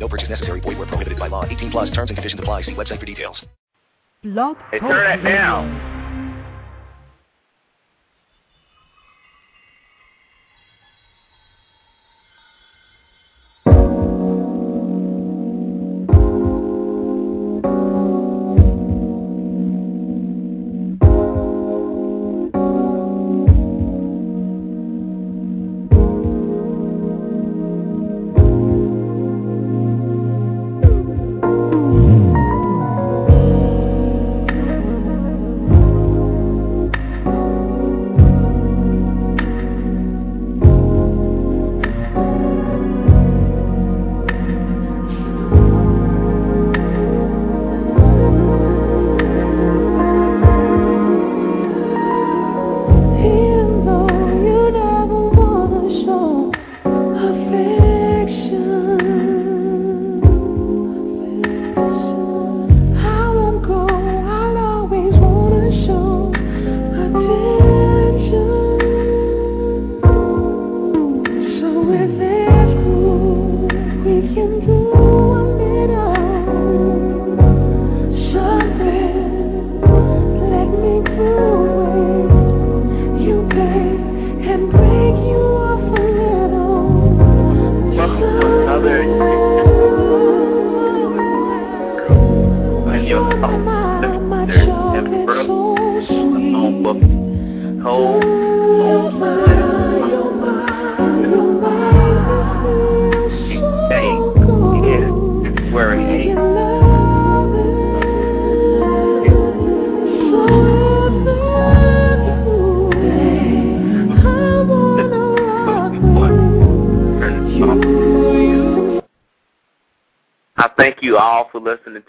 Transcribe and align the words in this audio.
No 0.00 0.08
purchase 0.08 0.28
necessary. 0.30 0.60
Void 0.60 0.78
where 0.78 0.86
prohibited 0.86 1.18
by 1.18 1.28
law. 1.28 1.44
18 1.44 1.70
plus 1.70 1.90
terms 1.90 2.10
and 2.10 2.16
conditions 2.16 2.40
apply. 2.40 2.62
See 2.62 2.74
website 2.74 2.98
for 2.98 3.06
details. 3.06 3.46
Blog 4.24 4.56
Hey, 4.70 4.78
turn 4.80 4.88
that 4.90 5.22
Radio. 5.24 5.30
down. 5.30 5.99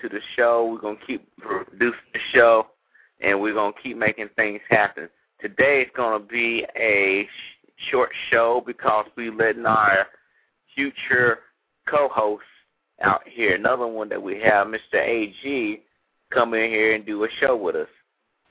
To 0.02 0.10
the 0.10 0.20
show. 0.36 0.70
We're 0.72 0.82
going 0.82 0.98
to 0.98 1.06
keep 1.06 1.28
producing 1.38 2.00
the 2.14 2.20
show, 2.34 2.68
and 3.20 3.40
we're 3.40 3.54
going 3.54 3.74
to 3.74 3.80
keep 3.82 3.98
making 3.98 4.30
things 4.36 4.62
happen. 4.70 5.10
Today 5.40 5.82
is 5.82 5.90
going 5.96 6.22
to 6.22 6.28
be 6.28 6.66
a 6.76 7.26
sh- 7.26 7.90
short 7.90 8.10
show 8.30 8.64
because 8.66 9.06
we're 9.16 9.34
letting 9.34 9.66
our 9.66 10.08
future 10.76 11.40
co-host 11.88 12.44
out 13.02 13.22
here, 13.26 13.56
another 13.56 13.88
one 13.88 14.10
that 14.10 14.22
we 14.22 14.40
have, 14.40 14.68
Mr. 14.68 14.96
AG, 14.96 15.82
come 16.32 16.54
in 16.54 16.70
here 16.70 16.94
and 16.94 17.06
do 17.06 17.24
a 17.24 17.28
show 17.40 17.56
with 17.56 17.76
us. 17.76 17.88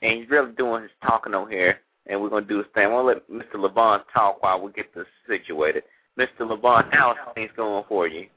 And 0.01 0.19
he's 0.19 0.29
really 0.29 0.51
doing 0.53 0.83
his 0.83 0.91
talking 1.05 1.33
on 1.33 1.49
here, 1.49 1.79
and 2.07 2.21
we're 2.21 2.29
going 2.29 2.43
to 2.43 2.49
do 2.49 2.57
his 2.57 2.67
thing. 2.73 2.89
To 2.89 3.01
let 3.01 3.29
Mr. 3.29 3.55
Levon 3.55 4.01
talk 4.13 4.41
while 4.43 4.61
we 4.61 4.71
get 4.71 4.93
this 4.93 5.05
situated. 5.27 5.83
Mr. 6.19 6.41
Levon, 6.41 6.87
how's 6.91 7.15
things 7.35 7.51
going 7.55 7.83
for 7.87 8.07
you? 8.07 8.27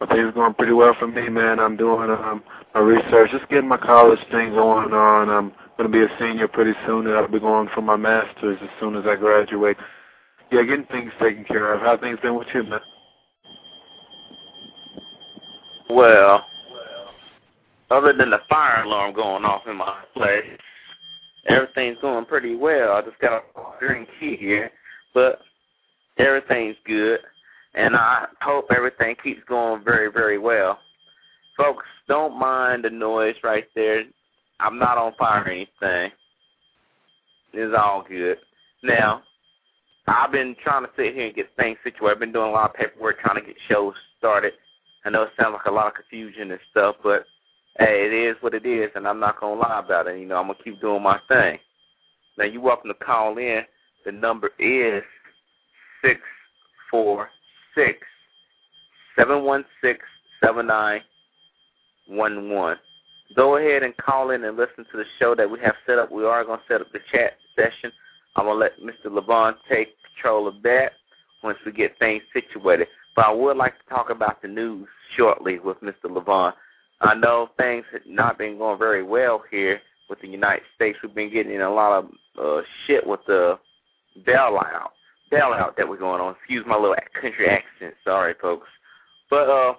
Well, 0.00 0.08
things 0.08 0.32
going 0.34 0.54
pretty 0.54 0.72
well 0.72 0.94
for 0.98 1.06
me, 1.06 1.28
man. 1.28 1.60
I'm 1.60 1.76
doing 1.76 2.10
um, 2.10 2.42
my 2.74 2.80
research, 2.80 3.30
just 3.32 3.48
getting 3.50 3.68
my 3.68 3.76
college 3.76 4.18
thing 4.30 4.50
going 4.50 4.94
on. 4.94 5.28
I'm 5.28 5.52
going 5.76 5.90
to 5.90 5.98
be 5.98 6.02
a 6.02 6.18
senior 6.18 6.48
pretty 6.48 6.72
soon, 6.86 7.06
and 7.06 7.16
I'll 7.16 7.28
be 7.28 7.38
going 7.38 7.68
for 7.74 7.82
my 7.82 7.96
master's 7.96 8.58
as 8.62 8.68
soon 8.80 8.96
as 8.96 9.04
I 9.06 9.16
graduate. 9.16 9.76
Yeah, 10.50 10.62
getting 10.62 10.86
things 10.86 11.12
taken 11.20 11.44
care 11.44 11.74
of. 11.74 11.80
How 11.82 11.98
things 11.98 12.18
been 12.22 12.34
with 12.34 12.48
you, 12.54 12.62
man? 12.62 12.80
Well, 15.90 16.44
other 17.90 18.12
than 18.12 18.30
the 18.30 18.40
fire 18.48 18.84
alarm 18.84 19.14
going 19.14 19.44
off 19.44 19.66
in 19.66 19.76
my 19.76 20.02
place, 20.14 20.44
everything's 21.48 21.98
going 22.00 22.24
pretty 22.24 22.54
well. 22.54 22.92
I 22.92 23.02
just 23.02 23.18
got 23.18 23.32
a 23.32 23.78
green 23.78 24.06
key 24.18 24.36
here, 24.36 24.70
but 25.12 25.40
everything's 26.18 26.76
good, 26.86 27.20
and 27.74 27.96
I 27.96 28.26
hope 28.42 28.66
everything 28.74 29.16
keeps 29.22 29.42
going 29.48 29.84
very, 29.84 30.10
very 30.10 30.38
well. 30.38 30.78
Folks, 31.56 31.84
don't 32.08 32.38
mind 32.38 32.84
the 32.84 32.90
noise 32.90 33.36
right 33.42 33.66
there. 33.74 34.02
I'm 34.60 34.78
not 34.78 34.98
on 34.98 35.12
fire 35.18 35.44
or 35.44 35.48
anything. 35.48 36.10
It's 37.52 37.76
all 37.76 38.04
good. 38.08 38.38
Now, 38.82 39.22
I've 40.06 40.32
been 40.32 40.56
trying 40.62 40.84
to 40.84 40.90
sit 40.96 41.14
here 41.14 41.26
and 41.26 41.34
get 41.34 41.48
things 41.56 41.78
situated. 41.84 42.14
I've 42.14 42.20
been 42.20 42.32
doing 42.32 42.48
a 42.48 42.52
lot 42.52 42.70
of 42.70 42.76
paperwork 42.76 43.20
trying 43.20 43.40
to 43.40 43.46
get 43.46 43.56
shows 43.68 43.94
started. 44.18 44.54
I 45.04 45.10
know 45.10 45.22
it 45.22 45.30
sounds 45.40 45.54
like 45.54 45.66
a 45.66 45.70
lot 45.70 45.88
of 45.88 45.94
confusion 45.94 46.50
and 46.50 46.60
stuff, 46.70 46.96
but 47.02 47.24
hey, 47.78 48.06
it 48.06 48.12
is 48.12 48.36
what 48.40 48.54
it 48.54 48.66
is, 48.66 48.90
and 48.94 49.06
I'm 49.06 49.20
not 49.20 49.40
gonna 49.40 49.60
lie 49.60 49.80
about 49.84 50.06
it. 50.08 50.18
You 50.18 50.26
know, 50.26 50.36
I'm 50.36 50.46
gonna 50.46 50.58
keep 50.62 50.80
doing 50.80 51.02
my 51.02 51.18
thing. 51.28 51.58
Now, 52.36 52.44
you're 52.44 52.60
welcome 52.60 52.90
to 52.90 53.04
call 53.04 53.38
in. 53.38 53.62
The 54.04 54.12
number 54.12 54.50
is 54.58 55.02
six 56.02 56.20
four 56.90 57.28
six 57.74 57.98
seven 59.16 59.44
one 59.44 59.64
six 59.82 60.00
seven 60.42 60.66
nine 60.66 61.00
one 62.06 62.50
one. 62.50 62.76
Go 63.36 63.56
ahead 63.56 63.82
and 63.82 63.96
call 63.96 64.30
in 64.30 64.44
and 64.44 64.56
listen 64.56 64.84
to 64.90 64.96
the 64.96 65.04
show 65.18 65.34
that 65.36 65.48
we 65.48 65.60
have 65.60 65.74
set 65.86 65.98
up. 65.98 66.10
We 66.10 66.24
are 66.24 66.44
gonna 66.44 66.62
set 66.68 66.80
up 66.80 66.90
the 66.92 67.00
chat 67.12 67.34
session. 67.54 67.92
I'm 68.36 68.46
gonna 68.46 68.58
let 68.58 68.80
Mr. 68.80 69.06
Levon 69.06 69.54
take 69.68 69.94
control 70.14 70.48
of 70.48 70.62
that 70.62 70.92
once 71.42 71.58
we 71.64 71.72
get 71.72 71.98
things 71.98 72.22
situated. 72.32 72.88
But 73.16 73.26
I 73.26 73.32
would 73.32 73.56
like 73.56 73.74
to 73.78 73.94
talk 73.94 74.10
about 74.10 74.42
the 74.42 74.48
news 74.48 74.88
shortly 75.16 75.58
with 75.58 75.80
Mr. 75.80 76.04
Levon. 76.04 76.52
I 77.00 77.14
know 77.14 77.50
things 77.56 77.84
have 77.92 78.02
not 78.06 78.38
been 78.38 78.58
going 78.58 78.78
very 78.78 79.02
well 79.02 79.42
here 79.50 79.80
with 80.08 80.20
the 80.20 80.28
United 80.28 80.62
States. 80.74 80.98
We've 81.02 81.14
been 81.14 81.32
getting 81.32 81.54
in 81.54 81.62
a 81.62 81.72
lot 81.72 81.98
of 81.98 82.10
uh, 82.38 82.62
shit 82.86 83.06
with 83.06 83.20
the 83.26 83.58
bailout, 84.26 84.90
bailout 85.32 85.76
that 85.76 85.88
we're 85.88 85.98
going 85.98 86.20
on. 86.20 86.34
Excuse 86.36 86.64
my 86.66 86.76
little 86.76 86.96
country 87.20 87.48
accent. 87.48 87.94
Sorry, 88.04 88.34
folks. 88.40 88.68
But 89.28 89.48
uh, 89.48 89.74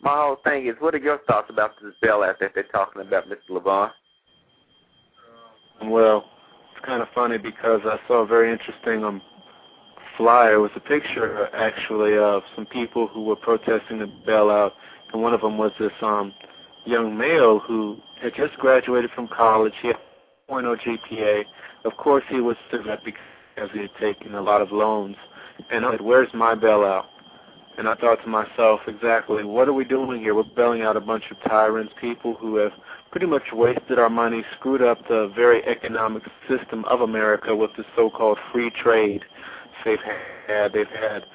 my 0.00 0.14
whole 0.14 0.38
thing 0.44 0.66
is, 0.66 0.74
what 0.80 0.94
are 0.94 0.98
your 0.98 1.18
thoughts 1.26 1.48
about 1.50 1.72
this 1.82 1.94
bailout 2.02 2.38
that 2.40 2.52
they're 2.54 2.64
talking 2.64 3.02
about, 3.02 3.24
Mr. 3.28 3.50
Levon? 3.50 3.90
Well, 5.84 6.24
it's 6.74 6.84
kind 6.84 7.02
of 7.02 7.08
funny 7.14 7.38
because 7.38 7.80
I 7.84 7.98
saw 8.08 8.22
a 8.22 8.26
very 8.26 8.50
interesting 8.50 9.04
um 9.04 9.22
flyer. 10.16 10.54
It 10.54 10.58
was 10.58 10.70
a 10.74 10.80
picture 10.80 11.48
actually 11.54 12.16
of 12.16 12.42
some 12.54 12.66
people 12.66 13.06
who 13.06 13.24
were 13.24 13.36
protesting 13.36 13.98
the 13.98 14.10
bailout, 14.26 14.70
and 15.12 15.22
one 15.22 15.34
of 15.34 15.42
them 15.42 15.58
was 15.58 15.72
this 15.78 15.92
um 16.02 16.32
young 16.86 17.16
male 17.16 17.58
who 17.58 17.98
had 18.22 18.34
just 18.34 18.56
graduated 18.58 19.10
from 19.14 19.28
college. 19.28 19.74
He 19.82 19.88
had 19.88 19.96
a 20.48 20.52
0.0 20.52 20.76
GPA. 20.80 21.44
Of 21.84 21.96
course, 21.96 22.24
he 22.30 22.40
was 22.40 22.56
upset 22.72 23.04
because 23.56 23.70
he 23.72 23.80
had 23.80 23.90
taken 24.00 24.34
a 24.34 24.40
lot 24.40 24.60
of 24.60 24.70
loans. 24.70 25.16
And 25.70 25.84
I 25.84 25.92
said, 25.92 26.00
"Where's 26.02 26.32
my 26.34 26.54
bailout?" 26.54 27.06
And 27.78 27.88
I 27.88 27.94
thought 27.94 28.22
to 28.22 28.28
myself, 28.28 28.80
exactly, 28.86 29.44
what 29.44 29.68
are 29.68 29.72
we 29.72 29.84
doing 29.84 30.20
here? 30.20 30.34
We're 30.34 30.44
bailing 30.44 30.82
out 30.82 30.96
a 30.96 31.00
bunch 31.00 31.24
of 31.30 31.36
tyrants, 31.46 31.92
people 32.00 32.34
who 32.34 32.56
have 32.56 32.72
pretty 33.10 33.26
much 33.26 33.52
wasted 33.52 33.98
our 33.98 34.08
money, 34.08 34.44
screwed 34.58 34.82
up 34.82 35.06
the 35.08 35.30
very 35.36 35.62
economic 35.66 36.22
system 36.48 36.86
of 36.86 37.02
America 37.02 37.54
with 37.54 37.70
the 37.76 37.84
so-called 37.94 38.38
free 38.50 38.70
trade 38.70 39.24
they've 39.84 39.98
had. 40.46 40.72
They've 40.72 40.86
had 40.88 41.26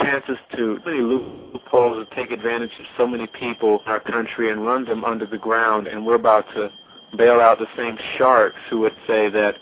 chances 0.00 0.38
to 0.56 0.80
many 0.86 1.00
loopholes 1.00 2.06
to 2.06 2.14
take 2.14 2.30
advantage 2.30 2.72
of 2.80 2.86
so 2.96 3.06
many 3.06 3.26
people 3.26 3.82
in 3.84 3.92
our 3.92 4.00
country 4.00 4.50
and 4.50 4.66
run 4.66 4.86
them 4.86 5.04
under 5.04 5.26
the 5.26 5.38
ground, 5.38 5.88
and 5.88 6.06
we're 6.06 6.14
about 6.14 6.46
to 6.54 6.70
bail 7.16 7.40
out 7.40 7.58
the 7.58 7.66
same 7.76 7.98
sharks 8.16 8.60
who 8.70 8.80
would 8.80 8.96
say 9.06 9.28
that 9.28 9.56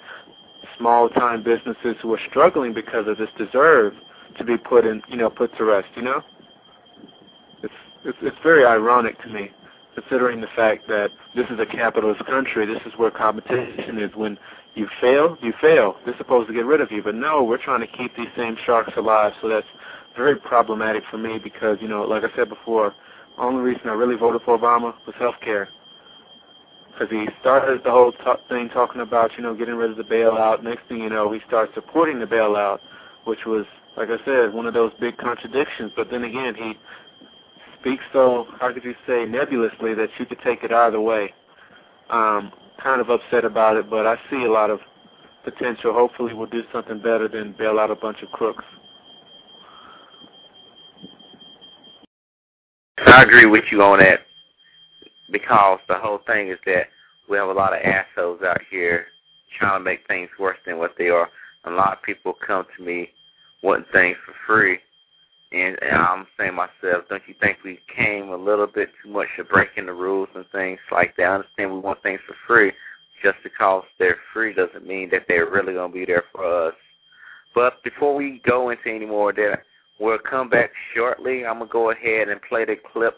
small 0.79 1.09
time 1.09 1.43
businesses 1.43 1.97
who 2.03 2.13
are 2.15 2.21
struggling 2.29 2.73
because 2.73 3.07
of 3.09 3.19
this 3.19 3.29
deserve 3.39 3.95
to 4.39 4.45
be 4.45 4.57
put 4.57 4.85
in 4.85 5.03
you 5.09 5.17
know 5.17 5.31
put 5.31 5.57
to 5.57 5.65
rest 5.65 5.89
you 5.97 6.03
know? 6.03 6.23
It's 7.63 7.75
it's 8.05 8.19
it's 8.23 8.37
very 8.43 8.65
ironic 8.65 9.21
to 9.23 9.29
me 9.29 9.51
considering 9.95 10.41
the 10.41 10.49
fact 10.57 10.89
that 10.89 11.11
this 11.37 11.47
is 11.51 11.61
a 11.61 11.67
capitalist 11.67 12.25
country. 12.27 12.67
This 12.67 12.83
is 12.85 12.93
where 12.97 13.13
competition 13.13 13.99
is. 14.01 14.11
When 14.17 14.39
you 14.75 14.89
fail 15.01 15.39
you 15.41 15.53
fail. 15.61 15.97
They're 16.05 16.19
supposed 16.19 16.49
to 16.49 16.55
get 16.55 16.65
rid 16.65 16.81
of 16.81 16.91
you. 16.91 17.03
But 17.03 17.15
no 17.15 17.45
we're 17.45 17.63
trying 17.63 17.81
to 17.81 17.87
keep 17.87 18.17
these 18.17 18.29
same 18.37 18.57
sharks 18.67 18.93
alive. 18.97 19.33
So 19.41 19.49
that's 19.49 19.67
very 20.17 20.37
problematic 20.37 21.03
for 21.11 21.19
me 21.19 21.39
because 21.43 21.79
you 21.81 21.89
know 21.89 22.03
like 22.03 22.23
i 22.25 22.37
said 22.37 22.49
before 22.49 22.95
only 23.39 23.61
reason 23.63 23.89
i 23.89 23.93
really 23.93 24.17
voted 24.17 24.41
for 24.45 24.59
obama 24.59 24.95
was 25.07 25.15
health 25.19 25.35
care 25.43 25.69
because 26.95 27.11
he 27.11 27.27
started 27.41 27.83
the 27.85 27.91
whole 27.91 28.13
talk 28.13 28.41
thing 28.49 28.69
talking 28.69 29.01
about 29.01 29.33
you 29.37 29.43
know 29.43 29.55
getting 29.55 29.75
rid 29.75 29.91
of 29.91 29.97
the 29.97 30.05
bailout. 30.05 30.63
Next 30.63 30.89
thing 30.89 30.99
you 30.99 31.11
know, 31.11 31.33
he 31.33 31.41
starts 31.47 31.73
supporting 31.75 32.19
the 32.21 32.27
bailout, 32.27 32.79
which 33.25 33.41
was 33.47 33.67
like 33.97 34.09
I 34.09 34.25
said 34.25 34.53
one 34.53 34.67
of 34.67 34.75
those 34.75 34.93
big 35.01 35.17
contradictions. 35.17 35.93
But 35.97 36.11
then 36.11 36.25
again, 36.25 36.55
he 36.55 36.75
speaks 37.81 38.05
so 38.13 38.47
how 38.61 38.73
could 38.73 38.85
you 38.85 38.95
say 39.07 39.25
nebulously 39.25 39.95
that 39.95 40.09
you 40.19 40.27
could 40.27 40.41
take 40.45 40.63
it 40.63 40.73
either 40.73 41.01
way. 41.01 41.33
Um, 42.11 42.53
kind 42.83 43.01
of 43.01 43.09
upset 43.09 43.45
about 43.45 43.77
it, 43.77 43.89
but 43.89 44.07
I 44.07 44.17
see 44.31 44.45
a 44.45 44.51
lot 44.51 44.71
of 44.71 44.79
potential. 45.43 45.93
Hopefully, 45.93 46.35
we'll 46.35 46.47
do 46.47 46.63
something 46.73 46.99
better 46.99 47.29
than 47.29 47.55
bail 47.59 47.79
out 47.79 47.91
a 47.91 47.95
bunch 47.95 48.19
of 48.23 48.31
crooks. 48.31 48.65
I 52.99 53.23
agree 53.23 53.47
with 53.47 53.65
you 53.71 53.83
on 53.83 54.01
that 54.01 54.21
because 55.31 55.81
the 55.89 55.99
whole 55.99 56.21
thing 56.27 56.49
is 56.49 56.59
that 56.67 56.89
we 57.29 57.37
have 57.37 57.49
a 57.49 57.53
lot 57.53 57.73
of 57.73 57.81
assholes 57.83 58.41
out 58.43 58.61
here 58.71 59.07
trying 59.59 59.81
to 59.81 59.85
make 59.85 60.07
things 60.07 60.29
worse 60.39 60.59
than 60.67 60.79
what 60.79 60.95
they 60.99 61.09
are. 61.09 61.31
A 61.65 61.71
lot 61.71 61.97
of 61.97 62.03
people 62.03 62.35
come 62.47 62.67
to 62.77 62.85
me 62.85 63.11
wanting 63.63 63.87
things 63.93 64.17
for 64.27 64.35
free, 64.47 64.79
and, 65.53 65.79
and 65.83 65.97
I'm 65.97 66.27
saying 66.39 66.55
myself, 66.55 67.05
don't 67.09 67.23
you 67.27 67.35
think 67.41 67.59
we 67.65 67.79
came 67.95 68.31
a 68.31 68.37
little 68.37 68.67
bit 68.67 68.91
too 69.03 69.11
much 69.11 69.29
to 69.37 69.45
breaking 69.45 69.87
the 69.87 69.93
rules 69.93 70.29
and 70.35 70.45
things 70.53 70.81
like 70.91 71.17
that? 71.17 71.25
I 71.25 71.35
understand 71.37 71.73
we 71.73 71.79
want 71.79 72.03
things 72.03 72.21
for 72.27 72.35
free. 72.47 72.73
Just 73.23 73.37
because 73.43 73.85
they're 73.99 74.19
free 74.35 74.53
doesn't 74.53 74.87
mean 74.87 75.09
that 75.11 75.23
they're 75.29 75.49
really 75.49 75.73
going 75.73 75.93
to 75.93 75.99
be 75.99 76.05
there 76.05 76.25
for 76.33 76.69
us. 76.69 76.75
But 77.55 77.83
before 77.85 78.15
we 78.15 78.43
go 78.45 78.71
into 78.71 78.89
any 78.89 79.07
more 79.07 79.31
of 79.31 79.37
that, 79.37 79.63
we'll 79.99 80.19
come 80.19 80.51
back 80.51 80.71
shortly. 80.95 81.47
I'm 81.47 81.59
going 81.59 81.69
to 81.69 81.73
go 81.73 81.91
ahead 81.91 82.29
and 82.29 82.43
play 82.43 82.65
the 82.65 82.77
clip 82.93 83.17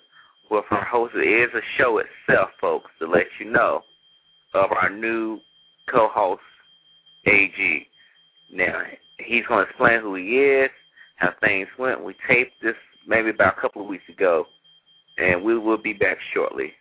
with 0.51 0.65
our 0.71 0.85
host. 0.85 1.15
It 1.15 1.27
is 1.27 1.51
a 1.55 1.61
show 1.79 1.99
itself, 1.99 2.51
folks, 2.61 2.91
to 3.01 3.07
let 3.07 3.27
you 3.39 3.51
know 3.51 3.83
of 4.55 4.73
our 4.73 4.91
new 4.91 5.41
co-host, 5.91 6.43
AG. 7.27 7.87
Now, 8.53 8.83
he's 9.19 9.47
going 9.47 9.65
to 9.65 9.71
explain 9.71 10.01
who 10.01 10.15
he 10.15 10.39
is, 10.39 10.71
how 11.17 11.33
things 11.41 11.69
went. 11.79 12.05
We 12.05 12.15
taped 12.29 12.53
this 12.63 12.77
maybe 13.07 13.31
about 13.31 13.59
a 13.59 13.61
couple 13.61 13.83
of 13.83 13.89
weeks 13.89 14.09
ago, 14.09 14.47
and 15.19 15.43
we 15.43 15.59
will 15.59 15.79
be 15.79 15.93
back 15.93 16.19
shortly. 16.35 16.73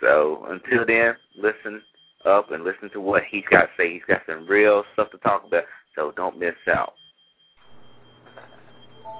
So 0.00 0.46
until 0.48 0.84
then, 0.86 1.14
listen 1.36 1.82
up 2.24 2.50
and 2.50 2.64
listen 2.64 2.90
to 2.90 3.00
what 3.00 3.22
he's 3.28 3.44
got 3.50 3.62
to 3.62 3.68
say. 3.76 3.92
He's 3.92 4.02
got 4.06 4.22
some 4.28 4.46
real 4.46 4.84
stuff 4.92 5.10
to 5.10 5.18
talk 5.18 5.44
about, 5.46 5.64
so 5.94 6.12
don't 6.16 6.38
miss 6.38 6.54
out. 6.72 6.94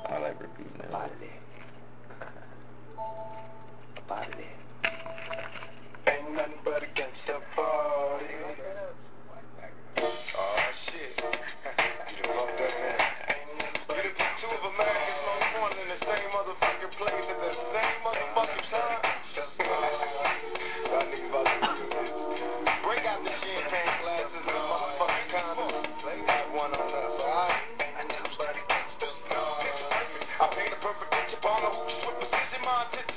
I 0.08 0.18
like 0.18 0.40
repeating 0.40 0.72
that. 0.78 1.10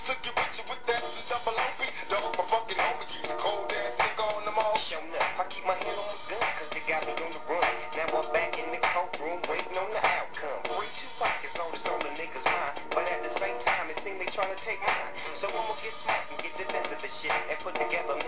Took 0.05 0.21
with 0.69 0.85
that 0.85 1.01
double 1.33 1.57
OP. 1.57 1.81
My 1.81 2.45
fucking 2.45 2.77
the 2.77 3.35
cold 3.41 3.73
ass 3.73 3.97
nigga 3.97 4.21
on 4.21 4.45
them 4.45 4.53
all. 4.53 4.77
I 4.77 5.43
keep 5.49 5.65
my 5.65 5.73
hand 5.73 5.97
on 5.97 6.05
my 6.05 6.17
gun, 6.29 6.45
cause 6.61 6.69
they 6.77 6.83
got 6.85 7.01
me 7.09 7.17
on 7.17 7.31
the 7.33 7.41
run. 7.49 7.65
Now 7.97 8.13
I'm 8.13 8.29
back 8.29 8.53
in 8.53 8.69
the 8.69 8.81
courtroom, 8.85 9.41
waiting 9.49 9.73
on 9.73 9.89
the 9.89 10.01
outcome. 10.05 10.61
Free 10.77 10.93
two 11.01 11.09
pockets 11.17 11.57
this 11.57 11.85
on 11.89 11.99
the 12.05 12.13
niggas' 12.21 12.45
mind. 12.45 12.85
But 12.93 13.09
at 13.09 13.19
the 13.25 13.33
same 13.41 13.57
time, 13.65 13.89
it 13.89 13.97
seems 14.05 14.21
they 14.21 14.29
trying 14.37 14.53
to 14.53 14.61
take 14.61 14.77
mine. 14.85 15.13
So 15.41 15.49
I'ma 15.49 15.73
get 15.81 15.95
smart 16.05 16.29
and 16.29 16.37
get 16.37 16.53
the 16.53 16.65
sense 16.69 16.89
of 16.93 16.99
the 17.01 17.11
shit. 17.25 17.33
And 17.33 17.57
put 17.65 17.73
together 17.73 18.24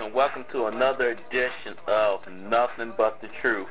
welcome, 0.00 0.16
welcome, 0.16 0.44
to 0.50 0.66
another 0.66 1.10
edition 1.10 1.74
of 1.86 2.20
Nothing 2.48 2.94
But 2.96 3.20
the 3.20 3.28
Truth 3.42 3.68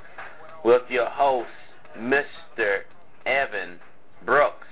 with 0.63 0.83
your 0.87 1.09
host, 1.09 1.49
Mr. 1.97 2.81
Evan 3.25 3.79
Brooks. 4.25 4.67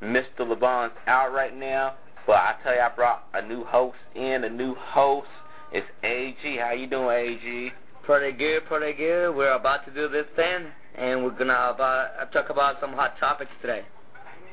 Mr. 0.00 0.40
Levon's 0.40 0.92
out 1.08 1.32
right 1.32 1.56
now, 1.56 1.94
but 2.24 2.36
I 2.36 2.54
tell 2.62 2.74
you, 2.74 2.80
I 2.80 2.88
brought 2.94 3.24
a 3.34 3.42
new 3.44 3.64
host 3.64 3.96
in. 4.14 4.44
A 4.44 4.48
new 4.48 4.76
host 4.76 5.26
is 5.72 5.82
AG. 6.04 6.36
How 6.60 6.72
you 6.72 6.86
doing, 6.86 7.08
AG? 7.08 7.72
Pretty 8.04 8.36
good, 8.36 8.64
pretty 8.66 8.96
good. 8.96 9.34
We're 9.34 9.54
about 9.54 9.84
to 9.86 9.92
do 9.92 10.08
this 10.08 10.26
thing, 10.36 10.66
and 10.96 11.24
we're 11.24 11.30
gonna 11.30 11.72
about, 11.74 12.32
talk 12.32 12.50
about 12.50 12.76
some 12.80 12.92
hot 12.92 13.18
topics 13.18 13.50
today. 13.60 13.82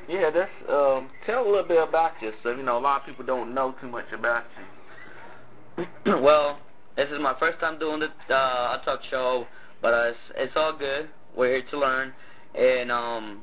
Yeah, 0.07 0.31
that's 0.31 0.49
um. 0.67 1.09
Tell 1.27 1.45
a 1.45 1.47
little 1.47 1.67
bit 1.67 1.87
about 1.87 2.19
yourself. 2.21 2.57
You 2.57 2.63
know, 2.63 2.79
a 2.79 2.81
lot 2.81 3.01
of 3.01 3.07
people 3.07 3.25
don't 3.25 3.53
know 3.53 3.75
too 3.79 3.87
much 3.87 4.11
about 4.11 4.45
you. 4.57 4.78
well, 6.05 6.59
this 6.95 7.07
is 7.09 7.19
my 7.21 7.35
first 7.39 7.59
time 7.59 7.79
doing 7.79 7.99
the 8.01 8.33
uh, 8.33 8.83
talk 8.83 8.99
show, 9.09 9.45
but 9.81 9.93
uh, 9.93 10.07
it's, 10.07 10.17
it's 10.35 10.53
all 10.55 10.75
good. 10.77 11.09
We're 11.35 11.57
here 11.57 11.63
to 11.71 11.79
learn, 11.79 12.13
and 12.55 12.91
um, 12.91 13.41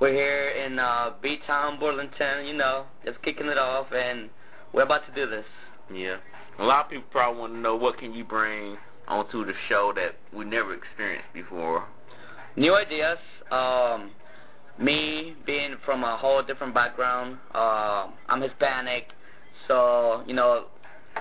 we're 0.00 0.14
here 0.14 0.50
in 0.50 0.78
uh, 0.78 1.10
B-Town, 1.22 1.78
Burlington. 1.78 2.46
You 2.46 2.54
know, 2.54 2.86
just 3.04 3.20
kicking 3.22 3.46
it 3.46 3.58
off, 3.58 3.86
and 3.92 4.30
we're 4.72 4.82
about 4.82 5.02
to 5.06 5.14
do 5.14 5.28
this. 5.28 5.44
Yeah, 5.92 6.16
a 6.58 6.64
lot 6.64 6.86
of 6.86 6.90
people 6.90 7.06
probably 7.10 7.40
want 7.40 7.52
to 7.54 7.58
know 7.58 7.76
what 7.76 7.98
can 7.98 8.14
you 8.14 8.24
bring 8.24 8.76
onto 9.06 9.44
the 9.44 9.52
show 9.68 9.92
that 9.96 10.16
we 10.36 10.44
never 10.44 10.74
experienced 10.74 11.28
before. 11.34 11.84
New 12.56 12.74
ideas. 12.74 13.18
Um, 13.50 14.12
me 14.78 15.34
being 15.46 15.76
from 15.84 16.02
a 16.02 16.16
whole 16.16 16.42
different 16.42 16.72
background. 16.72 17.38
Uh, 17.54 18.08
I'm 18.28 18.40
Hispanic, 18.40 19.08
so 19.68 20.24
you 20.26 20.34
know 20.34 20.66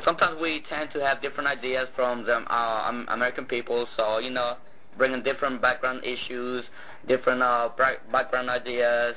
sometimes 0.05 0.39
we 0.41 0.63
tend 0.69 0.89
to 0.93 0.99
have 0.99 1.21
different 1.21 1.47
ideas 1.47 1.87
from 1.95 2.25
the 2.25 2.33
uh, 2.33 3.03
American 3.09 3.45
people. 3.45 3.87
So 3.97 4.19
you 4.19 4.29
know, 4.29 4.55
bringing 4.97 5.23
different 5.23 5.61
background 5.61 6.03
issues, 6.03 6.63
different 7.07 7.41
uh, 7.41 7.69
background 8.11 8.49
ideas, 8.49 9.15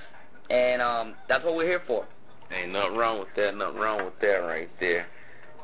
and 0.51 0.83
um, 0.83 1.15
that's 1.29 1.45
what 1.45 1.57
we're 1.57 1.67
here 1.67 1.83
for. 1.87 2.07
Ain't 2.53 2.73
nothing 2.73 2.97
wrong 2.97 3.19
with 3.19 3.29
that. 3.37 3.57
Nothing 3.57 3.81
wrong 3.81 4.05
with 4.05 4.19
that 4.21 4.37
right 4.47 4.69
there. 4.79 5.07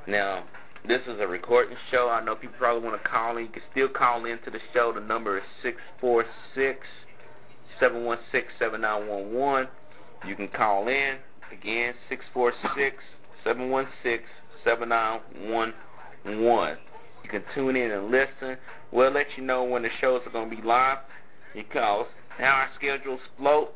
Now, 0.09 0.45
this 0.87 1.01
is 1.07 1.21
a 1.21 1.27
recording 1.27 1.77
show. 1.93 2.09
I 2.09 2.25
know 2.25 2.35
people 2.35 2.57
probably 2.59 2.89
want 2.89 3.01
to 3.01 3.09
call 3.09 3.37
in. 3.37 3.45
You 3.45 3.51
can 3.51 3.63
still 3.71 3.89
call 3.89 4.25
in 4.25 4.39
to 4.45 4.51
the 4.51 4.59
show. 4.75 4.93
The 4.93 5.01
number 5.01 5.39
is 5.39 5.45
six 5.63 5.77
four 6.01 6.25
six 6.55 6.81
seven 7.79 8.05
one 8.05 8.19
six 8.33 8.49
seven 8.59 8.81
nine 8.81 9.07
one 9.07 9.33
one. 9.33 9.69
You 10.27 10.35
can 10.35 10.49
call 10.49 10.89
in 10.89 11.19
again 11.53 11.95
six 12.09 12.25
four 12.35 12.53
six 12.77 12.97
seven 13.45 13.71
one 13.71 13.87
six 14.03 14.25
seven 14.65 14.89
nine 14.91 15.21
one 15.47 15.75
one. 16.25 16.77
You 17.25 17.31
can 17.31 17.45
tune 17.55 17.77
in 17.77 17.91
and 17.91 18.11
listen. 18.11 18.57
We'll 18.91 19.13
let 19.13 19.27
you 19.37 19.43
know 19.43 19.65
when 19.65 19.83
the 19.83 19.89
shows 20.01 20.23
are 20.27 20.33
going 20.33 20.51
to 20.51 20.57
be 20.57 20.63
live 20.63 20.99
because 21.55 22.07
now 22.39 22.55
our 22.55 22.69
schedules 22.77 23.21
float 23.39 23.73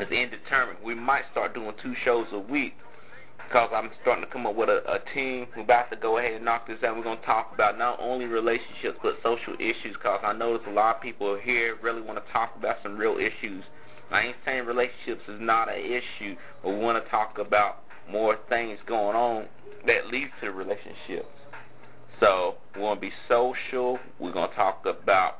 is 0.00 0.08
indeterminate. 0.10 0.82
We 0.84 0.94
might 0.94 1.22
start 1.32 1.54
doing 1.54 1.72
two 1.82 1.94
shows 2.04 2.26
a 2.32 2.38
week 2.38 2.74
because 3.46 3.70
I'm 3.72 3.90
starting 4.02 4.24
to 4.24 4.30
come 4.30 4.46
up 4.46 4.54
with 4.54 4.68
a, 4.68 4.82
a 4.90 4.98
team. 5.14 5.46
We're 5.56 5.62
about 5.62 5.90
to 5.90 5.96
go 5.96 6.18
ahead 6.18 6.34
and 6.34 6.44
knock 6.44 6.66
this 6.66 6.78
out. 6.84 6.96
We're 6.96 7.04
going 7.04 7.20
to 7.20 7.26
talk 7.26 7.52
about 7.54 7.78
not 7.78 7.98
only 8.00 8.26
relationships 8.26 8.98
but 9.02 9.14
social 9.22 9.54
issues 9.54 9.94
because 9.94 10.20
I 10.22 10.32
notice 10.32 10.66
a 10.68 10.72
lot 10.72 10.96
of 10.96 11.02
people 11.02 11.38
here 11.40 11.76
really 11.82 12.02
want 12.02 12.24
to 12.24 12.32
talk 12.32 12.54
about 12.56 12.76
some 12.82 12.96
real 12.96 13.16
issues. 13.18 13.64
I 14.10 14.22
ain't 14.22 14.36
saying 14.44 14.66
relationships 14.66 15.22
is 15.28 15.40
not 15.40 15.68
an 15.68 15.80
issue, 15.80 16.36
but 16.62 16.70
we 16.70 16.78
want 16.78 17.02
to 17.02 17.10
talk 17.10 17.38
about 17.38 17.85
more 18.10 18.36
things 18.48 18.78
going 18.86 19.16
on 19.16 19.46
that 19.86 20.06
leads 20.10 20.30
to 20.40 20.50
relationships. 20.50 21.28
So 22.20 22.54
we're 22.74 22.82
going 22.82 22.96
to 22.96 23.00
be 23.00 23.12
social. 23.28 23.98
We're 24.18 24.32
going 24.32 24.48
to 24.48 24.56
talk 24.56 24.84
about 24.86 25.38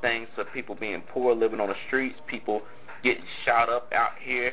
things 0.00 0.28
of 0.36 0.46
people 0.52 0.74
being 0.74 1.02
poor, 1.12 1.34
living 1.34 1.60
on 1.60 1.68
the 1.68 1.74
streets, 1.86 2.16
people 2.26 2.62
getting 3.02 3.24
shot 3.44 3.68
up 3.68 3.90
out 3.94 4.12
here, 4.22 4.52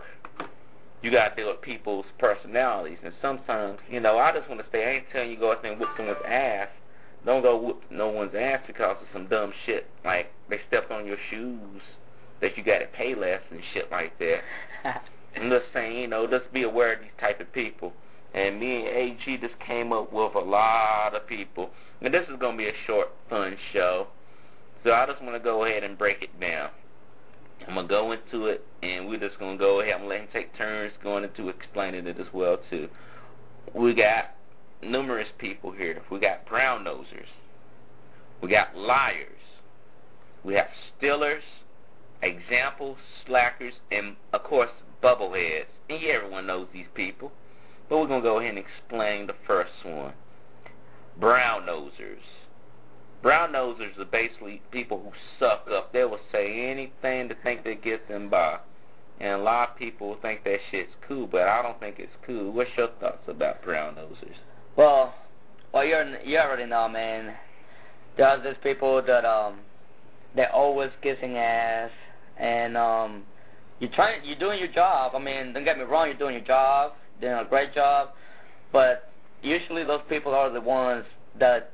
you 1.03 1.11
got 1.11 1.31
to 1.31 1.37
deal 1.37 1.53
with 1.53 1.63
people's 1.63 2.07
personalities. 2.19 2.99
And 3.05 3.15
sometimes, 3.23 3.79
you 3.89 4.01
know, 4.01 4.19
I 4.19 4.33
just 4.33 4.49
want 4.49 4.61
to 4.61 4.67
say, 4.73 4.85
I 4.85 4.91
ain't 4.97 5.05
telling 5.13 5.31
you 5.31 5.39
go 5.39 5.53
out 5.53 5.63
there 5.63 5.73
and 5.73 5.81
whoop 5.81 5.91
someone's 5.97 6.19
ass. 6.27 6.69
Don't 7.25 7.43
go 7.43 7.57
whoop 7.57 7.83
no 7.91 8.09
one's 8.09 8.35
ass 8.35 8.61
because 8.67 8.97
of 9.01 9.07
some 9.13 9.27
dumb 9.29 9.53
shit. 9.67 9.87
Like, 10.05 10.33
they 10.49 10.61
stepped 10.69 10.91
on 10.91 11.07
your 11.07 11.17
shoes 11.31 11.83
that 12.41 12.57
you 12.57 12.65
got 12.65 12.79
to 12.79 12.87
pay 12.87 13.15
less 13.15 13.41
and 13.51 13.61
shit 13.75 13.91
like 13.91 14.19
that. 14.19 14.39
I'm 15.37 15.51
just 15.51 15.67
saying, 15.73 15.97
you 15.97 16.09
know, 16.09 16.27
just 16.27 16.53
be 16.53 16.63
aware 16.63 16.95
of 16.95 17.01
these 17.01 17.11
type 17.21 17.41
of 17.41 17.53
people. 17.53 17.93
And 18.35 18.61
me 18.61 18.87
and 18.87 18.89
AG 18.89 19.39
just 19.41 19.59
came 19.67 19.93
up 19.93 20.13
with 20.13 20.35
a 20.35 20.41
lot 20.41 21.15
of 21.15 21.27
people. 21.27 21.71
And 22.01 22.13
this 22.13 22.25
is 22.29 22.39
going 22.39 22.57
to 22.57 22.59
be 22.59 22.69
a 22.69 22.73
short, 22.87 23.09
fun 23.29 23.57
show. 23.73 24.09
So 24.85 24.93
I 24.93 25.07
just 25.07 25.23
want 25.23 25.35
to 25.35 25.41
go 25.41 25.65
ahead 25.65 25.83
and 25.83 25.99
break 25.99 26.23
it 26.23 26.41
down. 26.41 26.71
I'm 27.67 27.75
to 27.75 27.89
go 27.89 28.13
into 28.13 28.47
it, 28.47 28.65
and 28.83 29.09
we're 29.09 29.19
just 29.19 29.39
to 29.39 29.57
go 29.57 29.81
ahead. 29.81 30.01
To 30.01 30.07
let 30.07 30.21
him 30.21 30.29
take 30.33 30.57
turns 30.57 30.93
going 31.03 31.25
into 31.25 31.49
explaining 31.49 32.07
it 32.07 32.19
as 32.19 32.27
well, 32.33 32.59
too. 32.71 32.89
We 33.75 33.95
got 33.95 34.35
numerous 34.83 35.29
people 35.39 35.73
here. 35.73 36.01
We 36.11 36.19
got 36.21 36.47
brown 36.47 36.85
nosers. 36.85 37.27
We 38.43 38.49
got 38.49 38.77
liars. 38.77 39.33
We 40.45 40.55
have 40.55 40.69
stealers 40.97 41.43
examples, 42.23 42.99
slackers, 43.27 43.75
and 43.91 44.17
of 44.33 44.43
course, 44.45 44.71
bubbleheads. 45.03 45.67
And 45.89 46.01
yeah, 46.01 46.15
everyone 46.15 46.47
knows 46.47 46.69
these 46.73 46.87
people. 46.95 47.33
But 47.89 47.99
we're 47.99 48.09
to 48.23 48.29
go 48.29 48.39
ahead 48.39 48.57
and 48.57 48.65
explain 48.65 49.27
the 49.27 49.35
first 49.47 49.73
one. 49.85 50.13
Brown 51.19 51.63
nosers. 51.67 52.19
Brown 53.23 53.53
nosers 53.53 53.99
are 53.99 54.05
basically 54.05 54.63
people 54.71 55.03
who 55.03 55.11
suck 55.39 55.67
up. 55.73 55.93
They 55.93 56.05
will 56.05 56.21
say 56.31 56.69
anything 56.71 57.29
to 57.29 57.35
think 57.43 57.65
they 57.65 57.75
get 57.75 58.09
them 58.09 58.29
by. 58.31 58.59
And 59.21 59.33
a 59.33 59.39
lot 59.39 59.71
of 59.71 59.77
people 59.77 60.17
think 60.23 60.45
that 60.45 60.59
shit's 60.71 60.93
cool, 61.07 61.27
but 61.27 61.43
I 61.43 61.61
don't 61.63 61.79
think 61.81 61.97
it's 61.99 62.13
cool. 62.25 62.53
What's 62.53 62.71
your 62.77 62.89
thoughts 63.01 63.25
about 63.27 63.63
brown 63.63 63.97
nosers? 63.97 64.37
Well, 64.77 65.13
well, 65.73 65.85
you're 65.85 66.21
you 66.21 66.39
already 66.39 66.67
know, 66.67 66.89
man. 66.89 67.35
There's 68.17 68.45
these 68.45 68.55
people 68.63 69.03
that 69.05 69.25
um, 69.25 69.59
they're 70.37 70.53
always 70.53 70.91
kissing 71.03 71.37
ass, 71.37 71.91
and 72.39 72.77
um, 72.77 73.25
you're 73.81 73.91
trying, 73.91 74.25
you're 74.25 74.39
doing 74.39 74.61
your 74.61 74.73
job. 74.73 75.13
I 75.17 75.19
mean, 75.19 75.53
don't 75.53 75.65
get 75.65 75.79
me 75.79 75.85
wrong, 75.85 76.07
you're 76.07 76.17
doing 76.17 76.35
your 76.35 76.45
job, 76.45 76.93
doing 77.21 77.35
a 77.35 77.45
great 77.45 77.75
job, 77.75 78.11
but 78.73 79.11
usually 79.43 79.85
those 79.85 80.03
people 80.09 80.33
are 80.33 80.51
the 80.51 80.61
ones 80.61 81.05
that 81.39 81.73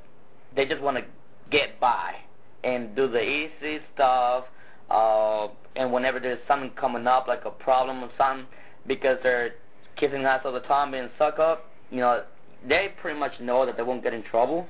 they 0.57 0.65
just 0.67 0.81
want 0.81 0.97
to 0.97 1.05
get 1.51 1.79
by 1.81 2.15
and 2.63 2.95
do 2.97 3.09
the 3.09 3.21
easy 3.21 3.79
stuff. 3.95 4.45
Uh, 4.91 5.49
and 5.77 5.93
whenever 5.93 6.21
there's 6.21 6.39
something 6.47 6.71
coming 6.79 7.07
up, 7.07 7.27
like 7.27 7.45
a 7.45 7.51
problem 7.51 8.03
or 8.03 8.11
something, 8.17 8.47
because 8.87 9.19
they're 9.23 9.55
kissing 9.97 10.25
ass 10.25 10.43
all 10.45 10.53
the 10.53 10.61
time 10.61 10.91
being 10.91 11.09
suck 11.19 11.39
up, 11.39 11.71
you 11.91 11.99
know, 11.99 12.23
they 12.69 12.89
pretty 13.01 13.19
much 13.19 13.33
know 13.41 13.67
that 13.67 13.77
they 13.77 13.83
won't 13.83 14.03
get 14.03 14.15
in 14.15 14.23
trouble, 14.23 14.67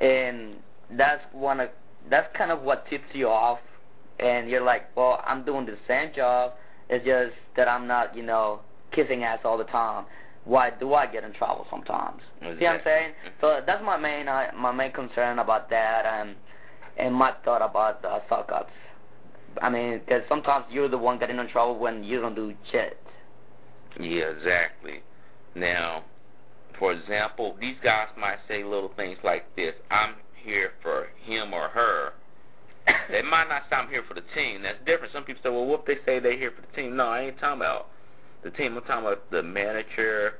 and 0.00 0.56
that's 0.92 1.22
one 1.32 1.60
of 1.60 1.68
that's 2.08 2.28
kind 2.36 2.52
of 2.52 2.62
what 2.62 2.88
tips 2.88 3.04
you 3.12 3.28
off, 3.28 3.58
and 4.20 4.48
you're 4.48 4.64
like, 4.64 4.96
well, 4.96 5.22
I'm 5.26 5.44
doing 5.44 5.66
the 5.66 5.76
same 5.88 6.12
job. 6.14 6.52
It's 6.88 7.04
just 7.04 7.32
that 7.56 7.68
I'm 7.68 7.86
not, 7.86 8.16
you 8.16 8.22
know, 8.22 8.60
kissing 8.92 9.24
ass 9.24 9.40
all 9.44 9.58
the 9.58 9.64
time. 9.64 10.04
Why 10.46 10.70
do 10.70 10.94
I 10.94 11.06
get 11.06 11.24
in 11.24 11.32
trouble 11.32 11.66
sometimes? 11.68 12.22
Exactly. 12.40 12.58
See 12.58 12.64
what 12.64 12.74
I'm 12.74 12.80
saying? 12.84 13.12
So 13.40 13.60
that's 13.66 13.82
my 13.84 13.96
main 13.96 14.28
uh, 14.28 14.46
my 14.56 14.72
main 14.72 14.92
concern 14.92 15.40
about 15.40 15.68
that, 15.70 16.06
and 16.06 16.36
and 16.96 17.14
my 17.14 17.32
thought 17.44 17.62
about 17.62 18.02
uh, 18.04 18.20
suck 18.28 18.50
ups. 18.54 18.70
I 19.60 19.68
mean, 19.68 20.00
because 20.00 20.22
sometimes 20.28 20.66
you're 20.70 20.88
the 20.88 20.98
one 20.98 21.18
getting 21.18 21.38
in 21.38 21.48
trouble 21.48 21.78
when 21.78 22.04
you 22.04 22.20
don't 22.20 22.34
do 22.34 22.54
shit. 22.70 22.98
Yeah, 23.98 24.30
exactly. 24.36 25.00
Now, 25.54 26.04
for 26.78 26.92
example, 26.92 27.56
these 27.60 27.76
guys 27.82 28.08
might 28.18 28.38
say 28.46 28.62
little 28.62 28.92
things 28.96 29.18
like 29.24 29.44
this. 29.56 29.74
I'm 29.90 30.14
here 30.44 30.72
for 30.82 31.08
him 31.24 31.52
or 31.54 31.68
her. 31.68 32.12
they 33.10 33.22
might 33.22 33.48
not 33.48 33.62
say 33.68 33.76
I'm 33.76 33.88
here 33.88 34.04
for 34.06 34.14
the 34.14 34.22
team. 34.34 34.62
That's 34.62 34.78
different. 34.86 35.12
Some 35.12 35.24
people 35.24 35.40
say, 35.42 35.48
well, 35.48 35.64
what 35.64 35.80
if 35.80 35.86
they 35.86 35.94
say 36.04 36.20
they're 36.20 36.38
here 36.38 36.52
for 36.54 36.60
the 36.60 36.76
team? 36.76 36.96
No, 36.96 37.06
I 37.06 37.22
ain't 37.22 37.40
talking 37.40 37.60
about 37.60 37.88
the 38.46 38.56
team. 38.56 38.76
I'm 38.76 38.82
talking 38.84 39.06
about 39.06 39.30
the 39.30 39.42
manager 39.42 40.34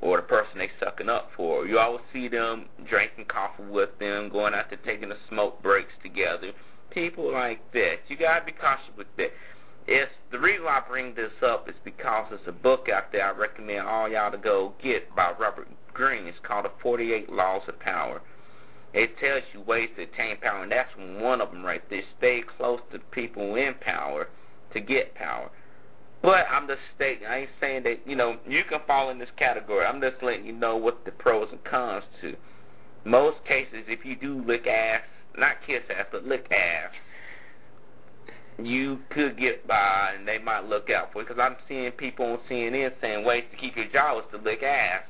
or 0.00 0.18
the 0.18 0.22
person 0.24 0.58
they 0.58 0.70
sucking 0.80 1.08
up 1.08 1.30
for. 1.36 1.66
You 1.66 1.78
always 1.78 2.02
see 2.12 2.28
them 2.28 2.66
drinking 2.88 3.26
coffee 3.26 3.64
with 3.64 3.98
them, 3.98 4.28
going 4.28 4.54
out 4.54 4.66
there 4.68 4.78
taking 4.84 5.08
the 5.08 5.16
smoke 5.28 5.62
breaks 5.62 5.92
together. 6.02 6.52
People 6.90 7.32
like 7.32 7.60
that. 7.72 7.96
You 8.08 8.16
gotta 8.16 8.44
be 8.44 8.52
cautious 8.52 8.94
with 8.96 9.06
that. 9.16 9.30
It's 9.86 10.10
the 10.32 10.38
reason 10.38 10.66
I 10.66 10.82
bring 10.86 11.14
this 11.14 11.30
up 11.46 11.68
is 11.68 11.76
because 11.84 12.26
there's 12.30 12.48
a 12.48 12.52
book 12.52 12.88
out 12.92 13.12
there 13.12 13.26
I 13.26 13.38
recommend 13.38 13.86
all 13.86 14.08
y'all 14.08 14.32
to 14.32 14.38
go 14.38 14.74
get 14.82 15.14
by 15.14 15.32
Robert 15.38 15.68
Greene. 15.94 16.26
It's 16.26 16.38
called 16.42 16.64
The 16.64 16.72
48 16.82 17.30
Laws 17.30 17.62
of 17.68 17.78
Power. 17.78 18.20
It 18.92 19.16
tells 19.18 19.42
you 19.52 19.60
ways 19.60 19.90
to 19.96 20.02
attain 20.02 20.38
power, 20.38 20.62
and 20.62 20.72
that's 20.72 20.90
one 20.96 21.40
of 21.40 21.52
them 21.52 21.64
right 21.64 21.82
there. 21.90 22.02
Stay 22.18 22.42
close 22.56 22.80
to 22.92 22.98
people 22.98 23.54
in 23.54 23.74
power 23.80 24.28
to 24.72 24.80
get 24.80 25.14
power. 25.14 25.50
But 26.26 26.48
I'm 26.50 26.66
just 26.66 26.80
stating, 26.96 27.24
I 27.24 27.42
ain't 27.42 27.50
saying 27.60 27.84
that, 27.84 28.00
you 28.04 28.16
know, 28.16 28.38
you 28.48 28.62
can 28.68 28.80
fall 28.84 29.10
in 29.10 29.18
this 29.20 29.28
category. 29.38 29.86
I'm 29.86 30.00
just 30.00 30.20
letting 30.20 30.44
you 30.44 30.52
know 30.52 30.76
what 30.76 31.04
the 31.04 31.12
pros 31.12 31.46
and 31.52 31.62
cons 31.62 32.02
to. 32.20 32.34
Most 33.04 33.36
cases, 33.46 33.84
if 33.86 34.04
you 34.04 34.16
do 34.16 34.44
lick 34.44 34.66
ass, 34.66 35.02
not 35.38 35.58
kiss 35.64 35.82
ass, 35.88 36.06
but 36.10 36.24
lick 36.24 36.50
ass, 36.50 36.90
you 38.58 38.98
could 39.10 39.38
get 39.38 39.68
by 39.68 40.14
and 40.18 40.26
they 40.26 40.38
might 40.38 40.64
look 40.64 40.90
out 40.90 41.12
for 41.12 41.20
you. 41.20 41.28
Because 41.28 41.40
I'm 41.40 41.54
seeing 41.68 41.92
people 41.92 42.26
on 42.26 42.38
CNN 42.50 42.90
saying 43.00 43.24
ways 43.24 43.44
to 43.52 43.56
keep 43.56 43.76
your 43.76 43.88
job 43.92 44.24
is 44.24 44.24
to 44.32 44.44
lick 44.44 44.64
ass. 44.64 45.04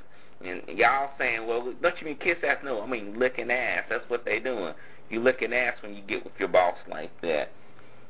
And 0.45 0.61
y'all 0.77 1.13
saying, 1.17 1.47
well, 1.47 1.73
don't 1.81 1.99
you 1.99 2.09
mean 2.09 2.19
kiss 2.19 2.37
ass? 2.47 2.59
No, 2.63 2.83
I 2.83 2.87
mean 2.87 3.19
licking 3.19 3.51
ass. 3.51 3.85
That's 3.89 4.05
what 4.09 4.27
they 4.27 4.39
doing. 4.39 4.75
You 5.09 5.23
licking 5.23 5.55
ass 5.55 5.77
when 5.83 5.95
you 5.95 6.03
get 6.03 6.25
with 6.25 6.35
your 6.39 6.49
boss 6.49 6.77
like 6.91 7.19
that. 7.23 7.53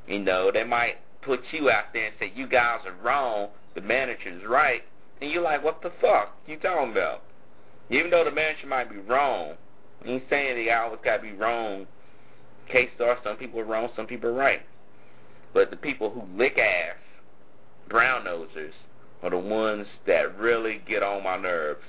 You 0.09 0.19
know, 0.19 0.51
they 0.53 0.65
might 0.65 0.97
put 1.27 1.41
you 1.51 1.69
out 1.69 1.93
there 1.93 2.07
and 2.07 2.15
say 2.19 2.33
you 2.35 2.47
guys 2.47 2.79
are 2.87 3.05
wrong, 3.05 3.49
the 3.75 3.81
manager's 3.81 4.43
right, 4.49 4.83
and 5.21 5.31
you're 5.31 5.43
like, 5.43 5.63
what 5.63 5.83
the 5.83 5.93
fuck 6.01 6.37
you 6.47 6.57
talking 6.57 6.93
about? 6.93 7.23
Even 7.91 8.11
though 8.11 8.25
the 8.25 8.31
manager 8.31 8.67
might 8.67 8.91
be 8.91 8.99
wrong, 8.99 9.55
ain't 10.05 10.23
saying 10.31 10.57
they 10.57 10.71
always 10.73 11.01
gotta 11.05 11.23
be 11.23 11.33
wrong. 11.33 11.87
Case 12.71 12.91
star, 12.97 13.19
some 13.23 13.37
people 13.37 13.61
are 13.61 13.65
wrong, 13.65 13.89
some 13.97 14.07
people 14.07 14.31
are 14.31 14.35
right. 14.35 14.63
But 15.53 15.71
the 15.71 15.77
people 15.77 16.11
who 16.11 16.23
lick 16.37 16.59
ass, 16.59 16.97
brown 17.89 18.25
nosers, 18.25 18.73
are 19.23 19.31
the 19.31 19.39
ones 19.39 19.87
that 20.07 20.39
really 20.39 20.81
get 20.87 21.03
on 21.03 21.23
my 21.23 21.37
nerves. 21.37 21.83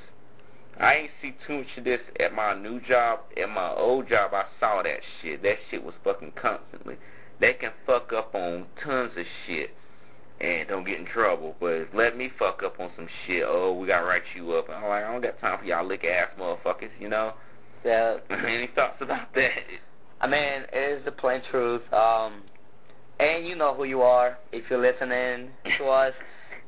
I 0.79 0.93
ain't 0.93 1.11
see 1.21 1.35
too 1.45 1.59
much 1.59 1.77
of 1.77 1.83
this 1.83 1.99
at 2.19 2.33
my 2.33 2.53
new 2.53 2.79
job. 2.81 3.19
At 3.41 3.49
my 3.49 3.71
old 3.71 4.07
job, 4.07 4.33
I 4.33 4.45
saw 4.59 4.83
that 4.83 4.99
shit. 5.21 5.41
That 5.41 5.57
shit 5.69 5.83
was 5.83 5.95
fucking 6.03 6.33
constantly. 6.39 6.97
They 7.39 7.53
can 7.53 7.71
fuck 7.85 8.11
up 8.13 8.33
on 8.33 8.65
tons 8.83 9.11
of 9.17 9.25
shit 9.45 9.69
and 10.39 10.67
don't 10.67 10.85
get 10.85 10.99
in 10.99 11.05
trouble. 11.05 11.55
But 11.59 11.89
let 11.93 12.17
me 12.17 12.29
fuck 12.37 12.61
up 12.63 12.79
on 12.79 12.91
some 12.95 13.07
shit. 13.25 13.43
Oh, 13.45 13.73
we 13.73 13.87
gotta 13.87 14.05
write 14.05 14.23
you 14.35 14.53
up. 14.53 14.69
I'm 14.69 14.83
like, 14.87 15.03
I 15.03 15.11
don't 15.11 15.21
got 15.21 15.39
time 15.39 15.59
for 15.59 15.65
y'all 15.65 15.85
lick 15.85 16.03
ass 16.03 16.29
motherfuckers, 16.39 16.89
you 16.99 17.09
know? 17.09 17.33
Yeah. 17.85 18.17
Any 18.29 18.69
thoughts 18.75 18.97
about 19.01 19.33
that? 19.35 19.51
I 20.19 20.27
mean, 20.27 20.63
it 20.73 20.99
is 20.99 21.05
the 21.05 21.11
plain 21.11 21.41
truth. 21.51 21.81
Um, 21.93 22.43
and 23.19 23.47
you 23.47 23.55
know 23.55 23.73
who 23.73 23.83
you 23.83 24.01
are 24.01 24.37
if 24.51 24.65
you're 24.69 24.81
listening 24.81 25.49
to 25.77 25.85
us. 25.89 26.13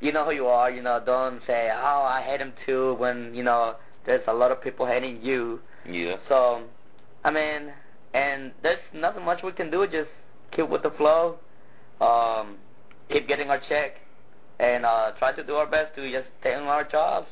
You 0.02 0.12
know 0.12 0.26
who 0.26 0.32
you 0.32 0.48
are. 0.48 0.72
You 0.72 0.82
know, 0.82 1.02
don't 1.06 1.42
say, 1.46 1.70
"Oh, 1.74 2.04
I 2.08 2.22
hate 2.22 2.40
him 2.40 2.54
too." 2.66 2.96
When 3.00 3.36
you 3.36 3.44
know 3.44 3.76
there's 4.06 4.24
a 4.28 4.34
lot 4.34 4.52
of 4.52 4.62
people 4.62 4.86
hating 4.86 5.22
you. 5.22 5.60
Yeah. 5.86 6.16
So, 6.30 6.64
I 7.26 7.32
mean, 7.32 7.74
and 8.14 8.52
there's 8.64 8.80
nothing 8.94 9.26
much 9.26 9.44
we 9.44 9.52
can 9.52 9.70
do. 9.70 9.86
Just 9.86 10.10
keep 10.56 10.70
with 10.70 10.84
the 10.84 10.92
flow. 10.92 11.38
Um, 12.02 12.58
keep 13.12 13.28
getting 13.28 13.50
our 13.50 13.60
check, 13.68 13.96
and 14.60 14.86
uh, 14.86 15.12
try 15.20 15.34
to 15.34 15.44
do 15.44 15.56
our 15.56 15.68
best 15.68 15.96
to 15.96 16.12
just 16.12 16.28
stay 16.40 16.54
on 16.54 16.64
our 16.64 16.84
jobs. 16.84 17.28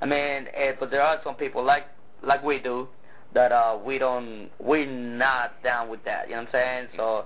I 0.00 0.06
mean, 0.06 0.48
eh, 0.54 0.72
but 0.78 0.90
there 0.90 1.02
are 1.02 1.20
some 1.24 1.36
people 1.36 1.64
like 1.64 1.84
like 2.22 2.42
we 2.42 2.58
do 2.58 2.88
that 3.34 3.52
uh 3.52 3.78
we 3.84 3.98
don't 3.98 4.50
we're 4.58 4.86
not 4.86 5.62
down 5.62 5.88
with 5.88 6.04
that. 6.04 6.28
You 6.28 6.34
know 6.34 6.42
what 6.42 6.54
I'm 6.54 6.88
saying? 6.88 6.88
So 6.96 7.24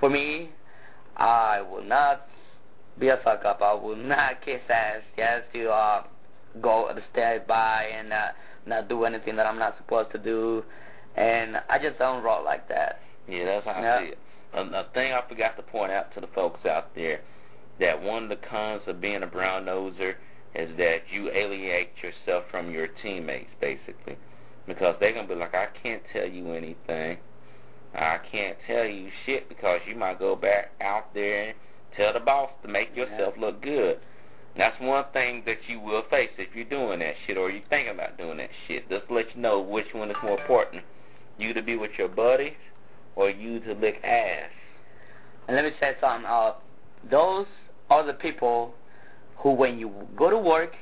for 0.00 0.08
me, 0.08 0.50
I 1.16 1.60
will 1.60 1.84
not 1.84 2.26
be 2.98 3.08
a 3.08 3.18
fuck 3.22 3.44
up. 3.44 3.60
I 3.62 3.74
will 3.74 3.96
not 3.96 4.40
kiss 4.44 4.60
ass 4.68 5.02
just 5.16 5.52
to 5.54 5.68
uh 5.70 6.02
go 6.60 6.90
stay 7.12 7.38
by 7.46 7.84
and 7.96 8.12
uh, 8.12 8.28
not 8.66 8.88
do 8.88 9.04
anything 9.04 9.36
that 9.36 9.46
I'm 9.46 9.58
not 9.58 9.76
supposed 9.76 10.10
to 10.12 10.18
do. 10.18 10.64
And 11.16 11.56
I 11.68 11.78
just 11.78 11.98
don't 11.98 12.22
roll 12.22 12.44
like 12.44 12.68
that. 12.68 13.00
Yeah, 13.28 13.44
that's 13.44 13.66
how 13.66 13.80
Yeah. 13.80 13.96
I 13.96 14.04
see 14.04 14.12
it. 14.12 14.18
A, 14.54 14.60
a 14.60 14.86
thing 14.94 15.12
I 15.12 15.22
forgot 15.28 15.56
to 15.56 15.62
point 15.62 15.92
out 15.92 16.12
to 16.14 16.20
the 16.20 16.28
folks 16.28 16.64
out 16.64 16.94
there 16.94 17.20
that 17.78 18.00
one 18.02 18.24
of 18.24 18.28
the 18.28 18.46
cons 18.48 18.82
of 18.86 19.00
being 19.00 19.22
a 19.22 19.26
brown 19.26 19.66
noser 19.66 20.14
is 20.54 20.76
that 20.78 21.02
you 21.12 21.30
alienate 21.30 21.90
yourself 22.02 22.44
from 22.50 22.70
your 22.70 22.88
teammates, 23.02 23.50
basically, 23.60 24.16
because 24.66 24.96
they're 24.98 25.12
gonna 25.12 25.28
be 25.28 25.34
like, 25.34 25.54
I 25.54 25.68
can't 25.82 26.02
tell 26.12 26.26
you 26.26 26.52
anything. 26.52 27.18
I 27.94 28.18
can't 28.30 28.56
tell 28.66 28.84
you 28.84 29.10
shit 29.24 29.48
because 29.48 29.80
you 29.86 29.94
might 29.94 30.18
go 30.18 30.34
back 30.34 30.72
out 30.80 31.12
there 31.14 31.48
and 31.48 31.54
tell 31.96 32.12
the 32.12 32.20
boss 32.20 32.50
to 32.62 32.68
make 32.68 32.94
yourself 32.96 33.34
look 33.38 33.62
good. 33.62 33.98
And 34.54 34.60
that's 34.60 34.80
one 34.80 35.04
thing 35.12 35.42
that 35.46 35.58
you 35.68 35.80
will 35.80 36.02
face 36.10 36.30
if 36.38 36.54
you're 36.54 36.64
doing 36.64 36.98
that 37.00 37.14
shit 37.26 37.36
or 37.36 37.50
you're 37.50 37.62
thinking 37.70 37.94
about 37.94 38.18
doing 38.18 38.38
that 38.38 38.50
shit. 38.66 38.88
Just 38.88 39.08
to 39.08 39.14
let 39.14 39.34
you 39.34 39.40
know 39.40 39.60
which 39.60 39.86
one 39.92 40.10
is 40.10 40.16
more 40.22 40.38
important. 40.40 40.82
You 41.38 41.54
to 41.54 41.62
be 41.62 41.76
with 41.76 41.92
your 41.96 42.08
buddies 42.08 42.54
or 43.16 43.30
you 43.30 43.60
to 43.60 43.74
lick 43.74 43.96
ass. 44.04 44.50
And 45.46 45.56
let 45.56 45.64
me 45.64 45.72
say 45.80 45.92
something. 46.00 46.26
Uh, 46.26 46.52
those 47.10 47.46
are 47.90 48.06
the 48.06 48.12
people 48.12 48.74
who, 49.38 49.52
when 49.52 49.78
you 49.78 49.92
go 50.16 50.30
to 50.30 50.38
work, 50.38 50.72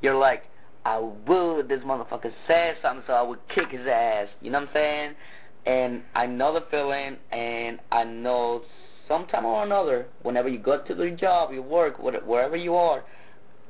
you're 0.00 0.18
like, 0.18 0.44
I 0.84 0.98
will. 0.98 1.62
This 1.62 1.80
motherfucker 1.80 2.32
said 2.46 2.76
something, 2.82 3.04
so 3.06 3.12
I 3.12 3.22
would 3.22 3.40
kick 3.54 3.70
his 3.70 3.86
ass. 3.86 4.28
You 4.40 4.50
know 4.50 4.60
what 4.60 4.68
I'm 4.68 4.74
saying? 4.74 5.14
And 5.66 6.02
I 6.14 6.26
know 6.26 6.54
the 6.54 6.64
feeling, 6.70 7.18
and 7.30 7.78
I 7.92 8.04
know 8.04 8.62
sometime 9.06 9.44
or 9.44 9.62
another, 9.64 10.06
whenever 10.22 10.48
you 10.48 10.58
go 10.58 10.82
to 10.82 10.94
the 10.94 11.10
job, 11.10 11.52
you 11.52 11.62
work, 11.62 11.96
wh- 11.96 12.26
wherever 12.26 12.56
you 12.56 12.76
are, 12.76 13.04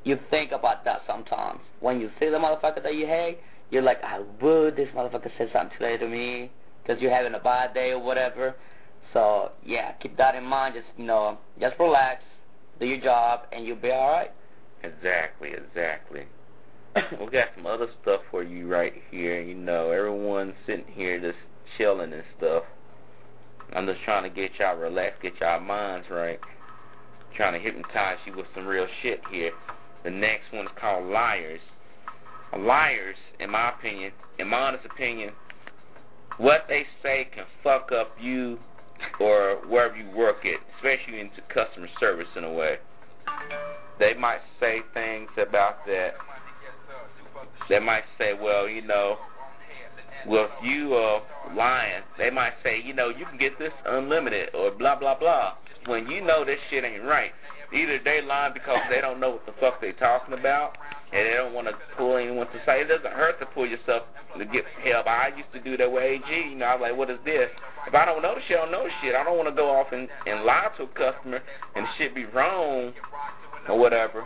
you 0.05 0.19
think 0.31 0.53
about 0.53 0.85
that 0.85 1.01
sometimes. 1.07 1.61
When 1.81 2.01
you 2.01 2.11
see 2.21 2.27
the 2.27 2.37
motherfucker 2.37 2.83
that 2.83 2.95
you 2.95 3.07
hate, 3.07 3.39
you're 3.71 3.83
like, 3.83 4.03
I 4.05 4.21
would. 4.41 4.77
This 4.77 4.89
motherfucker 4.95 5.31
said 5.37 5.51
something 5.53 5.77
today 5.79 5.97
to 5.97 6.09
me 6.09 6.53
because 6.83 7.01
you're 7.01 7.15
having 7.15 7.35
a 7.35 7.41
bad 7.41 7.75
day 7.75 7.91
or 7.91 7.99
whatever. 7.99 8.55
So 9.13 9.53
yeah, 9.65 9.93
keep 9.93 10.17
that 10.17 10.35
in 10.35 10.45
mind. 10.45 10.75
Just 10.75 10.87
you 10.97 11.05
know, 11.05 11.39
just 11.61 11.79
relax, 11.79 12.23
do 12.79 12.87
your 12.87 13.01
job, 13.01 13.41
and 13.53 13.65
you'll 13.65 13.77
be 13.77 13.91
all 13.91 14.11
right. 14.11 14.33
Exactly, 14.83 15.51
exactly. 15.51 16.23
we 17.21 17.27
got 17.31 17.49
some 17.55 17.67
other 17.67 17.89
stuff 18.03 18.21
for 18.31 18.43
you 18.43 18.69
right 18.69 18.95
here. 19.11 19.41
You 19.41 19.55
know, 19.55 19.91
everyone's 19.91 20.55
sitting 20.67 20.87
here 20.93 21.21
just 21.21 21.39
chilling 21.77 22.13
and 22.13 22.23
stuff. 22.39 22.65
I'm 23.73 23.87
just 23.87 24.01
trying 24.05 24.25
to 24.25 24.31
get 24.31 24.53
y'all 24.59 24.77
relaxed, 24.77 25.23
get 25.23 25.35
y'all 25.41 25.61
minds 25.61 26.09
right. 26.11 26.41
Trying 27.37 27.53
to 27.53 27.61
hypnotize 27.61 28.19
you 28.27 28.37
with 28.37 28.47
some 28.55 28.67
real 28.67 28.87
shit 29.03 29.21
here. 29.31 29.53
The 30.03 30.11
next 30.11 30.53
one 30.53 30.67
is 30.67 30.73
called 30.81 31.07
Liars. 31.07 31.61
Liars, 32.59 33.17
in 33.39 33.51
my 33.51 33.71
opinion, 33.71 34.11
in 34.39 34.49
my 34.49 34.57
honest 34.57 34.85
opinion, 34.85 35.31
what 36.41 36.65
they 36.69 36.85
say 37.03 37.29
can 37.35 37.45
fuck 37.63 37.93
up 37.93 38.13
you 38.19 38.59
or 39.21 39.61
wherever 39.69 39.95
you 39.95 40.11
work 40.17 40.47
at, 40.47 40.59
especially 40.77 41.21
into 41.21 41.43
customer 41.53 41.89
service 41.99 42.29
in 42.35 42.45
a 42.45 42.53
way. 42.53 42.77
They 43.99 44.15
might 44.15 44.41
say 44.59 44.81
things 44.95 45.29
about 45.37 45.85
that. 45.87 46.13
They 47.69 47.79
might 47.79 48.05
say, 48.17 48.33
well, 48.33 48.69
you 48.69 48.81
know, 48.83 49.19
well, 50.27 50.47
if 50.47 50.65
you 50.65 50.95
are 50.95 51.23
lying, 51.55 52.03
they 52.19 52.31
might 52.31 52.55
say, 52.63 52.81
you 52.83 52.95
know, 52.95 53.11
you 53.11 53.27
can 53.27 53.39
get 53.39 53.59
this 53.59 53.73
unlimited 53.87 54.55
or 54.55 54.71
blah, 54.71 54.99
blah, 54.99 55.19
blah. 55.19 55.55
When 55.87 56.09
you 56.09 56.25
know 56.25 56.45
this 56.45 56.59
shit 56.71 56.85
ain't 56.85 57.05
right. 57.05 57.33
Either 57.73 57.99
they 58.03 58.21
lying 58.23 58.53
because 58.53 58.81
they 58.91 59.01
don't 59.01 59.21
know 59.21 59.31
what 59.31 59.47
the 59.47 59.53
fuck 59.61 59.81
they 59.81 59.93
talking 59.93 60.35
about 60.35 60.73
and 61.13 61.27
they 61.27 61.35
don't 61.35 61.53
want 61.53 61.67
to 61.67 61.75
pull 61.97 62.17
anyone 62.17 62.47
to 62.47 62.61
say. 62.65 62.83
It 62.83 62.89
doesn't 62.89 63.13
hurt 63.13 63.41
to 63.41 63.47
pull 63.47 63.67
yourself 63.67 64.05
to 64.39 64.45
get 64.45 64.65
help. 64.85 65.07
I 65.07 65.33
used 65.37 65.53
to 65.53 65.61
do 65.61 65.77
that 65.77 65.91
with 65.91 66.03
AG. 66.03 66.23
You 66.31 66.57
know, 66.57 66.67
I 66.67 66.75
was 66.75 66.83
like, 66.83 66.97
what 66.97 67.11
is 67.11 67.19
this? 67.25 67.51
If 67.87 67.95
I 67.95 68.05
don't 68.05 68.23
know 68.23 68.35
the 68.35 68.41
shit, 68.47 68.59
I 68.59 68.63
don't 68.63 68.73
know 68.73 68.87
shit. 69.03 69.15
I 69.15 69.25
don't 69.25 69.37
want 69.37 69.49
to 69.49 69.55
go 69.55 69.71
off 69.71 69.89
and, 69.93 70.09
and 70.27 70.45
lie 70.45 70.69
to 70.77 70.85
a 70.85 70.89
customer 70.89 71.41
and 71.75 71.87
shit 71.99 72.15
be 72.15 72.27
wrong 72.27 72.93
or 73.69 73.79
whatever. 73.79 74.25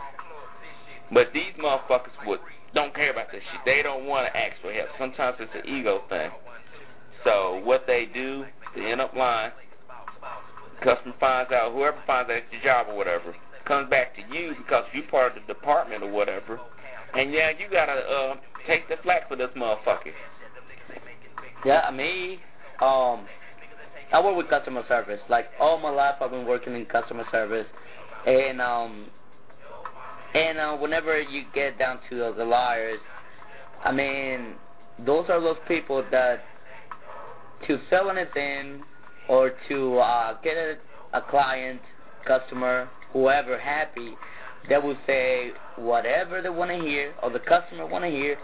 But 1.12 1.28
these 1.32 1.52
motherfuckers 1.58 2.12
would 2.26 2.40
don't 2.74 2.94
care 2.94 3.12
about 3.12 3.30
this 3.30 3.42
shit. 3.52 3.60
They 3.64 3.82
don't 3.82 4.06
want 4.06 4.26
to 4.26 4.36
ask 4.36 4.60
for 4.60 4.72
help. 4.72 4.88
Sometimes 4.98 5.36
it's 5.38 5.52
an 5.54 5.72
ego 5.72 6.02
thing. 6.08 6.30
So 7.22 7.62
what 7.64 7.84
they 7.86 8.06
do, 8.12 8.44
they 8.74 8.90
end 8.90 9.00
up 9.00 9.14
lying. 9.14 9.52
Customer 10.82 11.14
finds 11.20 11.52
out, 11.52 11.72
whoever 11.72 11.96
finds 12.06 12.30
out 12.30 12.36
it's 12.36 12.46
your 12.52 12.62
job 12.62 12.88
or 12.88 12.96
whatever, 12.96 13.34
comes 13.64 13.88
back 13.88 14.14
to 14.16 14.22
you 14.34 14.54
because 14.58 14.84
you're 14.92 15.04
part 15.04 15.36
of 15.36 15.42
the 15.46 15.54
department 15.54 16.02
or 16.02 16.10
whatever. 16.10 16.60
And 17.16 17.32
yeah, 17.32 17.50
you 17.50 17.66
gotta 17.70 17.92
uh, 17.92 18.34
take 18.66 18.88
the 18.88 18.96
flack 19.02 19.28
for 19.28 19.36
this 19.36 19.50
motherfucker. 19.56 20.12
Yeah, 21.64 21.90
me, 21.90 22.40
um, 22.80 23.26
I 24.12 24.20
work 24.22 24.36
with 24.36 24.48
customer 24.48 24.82
service. 24.88 25.20
Like 25.28 25.46
all 25.60 25.78
my 25.78 25.90
life, 25.90 26.14
I've 26.20 26.30
been 26.30 26.46
working 26.46 26.74
in 26.74 26.84
customer 26.86 27.24
service, 27.30 27.66
and 28.26 28.60
um, 28.60 29.06
and 30.34 30.58
uh, 30.58 30.76
whenever 30.76 31.20
you 31.20 31.44
get 31.54 31.78
down 31.78 32.00
to 32.10 32.26
uh, 32.26 32.36
the 32.36 32.44
liars, 32.44 33.00
I 33.84 33.92
mean, 33.92 34.54
those 35.06 35.26
are 35.28 35.40
those 35.40 35.56
people 35.68 36.04
that 36.10 36.40
to 37.68 37.78
sell 37.90 38.10
anything 38.10 38.82
or 39.28 39.52
to 39.68 39.98
uh, 39.98 40.36
get 40.42 40.56
a, 40.56 40.76
a 41.12 41.22
client, 41.22 41.80
customer, 42.26 42.88
whoever 43.12 43.58
happy, 43.58 44.16
they 44.68 44.78
will 44.78 44.96
say 45.06 45.52
whatever 45.76 46.40
they 46.40 46.48
want 46.48 46.70
to 46.70 46.76
hear 46.76 47.14
or 47.22 47.30
the 47.30 47.40
customer 47.40 47.86
want 47.86 48.04
to 48.04 48.10
hear, 48.10 48.36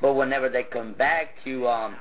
but 0.00 0.14
whenever 0.14 0.48
they 0.48 0.64
come 0.64 0.94
back 0.94 1.28
to 1.44 1.66
um 1.66 1.96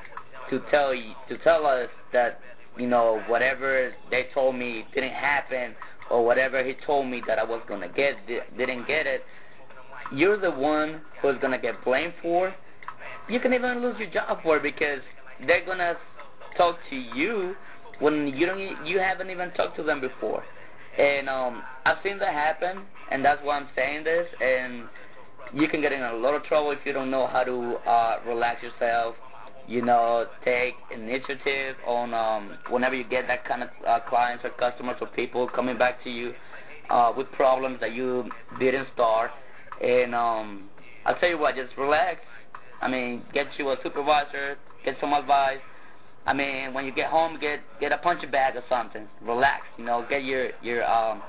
to 0.49 0.61
tell 0.71 0.93
you 0.93 1.13
to 1.29 1.37
tell 1.39 1.65
us 1.65 1.89
that 2.13 2.39
you 2.77 2.87
know 2.87 3.21
whatever 3.27 3.91
they 4.09 4.27
told 4.33 4.55
me 4.55 4.85
didn't 4.93 5.13
happen 5.13 5.75
or 6.09 6.25
whatever 6.25 6.63
he 6.63 6.75
told 6.85 7.07
me 7.07 7.21
that 7.27 7.37
I 7.37 7.43
was 7.43 7.61
gonna 7.67 7.89
get 7.89 8.15
di- 8.27 8.39
didn't 8.57 8.87
get 8.87 9.05
it, 9.05 9.23
you're 10.11 10.39
the 10.39 10.51
one 10.51 11.01
who's 11.21 11.35
gonna 11.41 11.59
get 11.59 11.83
blamed 11.83 12.13
for. 12.21 12.53
You 13.29 13.39
can 13.39 13.53
even 13.53 13.81
lose 13.81 13.97
your 13.99 14.09
job 14.09 14.39
for 14.41 14.57
it 14.57 14.63
because 14.63 15.01
they're 15.45 15.65
gonna 15.65 15.95
talk 16.57 16.77
to 16.89 16.95
you 16.95 17.55
when 17.99 18.27
you 18.27 18.45
don't 18.45 18.85
you 18.85 18.99
haven't 18.99 19.29
even 19.29 19.51
talked 19.51 19.75
to 19.77 19.83
them 19.83 19.99
before. 19.99 20.43
And 20.97 21.29
um 21.29 21.61
I've 21.85 21.97
seen 22.03 22.19
that 22.19 22.33
happen 22.33 22.83
and 23.11 23.23
that's 23.23 23.39
why 23.43 23.57
I'm 23.57 23.69
saying 23.75 24.03
this 24.03 24.27
and 24.41 24.83
you 25.53 25.67
can 25.67 25.81
get 25.81 25.91
in 25.91 26.01
a 26.01 26.13
lot 26.13 26.35
of 26.35 26.43
trouble 26.43 26.71
if 26.71 26.79
you 26.85 26.93
don't 26.93 27.09
know 27.09 27.27
how 27.27 27.43
to 27.43 27.75
uh, 27.87 28.19
relax 28.27 28.61
yourself. 28.63 29.15
You 29.67 29.81
know, 29.81 30.25
take 30.45 30.75
initiative 30.93 31.75
on 31.85 32.13
um, 32.13 32.57
whenever 32.69 32.95
you 32.95 33.03
get 33.03 33.27
that 33.27 33.45
kind 33.45 33.63
of 33.63 33.69
uh, 33.85 33.99
clients 34.07 34.45
or 34.45 34.51
customers 34.51 34.95
or 35.01 35.07
people 35.07 35.49
coming 35.53 35.77
back 35.77 36.01
to 36.05 36.09
you 36.09 36.33
uh, 36.89 37.11
with 37.15 37.29
problems 37.33 37.79
that 37.81 37.93
you 37.93 38.29
didn't 38.59 38.87
start. 38.93 39.31
And 39.83 40.15
um, 40.15 40.69
I'll 41.05 41.19
tell 41.19 41.29
you 41.29 41.37
what, 41.37 41.55
just 41.55 41.77
relax. 41.77 42.21
I 42.81 42.87
mean, 42.87 43.23
get 43.33 43.47
you 43.57 43.69
a 43.69 43.75
supervisor, 43.83 44.57
get 44.85 44.95
some 45.01 45.11
advice. 45.11 45.59
I 46.25 46.33
mean, 46.33 46.73
when 46.73 46.85
you 46.85 46.93
get 46.93 47.09
home, 47.09 47.37
get 47.39 47.59
get 47.79 47.91
a 47.91 47.97
punching 47.97 48.31
bag 48.31 48.55
or 48.55 48.63
something. 48.69 49.07
Relax. 49.21 49.63
You 49.77 49.85
know, 49.85 50.05
get 50.09 50.23
your 50.23 50.49
your 50.61 50.85
um 50.85 51.21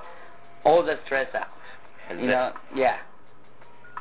all 0.64 0.84
the 0.84 0.94
stress 1.06 1.28
out. 1.34 1.48
Is 2.10 2.20
You 2.20 2.26
know, 2.26 2.52
yeah. 2.74 2.96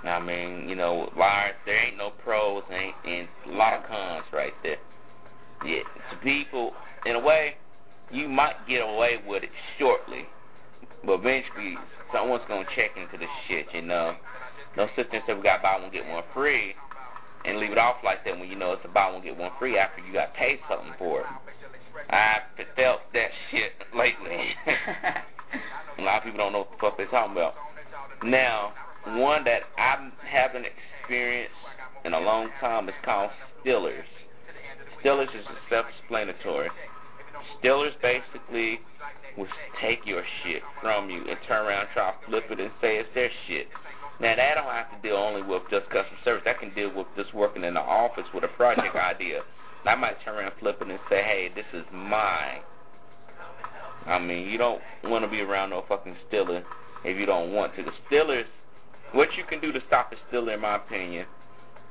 I 0.03 0.19
mean, 0.19 0.69
you 0.69 0.75
know, 0.75 1.09
liars, 1.17 1.55
there 1.65 1.87
ain't 1.87 1.97
no 1.97 2.11
pros, 2.23 2.63
ain't 2.71 2.95
and 3.05 3.27
a 3.47 3.57
lot 3.57 3.73
of 3.73 3.87
cons 3.87 4.25
right 4.31 4.53
there. 4.63 4.77
Yeah, 5.65 5.81
to 6.11 6.17
people, 6.23 6.71
in 7.05 7.15
a 7.15 7.19
way, 7.19 7.55
you 8.11 8.29
might 8.29 8.55
get 8.67 8.77
away 8.77 9.17
with 9.25 9.43
it 9.43 9.49
shortly, 9.79 10.25
but 11.03 11.13
eventually 11.13 11.75
someone's 12.13 12.43
gonna 12.47 12.67
check 12.75 12.91
into 12.95 13.17
this 13.17 13.29
shit, 13.47 13.65
you 13.73 13.81
know. 13.81 14.15
No 14.77 14.87
thing 14.95 15.05
as 15.11 15.23
we 15.27 15.41
got 15.41 15.63
buy 15.63 15.79
one 15.79 15.91
get 15.91 16.05
one 16.07 16.23
free, 16.33 16.75
and 17.45 17.57
leave 17.59 17.71
it 17.71 17.77
off 17.77 17.97
like 18.03 18.23
that 18.25 18.37
when 18.37 18.49
you 18.49 18.55
know 18.55 18.73
it's 18.73 18.85
a 18.85 18.87
buy 18.87 19.11
one 19.11 19.23
get 19.23 19.35
one 19.35 19.51
free 19.57 19.77
after 19.77 20.01
you 20.05 20.13
got 20.13 20.33
paid 20.35 20.59
something 20.69 20.93
for 20.99 21.21
it. 21.21 21.25
I 22.09 22.39
felt 22.75 23.01
that 23.13 23.29
shit 23.51 23.71
lately. 23.95 24.53
a 25.97 26.01
lot 26.01 26.19
of 26.19 26.23
people 26.23 26.37
don't 26.37 26.53
know 26.53 26.59
what 26.59 26.71
the 26.71 26.77
fuck 26.79 26.97
they're 26.97 27.07
talking 27.07 27.31
about. 27.31 27.55
Now, 28.23 28.73
one 29.06 29.43
that 29.45 29.62
I 29.77 30.10
haven't 30.25 30.65
experienced 30.65 31.53
in 32.03 32.13
a 32.13 32.19
long 32.19 32.49
time 32.60 32.89
is 32.89 32.95
called 33.06 33.30
Stillers. 33.63 34.03
Stillers 35.03 35.30
is 35.36 35.45
self-explanatory. 35.69 36.69
Stillers 37.62 37.93
basically 38.01 38.80
will 39.38 39.47
take 39.80 40.06
your 40.06 40.23
shit 40.43 40.63
from 40.82 41.10
you 41.10 41.23
and 41.30 41.38
turn 41.47 41.65
around 41.65 41.88
try 41.93 42.12
to 42.12 42.17
flip 42.27 42.45
it 42.49 42.60
and 42.60 42.71
say 42.82 42.97
it's 42.97 43.10
their 43.13 43.30
shit. 43.47 43.67
Now 44.19 44.36
that 44.36 44.56
don't 44.56 44.65
have 44.65 44.89
to 44.89 45.08
deal 45.08 45.17
only 45.17 45.43
with 45.43 45.62
just 45.69 45.86
customer 45.86 46.17
service. 46.25 46.41
That 46.45 46.60
can 46.60 46.73
deal 46.73 46.91
with 46.93 47.06
just 47.15 47.34
working 47.36 47.63
in 47.63 47.75
the 47.75 47.82
office 47.82 48.25
with 48.34 48.43
a 48.43 48.47
project 48.47 48.95
idea. 48.95 49.41
I 49.86 49.95
might 49.95 50.17
turn 50.25 50.36
around, 50.36 50.53
flip 50.60 50.82
it, 50.82 50.88
and 50.88 50.99
say, 51.08 51.21
"Hey, 51.21 51.49
this 51.53 51.65
is 51.71 51.86
mine." 51.93 52.62
I 54.08 54.17
mean, 54.17 54.49
you 54.49 54.58
don't 54.58 54.82
want 55.03 55.23
to 55.23 55.30
be 55.30 55.41
around 55.41 55.69
no 55.69 55.86
fucking 55.88 56.15
stiller 56.27 56.63
if 57.03 57.17
you 57.17 57.25
don't 57.25 57.53
want 57.53 57.75
to. 57.75 57.83
The 57.83 57.91
stillers, 58.10 58.45
what 59.13 59.29
you 59.38 59.43
can 59.47 59.62
do 59.62 59.71
to 59.71 59.79
stop 59.88 60.12
the 60.12 60.17
stiller, 60.27 60.53
in 60.53 60.62
my 60.62 60.75
opinion, 60.75 61.25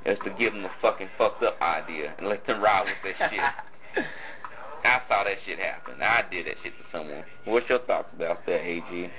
is 0.05 0.19
to 0.25 0.31
give 0.38 0.53
them 0.53 0.64
a 0.64 0.71
fucking 0.81 1.09
fucked 1.19 1.42
up 1.42 1.61
idea 1.61 2.14
and 2.19 2.29
let 2.29 2.47
them 2.47 2.62
ride 2.62 2.85
with 2.85 3.16
that 3.19 3.31
shit. 3.31 4.05
I 4.85 5.01
saw 5.09 5.25
that 5.25 5.37
shit 5.45 5.59
happen. 5.59 6.01
I 6.01 6.23
did 6.31 6.47
that 6.47 6.55
shit 6.62 6.73
to 6.73 6.85
someone. 6.92 7.25
What's 7.45 7.69
your 7.69 7.81
thoughts 7.81 8.09
about 8.14 8.47
that, 8.47 8.61
AG? 8.61 9.11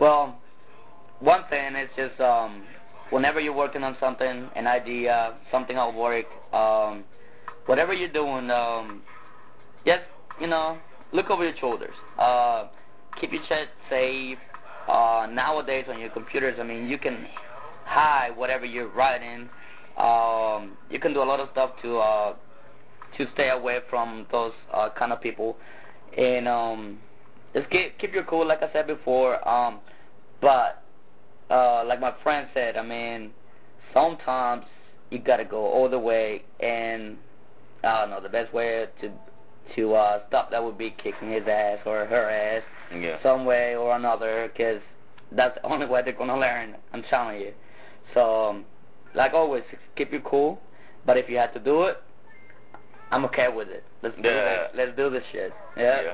Well, 0.00 0.38
one 1.18 1.42
thing 1.50 1.74
is 1.74 1.88
just 1.96 2.20
um, 2.20 2.62
whenever 3.10 3.40
you're 3.40 3.54
working 3.54 3.82
on 3.82 3.96
something, 3.98 4.48
an 4.54 4.66
idea, 4.66 5.34
something 5.50 5.76
at 5.76 5.92
work, 5.92 6.26
um, 6.52 7.02
whatever 7.66 7.92
you're 7.92 8.12
doing, 8.12 8.50
um, 8.50 9.02
just 9.84 10.04
you 10.40 10.46
know, 10.46 10.78
look 11.12 11.30
over 11.30 11.44
your 11.44 11.56
shoulders. 11.58 11.94
Uh, 12.18 12.68
keep 13.20 13.32
your 13.32 13.42
chat 13.48 13.68
safe. 13.90 14.38
Uh, 14.88 15.26
nowadays 15.30 15.84
on 15.88 16.00
your 16.00 16.10
computers, 16.10 16.58
I 16.58 16.62
mean, 16.62 16.88
you 16.88 16.98
can 16.98 17.26
hide 17.84 18.30
whatever 18.36 18.64
you're 18.64 18.88
writing. 18.88 19.48
Um, 19.98 20.76
you 20.90 20.98
can 20.98 21.12
do 21.12 21.22
a 21.22 21.24
lot 21.24 21.40
of 21.40 21.48
stuff 21.52 21.72
to 21.82 21.98
uh, 21.98 22.34
to 23.16 23.26
stay 23.34 23.50
away 23.50 23.80
from 23.90 24.26
those 24.30 24.52
uh, 24.72 24.88
kind 24.98 25.12
of 25.12 25.20
people, 25.20 25.56
and 26.16 26.48
um, 26.48 26.98
just 27.54 27.68
keep 27.70 27.98
keep 27.98 28.14
your 28.14 28.24
cool, 28.24 28.46
like 28.46 28.62
I 28.62 28.72
said 28.72 28.86
before. 28.86 29.46
Um, 29.46 29.80
but 30.40 30.82
uh, 31.50 31.84
like 31.84 32.00
my 32.00 32.14
friend 32.22 32.48
said, 32.54 32.76
I 32.76 32.82
mean, 32.82 33.30
sometimes 33.92 34.64
you 35.10 35.18
gotta 35.18 35.44
go 35.44 35.66
all 35.66 35.88
the 35.88 35.98
way, 35.98 36.42
and 36.60 37.16
I 37.84 38.00
don't 38.00 38.10
know 38.10 38.22
the 38.22 38.28
best 38.28 38.54
way 38.54 38.86
to 39.00 39.10
to 39.76 39.94
uh, 39.94 40.20
stop 40.28 40.50
that 40.50 40.62
would 40.62 40.78
be 40.78 40.94
kicking 41.02 41.30
his 41.32 41.42
ass 41.48 41.78
or 41.86 42.06
her 42.06 42.30
ass 42.30 42.62
Yeah. 42.94 43.16
some 43.22 43.44
way 43.44 43.76
or 43.76 43.94
another, 43.96 44.48
because 44.52 44.80
that's 45.32 45.54
the 45.56 45.66
only 45.66 45.86
way 45.86 46.02
they're 46.02 46.12
gonna 46.14 46.38
learn. 46.38 46.76
I'm 46.92 47.02
telling 47.10 47.40
you. 47.40 47.52
So, 48.14 48.46
um, 48.50 48.64
like 49.14 49.34
always, 49.34 49.62
keep 49.96 50.12
you 50.12 50.20
cool. 50.20 50.60
But 51.06 51.16
if 51.16 51.28
you 51.28 51.36
have 51.36 51.52
to 51.54 51.60
do 51.60 51.84
it, 51.84 51.96
I'm 53.10 53.24
okay 53.26 53.48
with 53.54 53.68
it. 53.68 53.84
Let's 54.02 54.16
do 54.16 54.28
Yeah. 54.28 54.34
this. 54.34 54.70
Let's 54.74 54.96
do 54.96 55.10
this 55.10 55.22
shit. 55.32 55.52
Yeah. 55.76 56.02
Yeah. 56.02 56.12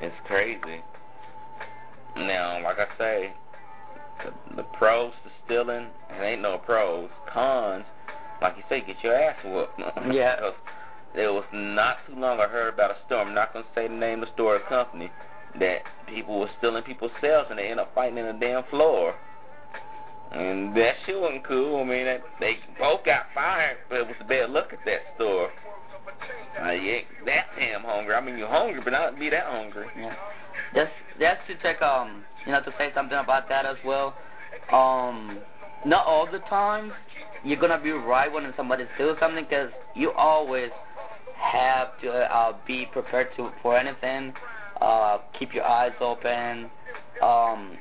It's 0.00 0.14
crazy. 0.26 0.82
Now, 2.16 2.60
like 2.62 2.76
I 2.78 2.86
say, 2.98 3.32
the, 4.24 4.56
the 4.56 4.62
pros 4.74 5.12
to 5.24 5.30
stealing, 5.44 5.86
it 6.10 6.22
ain't 6.22 6.42
no 6.42 6.58
pros. 6.58 7.08
Cons, 7.32 7.84
like 8.40 8.56
you 8.56 8.62
say, 8.68 8.80
get 8.86 8.96
your 9.02 9.14
ass 9.14 9.36
whooped. 9.44 9.80
Yeah. 10.12 10.50
'Cause 11.12 11.18
There 11.18 11.32
was 11.32 11.44
not 11.52 11.98
too 12.06 12.14
long 12.14 12.40
I 12.40 12.46
heard 12.46 12.72
about 12.72 12.90
a 12.90 12.96
store. 13.04 13.20
I'm 13.20 13.34
not 13.34 13.52
gonna 13.52 13.66
say 13.74 13.86
the 13.86 13.94
name 13.94 14.22
of 14.22 14.28
the 14.28 14.34
store 14.34 14.56
or 14.56 14.60
company 14.60 15.10
that 15.56 15.82
people 16.06 16.40
were 16.40 16.48
stealing 16.56 16.82
people's 16.84 17.12
sales 17.20 17.46
and 17.50 17.58
they 17.58 17.68
end 17.68 17.80
up 17.80 17.94
fighting 17.94 18.16
in 18.16 18.26
the 18.26 18.32
damn 18.32 18.64
floor. 18.64 19.14
And 20.30 20.74
that 20.74 20.94
shit 21.04 21.20
wasn't 21.20 21.44
cool. 21.44 21.82
I 21.82 21.84
mean, 21.84 22.06
that, 22.06 22.22
they 22.40 22.56
both 22.78 23.04
got 23.04 23.26
fired, 23.34 23.76
but 23.90 23.98
it 23.98 24.06
was 24.06 24.16
a 24.20 24.24
bad 24.24 24.48
look 24.48 24.72
at 24.72 24.82
that 24.86 25.00
store. 25.16 25.50
Uh, 26.58 26.70
ain't 26.70 27.06
that 27.26 27.48
damn 27.58 27.82
hungry. 27.82 28.14
I 28.14 28.20
mean, 28.22 28.38
you're 28.38 28.48
hungry, 28.48 28.80
but 28.82 28.94
not 28.94 29.18
be 29.18 29.28
that 29.28 29.44
hungry. 29.44 29.88
Yeah. 29.94 30.14
Just 30.74 30.92
just 31.20 31.46
to 31.48 31.54
take 31.56 31.82
um 31.82 32.24
you 32.46 32.52
know 32.52 32.62
to 32.62 32.72
say 32.78 32.90
something 32.94 33.18
about 33.18 33.50
that 33.50 33.66
as 33.66 33.76
well. 33.84 34.14
Um, 34.72 35.40
not 35.84 36.06
all 36.06 36.26
the 36.30 36.38
time 36.48 36.92
you're 37.44 37.60
gonna 37.60 37.78
be 37.78 37.90
right 37.90 38.32
when 38.32 38.52
somebody 38.56 38.84
steals 38.94 39.18
something 39.20 39.44
because 39.44 39.70
you 39.94 40.12
always 40.12 40.70
have 41.42 42.00
to 42.02 42.10
uh, 42.10 42.56
be 42.66 42.86
prepared 42.92 43.28
to 43.36 43.50
for 43.62 43.76
anything. 43.76 44.32
Uh, 44.80 45.18
keep 45.38 45.54
your 45.54 45.64
eyes 45.64 45.92
open. 46.00 46.70
Um, 47.22 47.76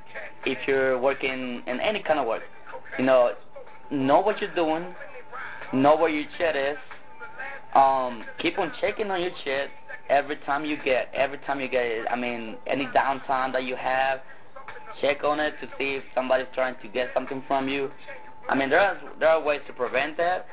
if 0.45 0.57
you're 0.67 0.99
working 0.99 1.63
in 1.65 1.79
any 1.79 2.03
kind 2.03 2.19
of 2.19 2.27
work, 2.27 2.43
you 2.97 3.05
know, 3.05 3.31
know 3.89 4.19
what 4.19 4.39
you're 4.41 4.53
doing. 4.55 4.93
Know 5.73 5.95
where 5.95 6.09
your 6.09 6.25
shit 6.37 6.55
is. 6.55 6.77
Um, 7.73 8.23
keep 8.39 8.59
on 8.59 8.71
checking 8.81 9.09
on 9.09 9.21
your 9.21 9.31
shit 9.45 9.69
every 10.09 10.35
time 10.45 10.65
you 10.65 10.77
get 10.83 11.09
every 11.13 11.37
time 11.39 11.59
you 11.59 11.69
get 11.69 11.85
it. 11.85 12.05
I 12.11 12.15
mean, 12.15 12.57
any 12.67 12.85
downtime 12.87 13.53
that 13.53 13.63
you 13.63 13.77
have, 13.77 14.19
check 14.99 15.23
on 15.23 15.39
it 15.39 15.53
to 15.61 15.67
see 15.77 15.95
if 15.95 16.03
somebody's 16.13 16.47
trying 16.53 16.75
to 16.81 16.87
get 16.89 17.09
something 17.13 17.41
from 17.47 17.69
you. 17.69 17.89
I 18.49 18.55
mean, 18.55 18.69
there 18.69 18.79
are 18.79 18.97
there 19.19 19.29
are 19.29 19.41
ways 19.41 19.61
to 19.67 19.73
prevent 19.73 20.17
that. 20.17 20.45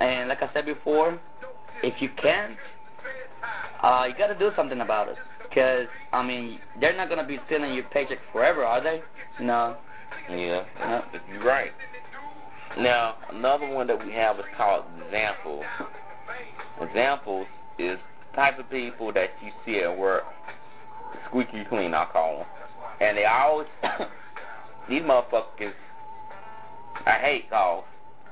And 0.00 0.28
like 0.28 0.42
I 0.42 0.50
said 0.54 0.66
before, 0.66 1.18
if 1.82 2.00
you 2.00 2.08
can't, 2.22 2.56
uh, 3.82 4.06
you 4.08 4.14
got 4.16 4.28
to 4.28 4.38
do 4.38 4.50
something 4.56 4.80
about 4.80 5.08
it. 5.08 5.16
Because 5.48 5.86
I 6.12 6.22
mean, 6.22 6.60
they're 6.80 6.96
not 6.96 7.08
gonna 7.08 7.26
be 7.26 7.38
stealing 7.46 7.74
your 7.74 7.84
paycheck 7.84 8.18
forever, 8.32 8.64
are 8.64 8.80
they? 8.82 9.02
No. 9.40 9.76
Yeah, 10.28 10.64
Yeah. 10.78 11.02
you're 11.28 11.44
right. 11.44 11.72
Now, 12.78 13.16
another 13.30 13.66
one 13.66 13.88
that 13.88 14.04
we 14.04 14.12
have 14.12 14.38
is 14.38 14.44
called 14.56 14.84
examples. 15.04 15.64
Examples 16.80 17.46
is 17.78 17.98
type 18.34 18.60
of 18.60 18.70
people 18.70 19.12
that 19.12 19.30
you 19.42 19.50
see 19.66 19.80
at 19.80 19.96
work, 19.96 20.24
squeaky 21.26 21.64
clean, 21.68 21.94
I 21.94 22.06
call 22.12 22.38
them. 22.38 22.46
And 23.00 23.16
they 23.16 23.24
always, 23.24 23.66
these 24.88 25.02
motherfuckers, 25.02 25.72
I 27.06 27.18
hate 27.18 27.50
calls. 27.50 27.84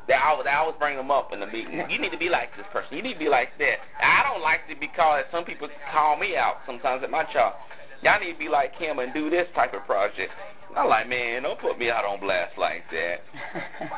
They 0.08 0.16
always, 0.16 0.44
they 0.44 0.50
always 0.50 0.76
bring 0.78 0.96
them 0.96 1.10
up 1.10 1.32
in 1.32 1.40
the 1.40 1.46
meeting. 1.46 1.84
You 1.90 2.00
need 2.00 2.10
to 2.10 2.18
be 2.18 2.30
like 2.30 2.56
this 2.56 2.66
person. 2.72 2.96
You 2.96 3.02
need 3.02 3.14
to 3.14 3.18
be 3.18 3.28
like 3.28 3.52
that. 3.58 3.76
I 4.00 4.24
don't 4.24 4.40
like 4.40 4.64
to 4.72 4.74
be 4.74 4.88
called. 4.88 5.22
Some 5.30 5.44
people 5.44 5.68
call 5.92 6.16
me 6.16 6.34
out 6.34 6.64
sometimes 6.64 7.04
at 7.04 7.10
my 7.10 7.24
job. 7.30 7.54
Y'all 8.02 8.18
need 8.18 8.32
to 8.32 8.38
be 8.38 8.48
like 8.48 8.74
him 8.76 8.98
and 9.00 9.12
do 9.12 9.28
this 9.28 9.46
type 9.54 9.74
of 9.74 9.84
project. 9.84 10.32
I'm 10.76 10.88
like, 10.88 11.08
man, 11.08 11.42
don't 11.42 11.60
put 11.60 11.78
me 11.78 11.90
out 11.90 12.04
on 12.04 12.20
blast 12.20 12.56
like 12.56 12.84
that. 12.90 13.20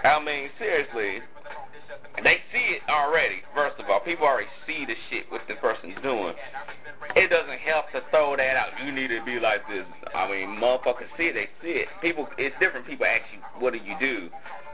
I 0.05 0.19
mean, 0.23 0.51
seriously. 0.59 1.23
They 2.25 2.37
see 2.53 2.77
it 2.77 2.83
already, 2.91 3.43
first 3.55 3.79
of 3.79 3.89
all. 3.89 4.01
People 4.01 4.27
already 4.27 4.51
see 4.67 4.85
the 4.85 4.95
shit 5.09 5.31
what 5.31 5.43
the 5.49 5.55
person's 5.57 5.97
doing. 6.03 6.35
It 7.15 7.31
doesn't 7.31 7.59
help 7.61 7.91
to 7.93 8.03
throw 8.11 8.37
that 8.37 8.57
out. 8.57 8.71
You 8.85 8.93
need 8.93 9.09
to 9.09 9.23
be 9.25 9.39
like 9.41 9.67
this. 9.69 9.87
I 10.15 10.31
mean, 10.31 10.59
motherfuckers 10.59 11.11
see 11.17 11.31
it, 11.31 11.35
they 11.35 11.49
see 11.63 11.87
it. 11.87 11.89
People, 12.03 12.29
it's 12.39 12.55
different. 12.61 12.87
People 12.87 13.07
ask 13.07 13.23
you, 13.33 13.41
what 13.61 13.73
do 13.73 13.79
you 13.79 13.95
do? 13.99 14.29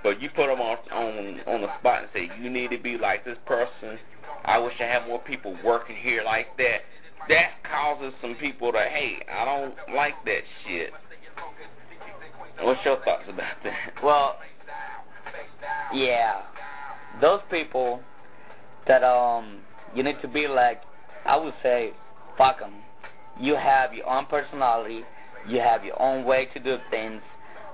But 0.07 0.23
you 0.23 0.29
put 0.29 0.47
them 0.47 0.61
on 0.61 0.77
on 0.93 1.41
on 1.49 1.63
the 1.63 1.79
spot 1.81 2.03
and 2.03 2.09
say, 2.15 2.31
you 2.41 2.49
need 2.49 2.71
to 2.71 2.79
be 2.79 2.97
like 2.97 3.25
this 3.25 3.39
person. 3.45 3.99
I 4.45 4.57
wish 4.57 4.75
I 4.79 4.85
had 4.85 5.09
more 5.09 5.19
people 5.19 5.59
working 5.65 5.97
here 5.97 6.23
like 6.23 6.57
that. 6.59 6.83
That 7.29 7.51
causes 7.69 8.15
some 8.23 8.37
people 8.37 8.71
to, 8.71 8.79
hey, 8.79 9.17
I 9.29 9.45
don't 9.45 9.75
like 9.97 10.15
that 10.25 10.43
shit. 10.65 10.91
What's 12.61 12.79
your 12.85 13.03
thoughts 13.03 13.25
about 13.29 13.57
that? 13.65 14.01
Well, 14.01 14.37
yeah, 15.93 16.43
those 17.21 17.41
people 17.51 18.01
that 18.87 19.03
um 19.03 19.59
you 19.93 20.05
need 20.05 20.23
to 20.23 20.29
be 20.29 20.47
like, 20.47 20.83
I 21.25 21.37
would 21.37 21.55
say, 21.65 21.95
fuck 22.39 22.59
'em. 22.63 22.75
You 23.41 23.57
have 23.57 23.93
your 23.93 24.09
own 24.09 24.27
personality. 24.27 25.03
You 25.49 25.59
have 25.59 25.85
your 25.85 26.01
own 26.01 26.25
way 26.25 26.47
to 26.55 26.61
do 26.61 26.77
things. 26.93 27.23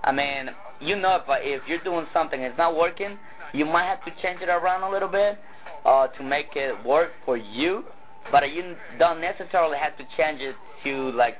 I 0.03 0.13
mean, 0.13 0.49
you 0.83 0.97
know, 0.97 1.17
if 1.17 1.23
if 1.29 1.63
you're 1.69 1.83
doing 1.83 2.07
something 2.13 2.39
and 2.39 2.51
it's 2.51 2.59
not 2.59 2.77
working, 2.77 3.19
you 3.53 3.65
might 3.65 3.85
have 3.85 4.05
to 4.05 4.11
change 4.23 4.41
it 4.41 4.49
around 4.49 4.83
a 4.83 4.91
little 4.91 5.09
bit 5.09 5.39
uh, 5.85 6.09
to 6.09 6.23
make 6.23 6.49
it 6.57 6.85
work 6.85 7.11
for 7.25 7.37
you. 7.37 7.85
But 8.31 8.51
you 8.53 8.77
don't 8.99 9.21
necessarily 9.21 9.79
have 9.79 9.97
to 9.99 10.05
change 10.17 10.41
it 10.41 10.55
to 10.85 11.11
like 11.13 11.37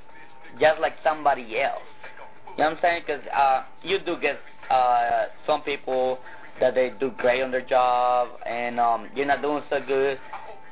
just 0.61 0.81
like 0.81 0.95
somebody 1.05 1.61
else. 1.61 1.83
You 2.57 2.65
know 2.65 2.71
what 2.71 2.77
I'm 2.77 2.79
saying? 2.83 3.03
Because 3.07 3.23
uh, 3.35 3.65
you 3.83 3.99
do 4.05 4.17
get 4.21 4.39
uh, 4.71 5.27
some 5.47 5.63
people 5.63 6.19
that 6.61 6.75
they 6.75 6.93
do 7.01 7.13
great 7.17 7.43
on 7.43 7.51
their 7.51 7.65
job, 7.65 8.29
and 8.45 8.79
um, 8.79 9.09
you're 9.15 9.27
not 9.27 9.43
doing 9.43 9.63
so 9.71 9.79
good. 9.87 10.19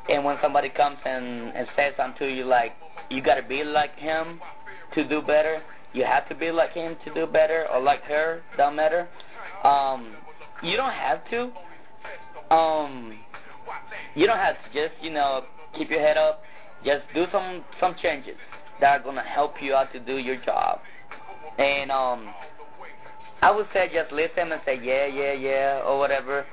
And 0.09 0.25
when 0.25 0.37
somebody 0.43 0.69
comes 0.69 0.99
and, 1.05 1.55
and 1.57 1.67
says 1.77 1.95
something 1.97 2.19
to 2.19 2.35
you 2.35 2.45
like, 2.45 2.73
you 3.09 3.23
got 3.23 3.37
to 3.37 3.43
be 3.43 3.65
like 3.65 3.97
him 3.97 4.41
to 4.95 5.09
do 5.09 5.23
better, 5.23 5.63
you 5.93 6.05
have 6.05 6.29
to 6.29 6.35
be 6.35 6.51
like 6.51 6.73
him 6.73 6.97
to 7.05 7.15
do 7.15 7.27
better, 7.27 7.67
or 7.73 7.81
like 7.81 8.03
her, 8.05 8.43
don't 8.57 8.77
matter. 8.77 9.09
Um, 9.65 10.15
you 10.63 10.77
don't 10.77 10.93
have 10.93 11.29
to. 11.31 11.51
Um, 12.55 13.19
you 14.15 14.27
don't 14.27 14.39
have 14.39 14.57
to 14.57 14.69
just, 14.73 15.03
you 15.03 15.11
know, 15.11 15.45
keep 15.77 15.91
your 15.91 16.01
head 16.01 16.17
up. 16.17 16.43
Just 16.85 17.03
do 17.15 17.27
some 17.33 17.65
some 17.79 17.95
changes 18.01 18.37
that 18.81 19.01
are 19.01 19.03
gonna 19.03 19.23
help 19.23 19.55
you 19.61 19.75
out 19.75 19.93
to 19.93 20.01
do 20.01 20.17
your 20.17 20.37
job. 20.45 20.81
And 21.59 21.91
um, 21.91 22.29
I 23.43 23.51
would 23.51 23.67
say 23.73 23.91
just 23.93 24.13
listen 24.13 24.53
and 24.53 24.61
say 24.65 24.81
yeah, 24.83 25.07
yeah, 25.07 25.33
yeah, 25.33 25.83
or 25.85 25.99
whatever, 25.99 26.47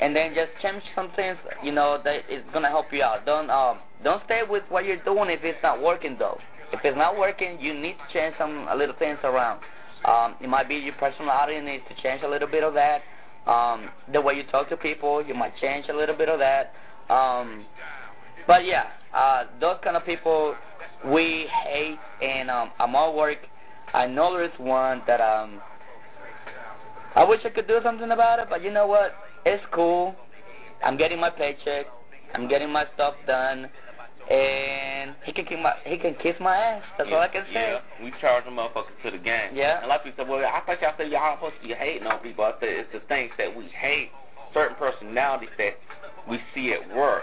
and 0.00 0.16
then 0.16 0.34
just 0.34 0.50
change 0.62 0.82
some 0.94 1.10
things, 1.14 1.36
you 1.62 1.72
know, 1.72 2.00
that 2.04 2.30
is 2.30 2.42
gonna 2.52 2.68
help 2.68 2.86
you 2.92 3.02
out. 3.02 3.26
Don't 3.26 3.50
um, 3.50 3.78
don't 4.02 4.22
stay 4.24 4.42
with 4.48 4.62
what 4.70 4.84
you're 4.84 5.02
doing 5.04 5.30
if 5.30 5.40
it's 5.42 5.58
not 5.62 5.82
working 5.82 6.16
though. 6.18 6.38
If 6.72 6.80
it's 6.84 6.96
not 6.96 7.16
working, 7.16 7.58
you 7.60 7.74
need 7.74 7.94
to 7.94 8.12
change 8.12 8.34
some 8.38 8.66
little 8.76 8.94
things 8.98 9.18
around. 9.24 9.60
Um, 10.04 10.36
it 10.40 10.48
might 10.48 10.68
be 10.68 10.76
your 10.76 10.94
personality 10.94 11.60
needs 11.60 11.82
to 11.88 12.02
change 12.02 12.22
a 12.22 12.28
little 12.28 12.48
bit 12.48 12.62
of 12.62 12.74
that. 12.74 13.02
Um, 13.46 13.90
the 14.12 14.20
way 14.20 14.34
you 14.34 14.44
talk 14.44 14.68
to 14.70 14.76
people, 14.76 15.24
you 15.24 15.34
might 15.34 15.56
change 15.60 15.86
a 15.88 15.94
little 15.94 16.16
bit 16.16 16.28
of 16.28 16.38
that. 16.38 16.72
Um, 17.12 17.64
but 18.46 18.64
yeah, 18.64 18.86
uh, 19.14 19.44
those 19.60 19.76
kind 19.82 19.96
of 19.96 20.04
people 20.04 20.54
we 21.06 21.46
hate, 21.64 21.98
and 22.22 22.50
um, 22.50 22.70
I'm 22.78 22.94
all 22.94 23.16
work. 23.16 23.38
I 23.94 24.06
know 24.06 24.32
there 24.32 24.44
is 24.44 24.50
one 24.58 25.02
that 25.06 25.20
um, 25.20 25.60
I 27.14 27.24
wish 27.24 27.40
I 27.44 27.50
could 27.50 27.68
do 27.68 27.78
something 27.82 28.10
about 28.10 28.40
it, 28.40 28.48
but 28.50 28.62
you 28.62 28.72
know 28.72 28.86
what? 28.86 29.12
It's 29.44 29.62
cool. 29.72 30.14
I'm 30.84 30.96
getting 30.96 31.20
my 31.20 31.30
paycheck. 31.30 31.86
I'm 32.34 32.48
getting 32.48 32.70
my 32.70 32.84
stuff 32.94 33.14
done, 33.26 33.68
and 34.30 35.14
he 35.24 35.32
can 35.32 35.44
kick 35.44 35.60
my 35.60 35.74
he 35.84 35.96
can 35.98 36.14
kiss 36.22 36.34
my 36.40 36.56
ass. 36.56 36.82
That's 36.98 37.08
yeah, 37.08 37.16
all 37.16 37.22
I 37.22 37.28
can 37.28 37.44
say. 37.52 37.78
Yeah, 37.78 38.04
we 38.04 38.12
charge 38.20 38.44
the 38.44 38.50
motherfuckers 38.50 38.96
to 39.04 39.10
the 39.10 39.22
game. 39.22 39.54
Yeah. 39.54 39.80
And 39.80 39.88
like 39.88 40.02
people 40.02 40.24
said, 40.24 40.28
well, 40.28 40.40
I 40.40 40.60
thought 40.66 40.82
y'all 40.82 40.94
said 40.98 41.10
y'all 41.10 41.36
supposed 41.36 41.62
to 41.62 41.68
be 41.68 41.74
hating 41.74 42.06
on 42.06 42.18
people. 42.20 42.44
I 42.44 42.52
said 42.58 42.68
it's 42.68 42.92
the 42.92 43.00
things 43.06 43.30
that 43.38 43.54
we 43.54 43.68
hate, 43.68 44.10
certain 44.52 44.76
personalities 44.76 45.50
that 45.58 45.78
we 46.28 46.38
see 46.54 46.72
at 46.72 46.82
work. 46.94 47.22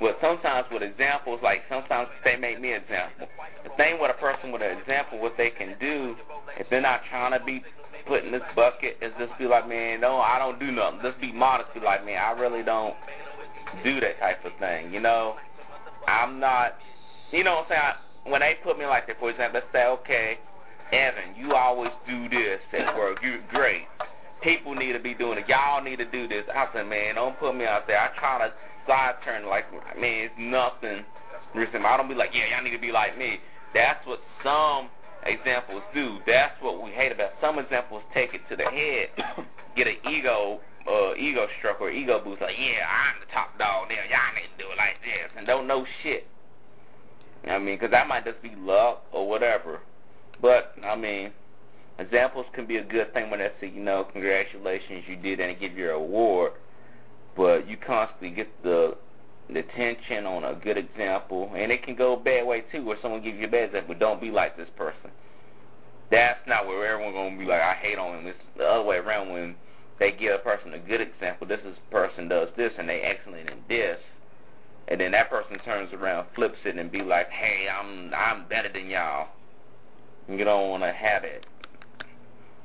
But 0.00 0.16
sometimes 0.20 0.66
with 0.70 0.82
examples, 0.82 1.40
like 1.42 1.62
sometimes 1.68 2.08
they 2.24 2.36
make 2.36 2.60
me 2.60 2.72
an 2.72 2.82
example. 2.82 3.28
The 3.64 3.70
thing 3.76 4.00
with 4.00 4.10
a 4.14 4.18
person 4.20 4.52
with 4.52 4.62
an 4.62 4.78
example, 4.78 5.20
what 5.20 5.34
they 5.36 5.50
can 5.50 5.76
do, 5.80 6.14
if 6.56 6.68
they're 6.70 6.80
not 6.80 7.02
trying 7.10 7.38
to 7.38 7.44
be 7.44 7.62
put 8.06 8.24
in 8.24 8.32
this 8.32 8.42
bucket, 8.54 8.96
is 9.02 9.12
just 9.18 9.36
be 9.38 9.46
like, 9.46 9.68
man, 9.68 10.00
no, 10.00 10.18
I 10.18 10.38
don't 10.38 10.58
do 10.58 10.70
nothing. 10.70 11.00
Just 11.02 11.20
be 11.20 11.32
modest. 11.32 11.74
Be 11.74 11.80
like, 11.80 12.06
man, 12.06 12.16
I 12.16 12.30
really 12.38 12.62
don't 12.62 12.94
do 13.82 14.00
that 14.00 14.18
type 14.20 14.44
of 14.44 14.52
thing. 14.58 14.92
You 14.94 15.00
know, 15.00 15.36
I'm 16.08 16.40
not. 16.40 16.74
You 17.32 17.44
know 17.44 17.56
what 17.56 17.66
I'm 17.66 17.68
saying? 17.68 17.82
I, 17.82 18.30
when 18.30 18.40
they 18.40 18.56
put 18.62 18.78
me 18.78 18.86
like 18.86 19.06
that, 19.06 19.18
for 19.18 19.30
example, 19.30 19.60
let's 19.60 19.72
say, 19.72 19.84
okay, 19.84 20.38
Evan, 20.92 21.36
you 21.36 21.54
always 21.54 21.92
do 22.06 22.28
this 22.28 22.60
at 22.72 22.96
work. 22.96 23.18
You're 23.22 23.40
great. 23.50 23.86
People 24.42 24.74
need 24.74 24.92
to 24.92 25.00
be 25.00 25.14
doing 25.14 25.38
it. 25.38 25.44
Y'all 25.48 25.82
need 25.82 25.96
to 25.96 26.10
do 26.10 26.28
this. 26.28 26.44
I 26.54 26.66
said, 26.72 26.86
man, 26.86 27.16
don't 27.16 27.38
put 27.38 27.54
me 27.56 27.64
out 27.64 27.86
there. 27.86 27.98
I 27.98 28.08
try 28.18 28.46
to 28.46 28.54
side 28.86 29.14
turn 29.24 29.46
like, 29.46 29.70
man, 29.98 30.30
it's 30.30 30.34
nothing. 30.38 31.04
I 31.54 31.96
don't 31.96 32.08
be 32.08 32.14
like, 32.14 32.30
yeah, 32.32 32.56
y'all 32.56 32.64
need 32.64 32.76
to 32.76 32.80
be 32.80 32.92
like 32.92 33.18
me. 33.18 33.38
That's 33.74 34.04
what 34.06 34.20
some 34.42 34.88
examples 35.24 35.82
do. 35.94 36.18
That's 36.26 36.54
what 36.60 36.82
we 36.82 36.90
hate 36.90 37.12
about. 37.12 37.32
Some 37.40 37.58
examples 37.58 38.02
take 38.14 38.34
it 38.34 38.40
to 38.48 38.56
the 38.56 38.64
head, 38.64 39.08
get 39.76 39.86
an 39.86 39.96
ego, 40.10 40.60
uh, 40.88 41.14
ego 41.14 41.46
stroke 41.58 41.80
or 41.80 41.90
ego 41.90 42.20
boost. 42.22 42.40
Like, 42.40 42.56
yeah, 42.58 42.86
I'm 42.86 43.20
the 43.20 43.32
top 43.32 43.58
dog 43.58 43.88
there. 43.88 44.04
Y'all 44.06 44.34
need 44.34 44.48
to 44.56 44.64
do 44.64 44.70
it 44.72 44.76
like 44.76 44.96
this, 45.02 45.30
and 45.36 45.46
don't 45.46 45.66
know 45.66 45.84
shit. 46.02 46.26
I 47.46 47.58
mean, 47.58 47.76
because 47.76 47.90
that 47.92 48.08
might 48.08 48.24
just 48.24 48.42
be 48.42 48.54
luck 48.56 49.04
or 49.12 49.28
whatever. 49.28 49.80
But 50.40 50.74
I 50.84 50.96
mean, 50.96 51.32
examples 51.98 52.46
can 52.54 52.66
be 52.66 52.78
a 52.78 52.84
good 52.84 53.12
thing 53.12 53.30
when 53.30 53.40
they 53.40 53.50
say, 53.60 53.68
you 53.68 53.82
know, 53.82 54.06
congratulations, 54.12 55.04
you 55.06 55.16
did, 55.16 55.40
and 55.40 55.58
give 55.60 55.76
you 55.76 55.90
an 55.90 55.96
award 55.96 56.52
but 57.38 57.68
you 57.68 57.76
constantly 57.76 58.30
get 58.30 58.48
the 58.62 58.96
the 59.48 59.60
attention 59.60 60.26
on 60.26 60.44
a 60.44 60.54
good 60.54 60.76
example, 60.76 61.50
and 61.56 61.72
it 61.72 61.82
can 61.82 61.94
go 61.94 62.14
a 62.14 62.20
bad 62.20 62.46
way 62.46 62.64
too, 62.70 62.84
where 62.84 62.98
someone 63.00 63.22
gives 63.22 63.38
you 63.38 63.46
a 63.46 63.50
bad 63.50 63.64
example. 63.68 63.94
Don't 63.98 64.20
be 64.20 64.30
like 64.30 64.58
this 64.58 64.68
person. 64.76 65.10
That's 66.10 66.40
not 66.46 66.66
where 66.66 66.84
everyone's 66.84 67.14
gonna 67.14 67.38
be 67.38 67.46
like, 67.46 67.62
I 67.62 67.74
hate 67.74 67.96
on 67.96 68.16
them. 68.16 68.26
It's 68.26 68.38
the 68.58 68.64
other 68.64 68.84
way 68.84 68.96
around 68.96 69.32
when 69.32 69.54
they 69.98 70.12
give 70.12 70.34
a 70.34 70.38
person 70.38 70.74
a 70.74 70.78
good 70.78 71.00
example. 71.00 71.46
This 71.46 71.60
is 71.64 71.76
person 71.90 72.28
does 72.28 72.48
this, 72.56 72.72
and 72.78 72.88
they 72.88 73.00
excellent 73.00 73.50
in 73.50 73.58
this, 73.68 73.98
and 74.88 75.00
then 75.00 75.12
that 75.12 75.30
person 75.30 75.58
turns 75.60 75.92
around, 75.92 76.28
flips 76.34 76.58
it, 76.64 76.76
and 76.76 76.90
be 76.90 77.02
like, 77.02 77.28
Hey, 77.30 77.66
I'm 77.68 78.12
I'm 78.14 78.48
better 78.48 78.72
than 78.72 78.88
y'all. 78.88 79.28
You 80.28 80.44
don't 80.44 80.68
want 80.68 80.82
to 80.82 80.92
have 80.92 81.24
it. 81.24 81.44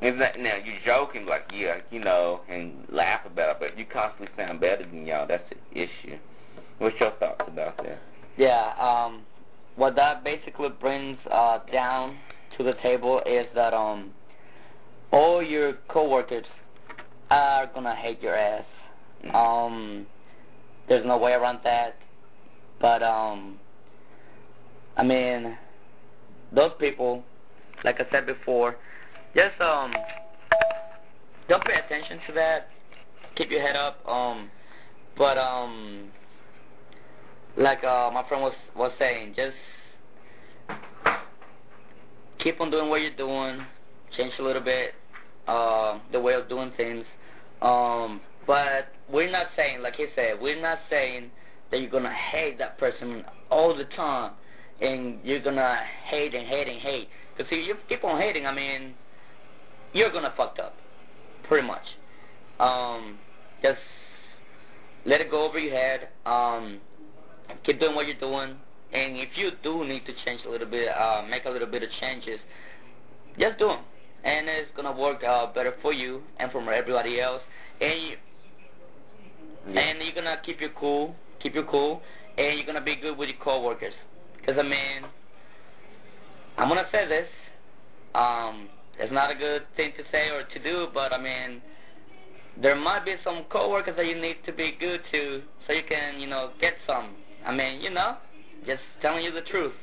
That, 0.02 0.38
now 0.38 0.56
you're 0.63 0.80
joking, 0.86 1.26
like 1.26 1.43
yeah, 1.54 1.78
you 1.89 2.00
know, 2.00 2.41
and 2.50 2.86
laugh 2.91 3.22
about 3.26 3.52
it, 3.52 3.58
but 3.60 3.78
you 3.80 3.86
constantly 3.86 4.28
sound 4.36 4.60
better 4.60 4.86
than 4.86 5.06
y'all. 5.06 5.26
That's 5.26 5.43
the 5.50 5.82
issue. 5.82 6.17
What's 6.80 7.00
your 7.00 7.12
thoughts 7.12 7.46
about 7.48 7.78
that? 7.78 8.02
Yeah, 8.38 8.74
um, 8.80 9.24
what 9.78 9.96
that 9.96 10.24
basically 10.24 10.69
brings 10.69 11.17
uh, 11.32 11.60
down 11.72 12.17
to 12.58 12.63
the 12.63 12.74
table 12.84 13.22
is 13.26 13.46
that 13.56 13.74
um, 13.74 14.12
all 15.12 15.41
your 15.41 15.76
coworkers 15.88 16.46
are 17.34 17.67
gonna 17.74 17.96
hate 17.96 18.22
your 18.22 18.36
ass. 18.36 18.65
Mm. 19.26 19.36
Um, 19.36 20.08
there's 20.88 21.06
no 21.06 21.17
way 21.17 21.34
around 21.34 21.60
that. 21.63 21.96
But 22.82 23.02
um, 23.02 23.58
I 24.98 25.04
mean, 25.04 25.58
those 26.54 26.72
people, 26.80 27.24
like 27.84 28.00
I 28.00 28.06
said 28.12 28.26
before, 28.26 28.76
just 29.36 29.60
um, 29.62 29.93
don't 31.48 31.63
pay 31.63 31.76
attention 31.86 32.19
to 32.28 32.34
that. 32.34 32.67
Keep 33.36 33.52
your 33.52 33.62
head 33.62 33.76
up. 33.76 33.98
Um, 34.08 34.50
but 35.17 35.38
um, 35.38 36.10
like 37.58 37.84
uh, 37.84 38.10
my 38.13 38.28
friend 38.28 38.43
was 38.43 38.54
was 38.76 38.91
saying, 39.00 39.36
just 39.36 39.56
keep 42.43 42.60
on 42.60 42.69
doing 42.69 42.89
what 42.89 43.02
you're 43.02 43.15
doing. 43.15 43.65
Change 44.17 44.34
a 44.39 44.43
little 44.43 44.62
bit 44.62 44.93
uh, 45.48 46.00
the 46.12 46.19
way 46.19 46.34
of 46.34 46.50
doing 46.50 46.72
things. 46.78 47.06
Um, 47.63 48.19
but 48.45 48.89
we're 49.12 49.32
not 49.32 49.47
saying, 49.56 49.82
like 49.82 49.95
he 49.95 50.08
said, 50.15 50.39
we're 50.39 50.62
not 50.62 50.80
saying 50.89 51.32
that 51.71 51.80
you're 51.80 51.89
gonna 51.89 52.13
hate 52.13 52.58
that 52.60 52.78
person 52.78 53.23
all 53.49 53.76
the 53.76 53.86
time, 53.95 54.34
and 54.82 55.19
you're 55.23 55.41
gonna 55.41 55.80
hate 56.06 56.36
and 56.36 56.45
hate 56.45 56.67
and 56.67 56.80
hate. 56.80 57.08
Because 57.36 57.52
if 57.52 57.67
you 57.67 57.76
keep 57.88 58.04
on 58.04 58.19
hating, 58.19 58.45
I 58.45 58.54
mean, 58.54 58.93
you're 59.93 60.12
gonna 60.12 60.34
fucked 60.36 60.60
up, 60.60 60.76
pretty 61.47 61.65
much. 61.65 61.84
Um, 62.60 63.17
just 63.62 63.80
let 65.06 65.21
it 65.21 65.32
go 65.32 65.47
over 65.47 65.58
your 65.58 65.73
head. 65.73 66.10
Um, 66.26 66.80
keep 67.65 67.80
doing 67.80 67.95
what 67.95 68.08
you're 68.08 68.19
doing, 68.19 68.58
and 68.91 69.17
if 69.17 69.30
you 69.36 69.52
do 69.63 69.86
need 69.86 70.06
to 70.06 70.13
change 70.26 70.41
a 70.45 70.49
little 70.49 70.69
bit, 70.69 70.89
uh, 70.89 71.23
make 71.30 71.45
a 71.45 71.49
little 71.49 71.67
bit 71.67 71.82
of 71.82 71.89
changes, 72.02 72.39
just 73.39 73.58
do 73.58 73.67
them, 73.67 73.84
and 74.26 74.49
it's 74.49 74.69
gonna 74.76 74.91
work 74.91 75.23
uh, 75.23 75.47
better 75.54 75.76
for 75.82 75.93
you 75.93 76.21
and 76.39 76.52
for 76.52 76.62
everybody 76.73 77.21
else. 77.21 77.41
And 77.81 78.01
you, 78.01 78.17
Yeah. 79.67 79.81
and 79.81 80.01
you're 80.01 80.13
gonna 80.13 80.38
keep 80.43 80.59
your 80.59 80.71
cool, 80.71 81.15
keep 81.39 81.55
your 81.55 81.63
cool, 81.65 82.01
and 82.38 82.57
you're 82.57 82.65
gonna 82.65 82.81
be 82.81 82.95
good 82.95 83.17
with 83.17 83.29
your 83.29 83.38
coworkers. 83.39 83.93
Because 84.38 84.57
I 84.57 84.63
mean, 84.63 85.05
I'm 86.57 86.67
gonna 86.67 86.88
say 86.91 87.07
this. 87.07 87.29
Um, 88.15 88.69
it's 88.99 89.12
not 89.12 89.31
a 89.31 89.36
good 89.36 89.63
thing 89.75 89.93
to 89.97 90.03
say 90.12 90.29
or 90.29 90.43
to 90.43 90.59
do, 90.59 90.88
but 90.93 91.12
I 91.13 91.17
mean, 91.17 91.62
there 92.62 92.75
might 92.75 93.05
be 93.05 93.15
some 93.23 93.45
coworkers 93.49 93.95
that 93.95 94.05
you 94.05 94.15
need 94.15 94.38
to 94.45 94.51
be 94.51 94.75
good 94.79 95.01
to, 95.12 95.41
so 95.65 95.73
you 95.73 95.81
can, 95.88 96.19
you 96.19 96.27
know, 96.27 96.51
get 96.62 96.73
some. 96.86 97.15
I 97.45 97.53
mean, 97.53 97.81
you 97.81 97.89
know, 97.89 98.17
just 98.65 98.81
telling 99.01 99.23
you 99.23 99.31
the 99.31 99.41
truth. 99.41 99.73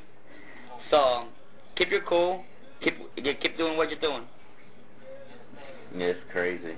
So 0.89 1.27
keep 1.75 1.89
your 1.89 2.01
cool, 2.03 2.43
keep 2.81 2.95
keep 3.15 3.57
doing 3.57 3.77
what 3.77 3.89
you're 3.89 3.99
doing. 3.99 4.23
Yeah, 5.95 6.07
it's 6.07 6.19
crazy. 6.31 6.75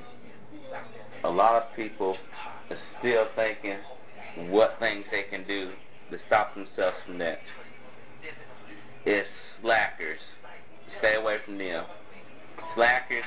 A 1.24 1.30
lot 1.30 1.62
of 1.62 1.76
people 1.76 2.16
are 2.70 2.78
still 3.00 3.26
thinking 3.36 3.78
what 4.52 4.76
things 4.80 5.06
they 5.12 5.24
can 5.30 5.48
do 5.48 5.72
to 6.12 6.18
stop 6.28 6.54
themselves 6.56 6.98
from 7.06 7.18
that. 7.20 7.40
It's 9.06 9.28
slackers. 9.62 10.20
Stay 11.00 11.16
away 11.16 11.38
from 11.46 11.58
them. 11.58 11.86
Slackers 12.76 13.24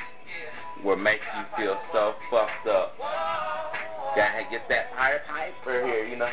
will 0.84 0.96
make 0.96 1.20
you 1.36 1.44
feel 1.56 1.76
so 1.92 2.14
fucked 2.30 2.66
up. 2.68 2.94
Gotta 4.16 4.44
get 4.50 4.62
that 4.68 4.92
Pied 4.96 5.20
Piper 5.28 5.86
here, 5.86 6.06
you 6.06 6.16
know. 6.16 6.30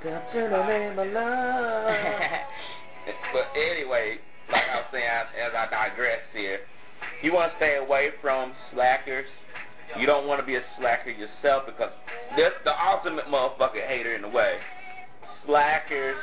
Step 0.00 0.32
to 0.32 0.40
the 0.40 0.66
name 0.66 0.98
of 0.98 1.08
love. 1.12 1.86
but 3.32 3.46
anyway, 3.56 4.18
like 4.50 4.62
I 4.70 4.76
was 4.76 4.86
saying, 4.92 5.04
as 5.04 5.52
I 5.56 5.70
digress 5.70 6.20
here, 6.32 6.60
you 7.22 7.32
want 7.32 7.52
to 7.52 7.56
stay 7.58 7.76
away 7.76 8.10
from 8.20 8.52
slackers. 8.72 9.26
You 9.98 10.06
don't 10.06 10.26
want 10.26 10.40
to 10.40 10.46
be 10.46 10.56
a 10.56 10.62
slacker 10.78 11.10
yourself 11.10 11.64
because 11.66 11.92
that's 12.36 12.54
the 12.64 12.72
ultimate 12.72 13.26
motherfucking 13.26 13.86
hater 13.86 14.14
in 14.14 14.24
a 14.24 14.28
way. 14.28 14.58
Slackers 15.46 16.16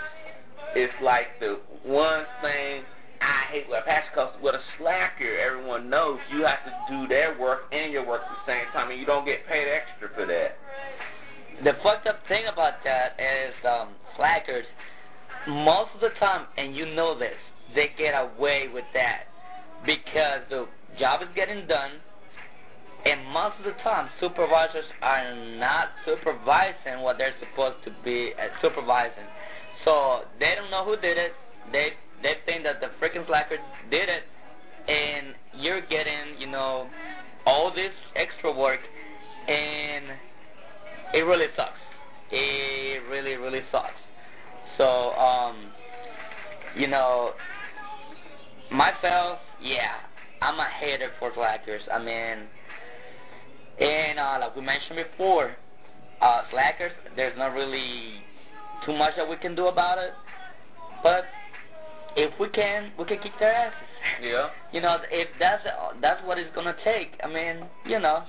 is 0.75 0.89
like 1.01 1.39
the 1.39 1.59
one 1.85 2.23
thing 2.41 2.83
I 3.21 3.51
hate 3.51 3.69
with 3.69 3.79
a 3.79 3.85
passion 3.85 4.09
because 4.13 4.33
with 4.41 4.55
a 4.55 4.61
slacker, 4.77 5.37
everyone 5.37 5.89
knows 5.89 6.19
you 6.33 6.43
have 6.45 6.65
to 6.65 6.73
do 6.89 7.07
their 7.07 7.37
work 7.39 7.61
and 7.71 7.91
your 7.91 8.05
work 8.05 8.21
at 8.23 8.29
the 8.29 8.51
same 8.51 8.65
time, 8.73 8.89
and 8.89 8.99
you 8.99 9.05
don't 9.05 9.25
get 9.25 9.45
paid 9.47 9.67
extra 9.69 10.09
for 10.15 10.25
that. 10.25 10.57
The 11.63 11.77
fucked 11.83 12.07
up 12.07 12.17
thing 12.27 12.45
about 12.51 12.83
that 12.83 13.15
is 13.19 13.53
um, 13.63 13.89
slackers, 14.17 14.65
most 15.47 15.91
of 15.93 16.01
the 16.01 16.09
time, 16.19 16.47
and 16.57 16.75
you 16.75 16.87
know 16.87 17.17
this, 17.17 17.37
they 17.75 17.91
get 17.97 18.13
away 18.13 18.67
with 18.73 18.85
that 18.95 19.25
because 19.85 20.41
the 20.49 20.67
job 20.99 21.21
is 21.21 21.27
getting 21.35 21.67
done, 21.67 21.91
and 23.03 23.25
most 23.33 23.55
of 23.57 23.65
the 23.65 23.81
time, 23.83 24.09
supervisors 24.19 24.85
are 25.01 25.35
not 25.57 25.89
supervising 26.05 27.01
what 27.01 27.17
they're 27.17 27.33
supposed 27.39 27.83
to 27.85 27.91
be 28.03 28.33
uh, 28.37 28.47
supervising. 28.61 29.25
So 29.83 30.21
they 30.39 30.53
don't 30.55 30.69
know 30.69 30.85
who 30.85 30.95
did 31.01 31.17
it. 31.17 31.31
They 31.71 31.89
they 32.21 32.33
think 32.45 32.63
that 32.63 32.79
the 32.79 32.87
freaking 33.01 33.25
slacker 33.25 33.57
did 33.89 34.07
it, 34.07 34.23
and 34.87 35.33
you're 35.57 35.81
getting 35.81 36.37
you 36.39 36.47
know 36.47 36.87
all 37.47 37.73
this 37.73 37.91
extra 38.15 38.55
work, 38.55 38.81
and 39.47 40.05
it 41.15 41.21
really 41.21 41.47
sucks. 41.55 41.79
It 42.31 43.01
really 43.09 43.35
really 43.35 43.61
sucks. 43.71 43.97
So 44.77 45.11
um, 45.13 45.71
you 46.75 46.87
know, 46.87 47.31
myself, 48.71 49.39
yeah, 49.59 49.95
I'm 50.41 50.59
a 50.59 50.67
hater 50.79 51.09
for 51.19 51.31
slackers. 51.33 51.81
I 51.91 51.97
mean, 51.97 52.47
and 53.81 54.19
uh, 54.19 54.37
like 54.39 54.55
we 54.55 54.61
mentioned 54.61 54.99
before, 55.11 55.55
uh, 56.21 56.41
slackers, 56.51 56.91
there's 57.15 57.37
not 57.37 57.53
really 57.53 58.21
too 58.85 58.93
much 58.93 59.13
that 59.17 59.27
we 59.27 59.35
can 59.37 59.55
do 59.55 59.67
about 59.67 59.97
it. 59.97 60.11
But 61.01 61.23
if 62.15 62.31
we 62.39 62.49
can, 62.49 62.91
we 62.97 63.05
can 63.05 63.17
kick 63.19 63.33
their 63.39 63.53
asses. 63.53 63.77
Yeah. 64.21 64.49
You 64.71 64.81
know, 64.81 64.97
if 65.11 65.29
that's 65.39 65.63
that's 66.01 66.21
what 66.25 66.37
it's 66.37 66.53
gonna 66.55 66.75
take. 66.83 67.11
I 67.23 67.27
mean, 67.27 67.67
you 67.85 67.99
know, 67.99 68.23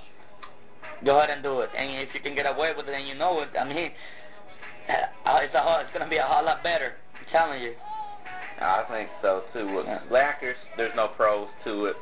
go 1.03 1.17
ahead 1.17 1.31
and 1.31 1.43
do 1.43 1.61
it. 1.61 1.69
And 1.75 2.07
if 2.07 2.13
you 2.13 2.19
can 2.21 2.35
get 2.35 2.45
away 2.45 2.73
with 2.77 2.87
it, 2.87 2.93
and 2.93 3.07
you 3.07 3.15
know 3.15 3.41
it, 3.41 3.49
I 3.59 3.63
mean, 3.67 3.91
uh, 4.87 5.39
it's 5.41 5.53
a 5.53 5.81
it's 5.81 5.89
gonna 5.93 6.09
be 6.09 6.17
a 6.17 6.23
whole 6.23 6.45
lot 6.45 6.63
better. 6.63 6.93
I'm 7.19 7.25
telling 7.31 7.61
you. 7.61 7.73
I 8.61 8.85
think 8.89 9.09
so 9.21 9.43
too. 9.51 9.75
With 9.75 9.87
Yeah. 9.87 9.99
slackers, 10.09 10.57
there's 10.77 10.95
no 10.95 11.09
pros 11.09 11.49
to 11.65 11.87
it. 11.87 11.97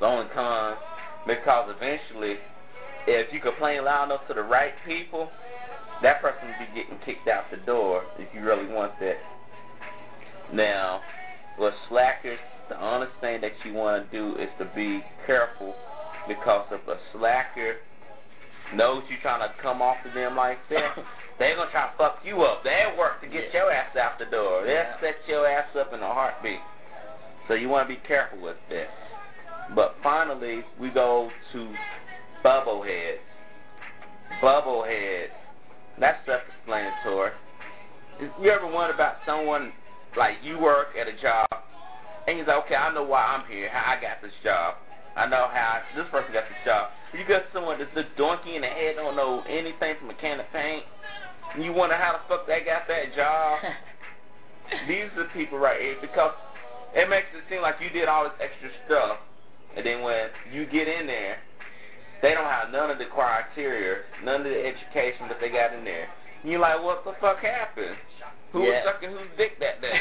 The 0.00 0.06
only 0.06 0.28
cons, 0.34 0.78
because 1.26 1.70
eventually, 1.74 2.38
if 3.06 3.32
you 3.32 3.40
complain 3.40 3.84
loud 3.84 4.04
enough 4.04 4.26
to 4.28 4.34
the 4.34 4.42
right 4.42 4.72
people, 4.86 5.28
that 6.02 6.20
person 6.20 6.48
will 6.48 6.66
be 6.66 6.80
getting 6.80 6.98
kicked 7.04 7.28
out 7.28 7.44
the 7.50 7.58
door 7.58 8.02
if 8.18 8.28
you 8.34 8.42
really 8.42 8.66
want 8.72 8.92
that. 9.00 9.16
Now, 10.52 11.00
with 11.58 11.74
slackers, 11.88 12.38
the 12.68 12.76
honest 12.76 13.12
thing 13.20 13.40
that 13.40 13.52
you 13.64 13.74
want 13.74 14.10
to 14.10 14.16
do 14.16 14.36
is 14.40 14.48
to 14.58 14.64
be 14.74 15.02
careful 15.26 15.74
because 16.26 16.66
if 16.70 16.86
a 16.88 16.98
slacker 17.12 17.76
knows 18.74 19.02
you 19.10 19.16
trying 19.22 19.46
to 19.46 19.54
come 19.62 19.82
off 19.82 19.96
to 20.04 20.10
them 20.12 20.36
like 20.36 20.58
that, 20.70 20.96
they're 21.38 21.56
going 21.56 21.68
to 21.68 21.72
try 21.72 21.90
to 21.90 21.96
fuck 21.96 22.18
you 22.24 22.42
up. 22.42 22.64
They'll 22.64 22.96
work 22.96 23.20
to 23.20 23.28
get 23.28 23.52
your 23.52 23.70
ass 23.70 23.96
out 23.96 24.18
the 24.18 24.26
door. 24.26 24.64
They'll 24.64 24.74
Yeah. 24.74 25.00
set 25.00 25.16
your 25.28 25.46
ass 25.46 25.68
up 25.76 25.92
in 25.92 26.00
a 26.00 26.06
heartbeat. 26.06 26.60
So 27.48 27.54
you 27.54 27.68
want 27.68 27.88
to 27.88 27.94
be 27.94 28.00
careful 28.06 28.40
with 28.40 28.56
that. 28.70 28.88
But 29.74 29.96
finally, 30.02 30.64
we 30.78 30.90
go 30.90 31.30
to 31.52 31.74
bubbleheads. 32.44 33.24
Bubbleheads. 34.42 35.32
That's 35.98 36.18
self-explanatory. 36.26 37.30
You 38.40 38.50
ever 38.50 38.66
wonder 38.66 38.94
about 38.94 39.16
someone 39.26 39.72
like 40.16 40.34
you 40.42 40.58
work 40.58 40.88
at 41.00 41.08
a 41.08 41.20
job 41.20 41.48
and 42.26 42.38
you're 42.38 42.46
like, 42.46 42.66
okay, 42.66 42.74
I 42.74 42.92
know 42.94 43.02
why 43.02 43.22
I'm 43.22 43.46
here, 43.50 43.68
how 43.70 43.96
I 43.96 44.00
got 44.00 44.22
this 44.22 44.32
job. 44.42 44.76
I 45.16 45.26
know 45.26 45.48
how 45.50 45.82
this 45.96 46.06
person 46.10 46.32
got 46.32 46.44
this 46.44 46.62
job. 46.64 46.90
You 47.12 47.22
got 47.26 47.42
someone 47.52 47.78
that's 47.78 47.94
a 47.96 48.06
donkey 48.18 48.56
in 48.56 48.62
the 48.62 48.68
head, 48.68 48.96
don't 48.96 49.16
know 49.16 49.42
anything 49.48 49.94
from 49.98 50.10
a 50.10 50.14
can 50.14 50.40
of 50.40 50.46
paint. 50.52 50.82
And 51.54 51.64
you 51.64 51.72
wonder 51.72 51.96
how 51.96 52.18
the 52.18 52.22
fuck 52.28 52.46
they 52.46 52.60
got 52.66 52.88
that 52.88 53.14
job. 53.14 53.58
These 54.88 55.06
are 55.14 55.24
the 55.24 55.30
people 55.34 55.58
right 55.58 55.80
here 55.80 55.96
because 56.00 56.34
it 56.94 57.08
makes 57.08 57.26
it 57.34 57.44
seem 57.48 57.62
like 57.62 57.76
you 57.80 57.90
did 57.90 58.08
all 58.08 58.24
this 58.24 58.34
extra 58.42 58.70
stuff, 58.86 59.18
and 59.76 59.84
then 59.84 60.02
when 60.02 60.30
you 60.52 60.66
get 60.66 60.88
in 60.88 61.06
there, 61.06 61.38
they 62.24 62.32
don't 62.32 62.48
have 62.48 62.72
none 62.72 62.88
of 62.90 62.96
the 62.96 63.04
criteria, 63.04 64.00
none 64.24 64.40
of 64.40 64.44
the 64.44 64.64
education 64.64 65.28
that 65.28 65.36
they 65.42 65.50
got 65.50 65.74
in 65.74 65.84
there. 65.84 66.08
And 66.42 66.50
you're 66.50 66.60
like, 66.60 66.82
what 66.82 67.04
the 67.04 67.12
fuck 67.20 67.38
happened? 67.40 67.96
Who 68.52 68.60
was 68.60 68.82
sucking 68.82 69.10
whose 69.10 69.28
dick 69.36 69.60
that 69.60 69.82
day? 69.82 70.00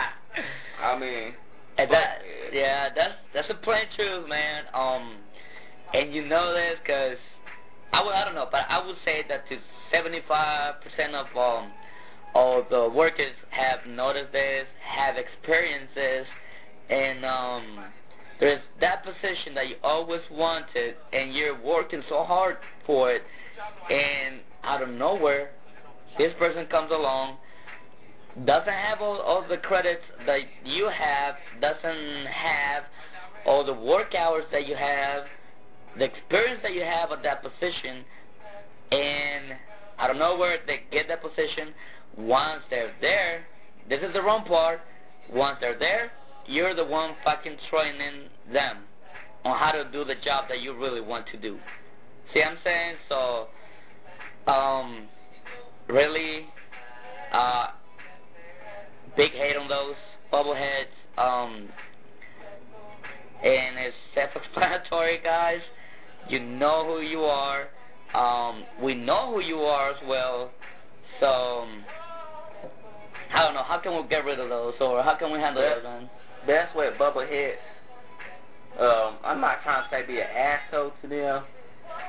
I 0.82 0.98
mean, 0.98 1.34
And 1.76 1.90
that, 1.90 2.18
yeah, 2.54 2.88
that's 2.96 3.14
that's 3.34 3.50
a 3.50 3.54
plain 3.62 3.84
truth, 3.96 4.26
man. 4.28 4.64
Um, 4.72 5.16
and 5.92 6.14
you 6.14 6.24
know 6.24 6.54
this 6.54 6.78
because 6.82 7.18
I 7.92 8.02
would, 8.02 8.14
I 8.14 8.24
don't 8.24 8.34
know, 8.34 8.48
but 8.50 8.62
I 8.68 8.84
would 8.84 8.96
say 9.04 9.24
that 9.28 9.44
to 9.48 9.58
75% 9.92 11.14
of 11.14 11.26
um 11.36 11.70
all 12.34 12.64
the 12.70 12.88
workers 12.88 13.34
have 13.50 13.80
noticed 13.86 14.32
this, 14.32 14.64
have 14.84 15.16
experienced 15.16 15.94
this, 15.94 16.26
and 16.88 17.24
um, 17.24 17.84
there's 18.40 18.60
that 18.80 19.04
position 19.04 19.54
that 19.54 19.68
you 19.68 19.76
always 19.82 20.20
wanted, 20.30 20.94
and 21.12 21.34
you're 21.34 21.60
working 21.60 22.02
so 22.08 22.24
hard 22.24 22.56
for 22.86 23.12
it, 23.12 23.22
and 23.90 24.40
out 24.62 24.82
of 24.82 24.88
nowhere, 24.88 25.50
this 26.18 26.32
person 26.38 26.66
comes 26.66 26.90
along 26.90 27.38
doesn't 28.44 28.72
have 28.72 29.00
all, 29.00 29.18
all 29.20 29.44
the 29.48 29.56
credits 29.56 30.02
that 30.26 30.40
you 30.64 30.88
have, 30.88 31.34
doesn't 31.60 32.26
have 32.26 32.84
all 33.46 33.64
the 33.64 33.74
work 33.74 34.14
hours 34.14 34.44
that 34.52 34.66
you 34.66 34.76
have, 34.76 35.24
the 35.98 36.04
experience 36.04 36.60
that 36.62 36.72
you 36.72 36.82
have 36.82 37.10
at 37.10 37.22
that 37.22 37.42
position, 37.42 38.04
and 38.92 39.58
out 39.98 40.10
of 40.10 40.16
nowhere 40.16 40.58
they 40.66 40.80
get 40.92 41.08
that 41.08 41.22
position. 41.22 41.74
Once 42.16 42.62
they're 42.70 42.94
there, 43.00 43.44
this 43.88 44.00
is 44.02 44.12
the 44.12 44.22
wrong 44.22 44.44
part. 44.44 44.80
Once 45.32 45.58
they're 45.60 45.78
there, 45.78 46.10
you're 46.48 46.74
the 46.74 46.84
one 46.84 47.14
fucking 47.24 47.56
training 47.70 48.28
them 48.52 48.78
on 49.44 49.58
how 49.58 49.70
to 49.72 49.84
do 49.92 50.04
the 50.04 50.14
job 50.24 50.46
that 50.48 50.60
you 50.60 50.76
really 50.76 51.00
want 51.00 51.26
to 51.32 51.38
do. 51.38 51.58
See 52.32 52.40
what 52.40 52.48
I'm 52.48 52.58
saying? 52.64 52.94
So, 53.08 53.48
um, 54.50 55.08
really, 55.88 56.46
uh, 57.32 57.68
big 59.16 59.32
hate 59.32 59.56
on 59.56 59.68
those 59.68 59.94
bubbleheads. 60.32 60.86
Um, 61.16 61.68
and 63.42 63.78
it's 63.78 63.96
self-explanatory, 64.14 65.20
guys. 65.24 65.60
You 66.28 66.40
know 66.40 66.84
who 66.86 67.00
you 67.00 67.20
are. 67.20 67.68
Um, 68.14 68.64
we 68.82 68.94
know 68.94 69.32
who 69.34 69.40
you 69.40 69.58
are 69.58 69.90
as 69.90 69.96
well. 70.06 70.50
So 71.20 71.26
um, 71.26 71.84
I 73.34 73.42
don't 73.42 73.54
know. 73.54 73.62
How 73.62 73.78
can 73.78 73.96
we 73.96 74.08
get 74.08 74.24
rid 74.24 74.38
of 74.40 74.48
those, 74.48 74.74
or 74.80 75.02
how 75.02 75.14
can 75.16 75.32
we 75.32 75.38
handle 75.38 75.62
Yeah. 75.62 75.74
those, 75.76 75.84
man? 75.84 76.10
Best 76.48 76.74
way 76.74 76.88
bubbleheads. 76.98 77.60
Um, 78.80 79.18
I'm 79.22 79.38
not 79.38 79.62
trying 79.62 79.84
to 79.84 79.88
say 79.92 80.06
be 80.06 80.18
an 80.18 80.26
asshole 80.32 80.92
to 81.02 81.08
them. 81.08 81.44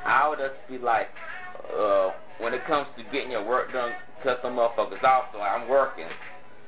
I 0.05 0.29
would 0.29 0.39
just 0.39 0.55
be 0.69 0.77
like, 0.77 1.07
uh, 1.75 2.11
when 2.39 2.53
it 2.53 2.65
comes 2.65 2.87
to 2.95 3.03
getting 3.11 3.31
your 3.31 3.45
work 3.45 3.73
done, 3.73 3.91
cut 4.23 4.39
some 4.41 4.55
motherfuckers 4.55 5.03
off. 5.03 5.25
So 5.33 5.41
I'm 5.41 5.67
working. 5.67 6.07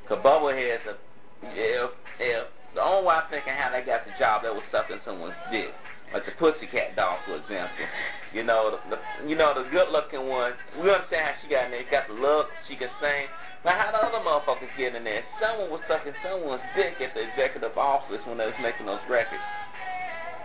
Cause 0.09 0.19
bubbleheads, 0.19 0.83
are, 0.83 0.99
if 1.43 1.91
if 2.19 2.47
the 2.75 2.81
only 2.83 3.07
way 3.07 3.15
I'm 3.15 3.29
thinking 3.31 3.53
how 3.53 3.71
they 3.71 3.85
got 3.87 4.03
the 4.03 4.11
job, 4.19 4.43
that 4.43 4.51
was 4.53 4.63
sucking 4.69 4.99
someone's 5.05 5.39
dick. 5.49 5.71
Like 6.13 6.25
the 6.25 6.35
Pussycat 6.35 6.97
Doll, 6.97 7.19
for 7.25 7.39
example. 7.39 7.87
You 8.33 8.43
know, 8.43 8.75
the, 8.75 8.95
the 8.95 9.29
you 9.29 9.37
know 9.37 9.55
the 9.55 9.69
good-looking 9.71 10.27
one. 10.27 10.59
We 10.75 10.91
understand 10.91 11.23
how 11.23 11.35
she 11.39 11.47
got 11.47 11.65
in 11.65 11.71
there. 11.71 11.87
She 11.87 11.91
got 11.91 12.11
the 12.11 12.19
look. 12.19 12.47
She 12.67 12.75
can 12.75 12.91
sing. 12.99 13.31
But 13.63 13.77
how 13.77 13.93
the 13.93 14.01
other 14.01 14.25
motherfuckers 14.25 14.73
get 14.77 14.95
in 14.95 15.03
there? 15.03 15.21
Someone 15.37 15.69
was 15.69 15.81
sucking 15.87 16.17
someone's 16.25 16.65
dick 16.75 16.97
at 16.97 17.13
the 17.13 17.21
executive 17.29 17.77
office 17.77 18.21
when 18.25 18.37
they 18.37 18.45
was 18.45 18.57
making 18.61 18.87
those 18.89 19.03
records. 19.05 19.43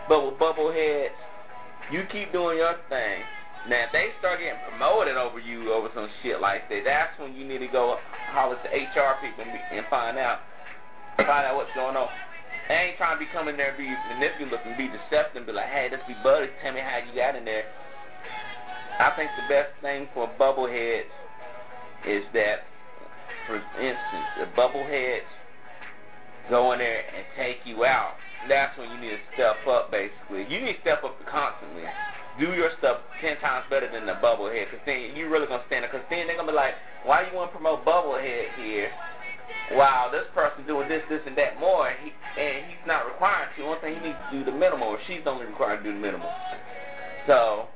But 0.09 0.21
with 0.25 0.37
Bubblehead, 0.37 1.09
you 1.91 2.05
keep 2.13 2.33
doing 2.33 2.59
your 2.59 2.77
thing. 2.89 3.25
Now, 3.69 3.89
if 3.89 3.93
they 3.93 4.15
start 4.21 4.39
getting 4.39 4.61
promoted 4.69 5.17
over 5.17 5.41
you 5.41 5.73
over 5.73 5.89
some 5.95 6.07
shit 6.23 6.41
like 6.41 6.69
that, 6.69 6.83
that's 6.85 7.19
when 7.19 7.35
you 7.35 7.43
need 7.43 7.59
to 7.65 7.73
go 7.73 7.99
holler 8.31 8.55
to 8.55 8.69
HR 8.69 9.19
people 9.19 9.43
and, 9.43 9.87
find 9.91 10.19
out, 10.19 10.39
find 11.17 11.43
out 11.49 11.57
what's 11.57 11.75
going 11.75 11.97
on. 11.97 12.07
They 12.69 12.95
ain't 12.95 12.97
trying 12.99 13.19
to 13.19 13.23
be 13.25 13.31
coming 13.33 13.57
there 13.57 13.75
and 13.75 13.79
be 13.79 13.91
manipulative 14.15 14.61
and 14.67 14.77
be 14.79 14.87
deceptive 14.87 15.43
and 15.43 15.47
be 15.47 15.53
like, 15.53 15.67
hey, 15.67 15.89
let's 15.91 16.07
be 16.07 16.15
buddies. 16.23 16.51
Tell 16.63 16.75
me 16.75 16.81
how 16.81 16.99
you 17.03 17.11
got 17.17 17.35
in 17.35 17.45
there. 17.45 17.65
I 19.01 19.11
think 19.17 19.31
the 19.35 19.47
best 19.51 19.75
thing 19.83 20.07
for 20.15 20.31
bubbleheads 20.39 21.11
is 22.07 22.23
that, 22.35 22.71
for 23.47 23.57
instance, 23.81 24.27
the 24.39 24.47
bubbleheads 24.59 25.27
go 26.51 26.73
in 26.73 26.79
there 26.79 27.03
and 27.15 27.25
take 27.37 27.59
you 27.65 27.85
out. 27.85 28.15
That's 28.49 28.77
when 28.79 28.91
you 28.91 29.01
need 29.01 29.19
to 29.19 29.23
step 29.35 29.67
up, 29.67 29.91
basically. 29.91 30.47
You 30.47 30.61
need 30.61 30.75
to 30.75 30.81
step 30.81 31.03
up 31.03 31.17
constantly. 31.27 31.83
Do 32.39 32.53
your 32.53 32.71
stuff 32.79 32.99
ten 33.21 33.39
times 33.41 33.65
better 33.71 33.91
than 33.91 34.07
the 34.07 34.15
bubblehead, 34.23 34.71
because 34.71 34.85
then 34.87 35.17
you're 35.17 35.31
really 35.31 35.47
going 35.47 35.61
to 35.61 35.67
stand 35.67 35.83
there. 35.83 35.91
Because 35.91 36.07
then 36.11 36.27
they're 36.27 36.37
going 36.37 36.47
to 36.47 36.53
be 36.53 36.57
like, 36.57 36.75
why 37.05 37.27
you 37.27 37.35
want 37.35 37.51
to 37.51 37.57
promote 37.57 37.85
bubblehead 37.85 38.55
here? 38.61 38.91
Wow, 39.73 40.11
this 40.13 40.27
person's 40.35 40.67
doing 40.67 40.89
this, 40.89 41.03
this, 41.09 41.23
and 41.27 41.37
that 41.39 41.59
more, 41.59 41.89
and, 41.89 41.99
he, 41.99 42.13
and 42.39 42.67
he's 42.71 42.87
not 42.87 43.07
required 43.07 43.51
to. 43.57 43.67
One 43.67 43.81
thing 43.81 43.99
he 43.99 44.15
needs 44.15 44.19
to 44.31 44.39
do 44.39 44.45
the 44.45 44.55
minimal, 44.55 44.95
or 44.95 44.99
she's 45.07 45.27
only 45.27 45.47
required 45.47 45.79
to 45.79 45.83
do 45.83 45.93
the 45.93 45.99
minimal. 45.99 46.31
So, 47.27 47.67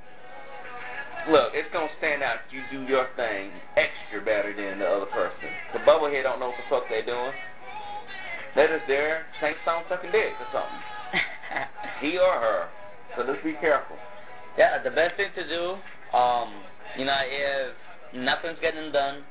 look, 1.29 1.53
it's 1.53 1.68
gonna 1.73 1.91
stand 1.99 2.23
out 2.23 2.41
if 2.47 2.53
you 2.53 2.62
do 2.71 2.87
your 2.87 3.09
thing 3.16 3.51
extra 3.77 4.25
better 4.25 4.55
than 4.55 4.79
the 4.79 4.87
other 4.87 5.07
person. 5.07 5.51
The 5.73 5.81
bubblehead 5.81 6.23
don't 6.23 6.41
know 6.41 6.49
what 6.49 6.57
the 6.57 6.68
fuck 6.71 6.85
they're 6.89 7.05
doing. 7.05 7.33
They're 8.55 8.79
just 8.79 8.89
there, 8.89 9.27
some 9.41 9.85
sucking 9.89 10.11
dick 10.11 10.35
or 10.41 10.49
something. 10.53 10.83
he 12.01 12.18
or 12.18 12.33
her. 12.33 12.68
So 13.16 13.27
just 13.27 13.45
be 13.45 13.55
careful. 13.61 13.97
Yeah, 14.59 14.83
the 14.83 14.91
best 14.91 15.16
thing 15.16 15.31
to 15.37 15.47
do, 15.47 15.77
um, 16.16 16.51
you 16.99 17.05
know, 17.05 17.16
if 17.23 17.75
nothing's 18.14 18.59
getting 18.61 18.91
done, 18.93 19.23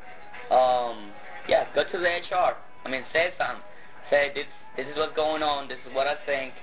um, 0.51 1.11
yeah, 1.47 1.65
go 1.75 1.83
to 1.83 1.97
the 1.97 2.07
HR. 2.07 2.55
I 2.85 2.89
mean, 2.89 3.03
say 3.11 3.33
something. 3.37 3.63
Say 4.09 4.31
this, 4.33 4.45
this 4.77 4.87
is 4.87 4.97
what's 4.97 5.15
going 5.15 5.43
on. 5.43 5.67
This 5.67 5.77
is 5.87 5.93
what 5.93 6.07
I 6.07 6.15
think. 6.25 6.53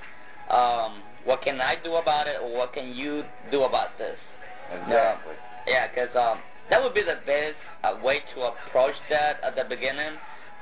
Um, 0.51 1.03
what 1.24 1.43
can 1.43 1.61
I 1.61 1.74
do 1.83 1.95
about 1.95 2.27
it, 2.27 2.37
or 2.43 2.57
what 2.57 2.72
can 2.72 2.95
you 2.95 3.24
do 3.51 3.64
about 3.64 3.99
this? 3.99 4.16
Exactly. 4.72 5.34
Yeah, 5.66 5.88
because 5.88 6.14
um, 6.16 6.38
that 6.70 6.82
would 6.82 6.94
be 6.94 7.02
the 7.02 7.20
best 7.26 7.56
uh, 7.84 7.98
way 8.02 8.20
to 8.34 8.42
approach 8.42 8.94
that 9.10 9.42
at 9.42 9.56
the 9.56 9.64
beginning. 9.68 10.14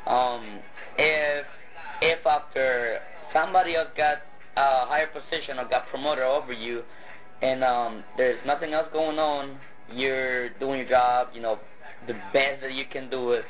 Um, 0.06 0.60
if 0.98 1.46
if 2.00 2.26
after 2.26 2.98
somebody 3.32 3.76
else 3.76 3.88
got 3.96 4.18
a 4.56 4.86
higher 4.86 5.08
position 5.08 5.58
or 5.58 5.68
got 5.68 5.88
promoted 5.88 6.24
over 6.24 6.52
you, 6.52 6.82
and 7.42 7.64
um, 7.64 8.04
there's 8.16 8.38
nothing 8.46 8.72
else 8.72 8.88
going 8.92 9.18
on, 9.18 9.58
you're 9.92 10.50
doing 10.58 10.80
your 10.80 10.88
job, 10.88 11.28
you 11.34 11.40
know, 11.40 11.58
the 12.06 12.14
best 12.32 12.60
that 12.62 12.72
you 12.72 12.84
can 12.90 13.10
do 13.10 13.32
it, 13.32 13.44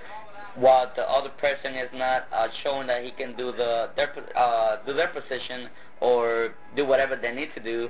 while 0.56 0.90
the 0.94 1.02
other 1.02 1.30
person 1.40 1.74
is 1.74 1.88
not 1.94 2.26
uh, 2.32 2.46
showing 2.62 2.86
that 2.86 3.02
he 3.02 3.10
can 3.10 3.36
do 3.36 3.52
the 3.52 3.90
their 3.96 4.12
uh, 4.36 4.76
do 4.86 4.94
their 4.94 5.08
position 5.08 5.68
or 6.00 6.54
do 6.76 6.86
whatever 6.86 7.16
they 7.20 7.32
need 7.32 7.48
to 7.54 7.62
do, 7.62 7.88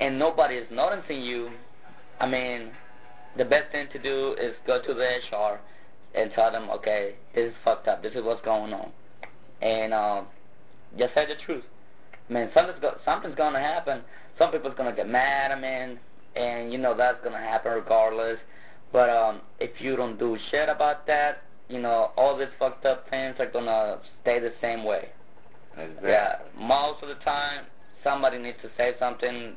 and 0.00 0.18
nobody 0.18 0.54
is 0.56 0.66
noticing 0.70 1.20
you. 1.20 1.50
I 2.20 2.28
mean, 2.28 2.70
the 3.36 3.44
best 3.44 3.72
thing 3.72 3.86
to 3.92 3.98
do 3.98 4.34
is 4.40 4.54
go 4.66 4.80
to 4.80 4.94
the 4.94 5.36
HR 5.36 5.60
and 6.14 6.30
tell 6.32 6.52
them, 6.52 6.68
okay, 6.70 7.14
this 7.34 7.48
is 7.48 7.54
fucked 7.64 7.88
up. 7.88 8.02
This 8.02 8.12
is 8.14 8.22
what's 8.24 8.44
going 8.44 8.72
on, 8.72 8.90
and 9.62 9.94
uh, 9.94 10.22
just 10.98 11.14
say 11.14 11.26
the 11.26 11.34
truth. 11.46 11.64
I 12.28 12.32
mean, 12.32 12.50
something's 12.54 12.80
go- 12.80 12.98
something's 13.04 13.36
gonna 13.36 13.60
happen. 13.60 14.02
Some 14.38 14.50
people's 14.52 14.74
gonna 14.76 14.94
get 14.94 15.08
mad. 15.08 15.52
I 15.52 15.60
mean, 15.60 15.98
and 16.36 16.72
you 16.72 16.78
know 16.78 16.96
that's 16.96 17.22
gonna 17.24 17.38
happen 17.38 17.72
regardless. 17.72 18.38
But 18.92 19.08
um, 19.08 19.40
if 19.60 19.70
you 19.80 19.96
don't 19.96 20.18
do 20.18 20.36
shit 20.50 20.68
about 20.68 21.06
that, 21.06 21.42
you 21.68 21.80
know, 21.80 22.10
all 22.16 22.36
these 22.36 22.48
fucked 22.58 22.84
up 22.84 23.08
things 23.08 23.36
are 23.38 23.50
gonna 23.50 23.98
stay 24.22 24.40
the 24.40 24.52
same 24.60 24.84
way. 24.84 25.08
Exactly. 25.78 26.10
Yeah, 26.10 26.36
most 26.58 27.02
of 27.02 27.08
the 27.08 27.22
time, 27.24 27.64
somebody 28.02 28.38
needs 28.38 28.58
to 28.62 28.68
say 28.76 28.94
something 28.98 29.54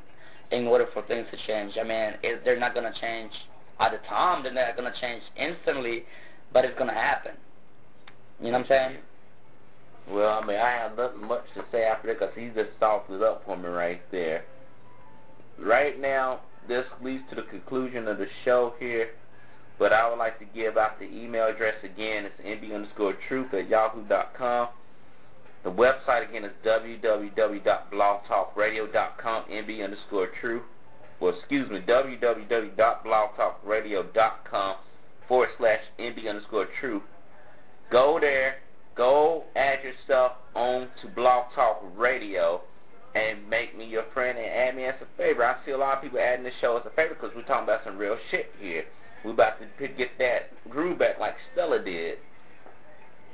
in 0.54 0.66
order 0.66 0.86
for 0.92 1.02
things 1.02 1.26
to 1.30 1.36
change. 1.46 1.74
I 1.78 1.82
mean, 1.82 2.14
it, 2.22 2.44
they're 2.44 2.58
not 2.58 2.74
gonna 2.74 2.92
change 3.00 3.32
at 3.80 3.90
the 3.90 3.98
time. 4.08 4.42
They're 4.42 4.52
not 4.52 4.76
gonna 4.76 4.94
change 5.00 5.22
instantly, 5.36 6.04
but 6.52 6.64
it's 6.64 6.78
gonna 6.78 6.94
happen. 6.94 7.32
You 8.40 8.46
know 8.46 8.58
what 8.58 8.60
I'm 8.60 8.68
saying? 8.68 8.96
Well, 10.10 10.38
I 10.42 10.46
mean, 10.46 10.56
I 10.56 10.70
have 10.70 10.96
nothing 10.96 11.26
much 11.26 11.44
to 11.54 11.64
say 11.72 11.84
after 11.84 12.08
that 12.08 12.20
because 12.20 12.34
he 12.36 12.48
just 12.48 12.78
softened 12.78 13.16
it 13.16 13.22
up 13.22 13.42
for 13.44 13.56
me 13.56 13.68
right 13.68 14.02
there. 14.10 14.44
Right 15.58 16.00
now, 16.00 16.40
this 16.68 16.84
leads 17.02 17.24
to 17.30 17.36
the 17.36 17.42
conclusion 17.42 18.06
of 18.08 18.18
the 18.18 18.26
show 18.44 18.74
here, 18.78 19.10
but 19.78 19.92
I 19.92 20.08
would 20.08 20.18
like 20.18 20.38
to 20.40 20.44
give 20.44 20.76
out 20.76 20.98
the 20.98 21.06
email 21.06 21.46
address 21.46 21.74
again. 21.82 22.26
It's 22.26 22.40
nb 22.44 22.74
underscore 22.74 23.14
truth 23.28 23.52
at 23.54 23.68
yahoo.com. 23.68 24.68
The 25.64 25.70
website 25.70 26.28
again 26.28 26.44
is 26.44 26.52
www.blogtalkradio.com, 26.64 29.44
nb 29.50 29.84
underscore 29.84 30.28
truth. 30.40 30.62
Well, 31.20 31.34
excuse 31.34 31.68
me, 31.70 31.80
www.blogtalkradio.com 31.80 34.76
forward 35.26 35.48
slash 35.56 35.80
nb 35.98 36.28
underscore 36.28 36.68
truth. 36.80 37.02
Go 37.90 38.18
there, 38.20 38.56
go 38.94 39.44
add 39.56 39.78
yourself 39.82 40.32
on 40.54 40.88
to 41.00 41.08
Blog 41.08 41.46
Talk 41.54 41.82
Radio 41.96 42.60
and 43.14 43.48
make 43.48 43.74
me 43.76 43.86
your 43.86 44.04
friend 44.12 44.36
and 44.36 44.46
add 44.46 44.76
me 44.76 44.84
as 44.84 44.96
a 45.00 45.06
favorite. 45.16 45.46
I 45.46 45.56
see 45.64 45.70
a 45.70 45.78
lot 45.78 45.96
of 45.96 46.02
people 46.02 46.18
adding 46.18 46.44
the 46.44 46.50
show 46.60 46.76
as 46.76 46.84
a 46.84 46.90
favorite 46.90 47.18
because 47.20 47.34
we're 47.34 47.44
talking 47.44 47.64
about 47.64 47.82
some 47.84 47.96
real 47.96 48.18
shit 48.30 48.52
here. 48.60 48.84
We're 49.24 49.32
about 49.32 49.54
to 49.60 49.66
get 49.88 50.18
that 50.18 50.50
groove 50.68 50.98
back 50.98 51.18
like 51.18 51.36
Stella 51.52 51.82
did. 51.82 52.18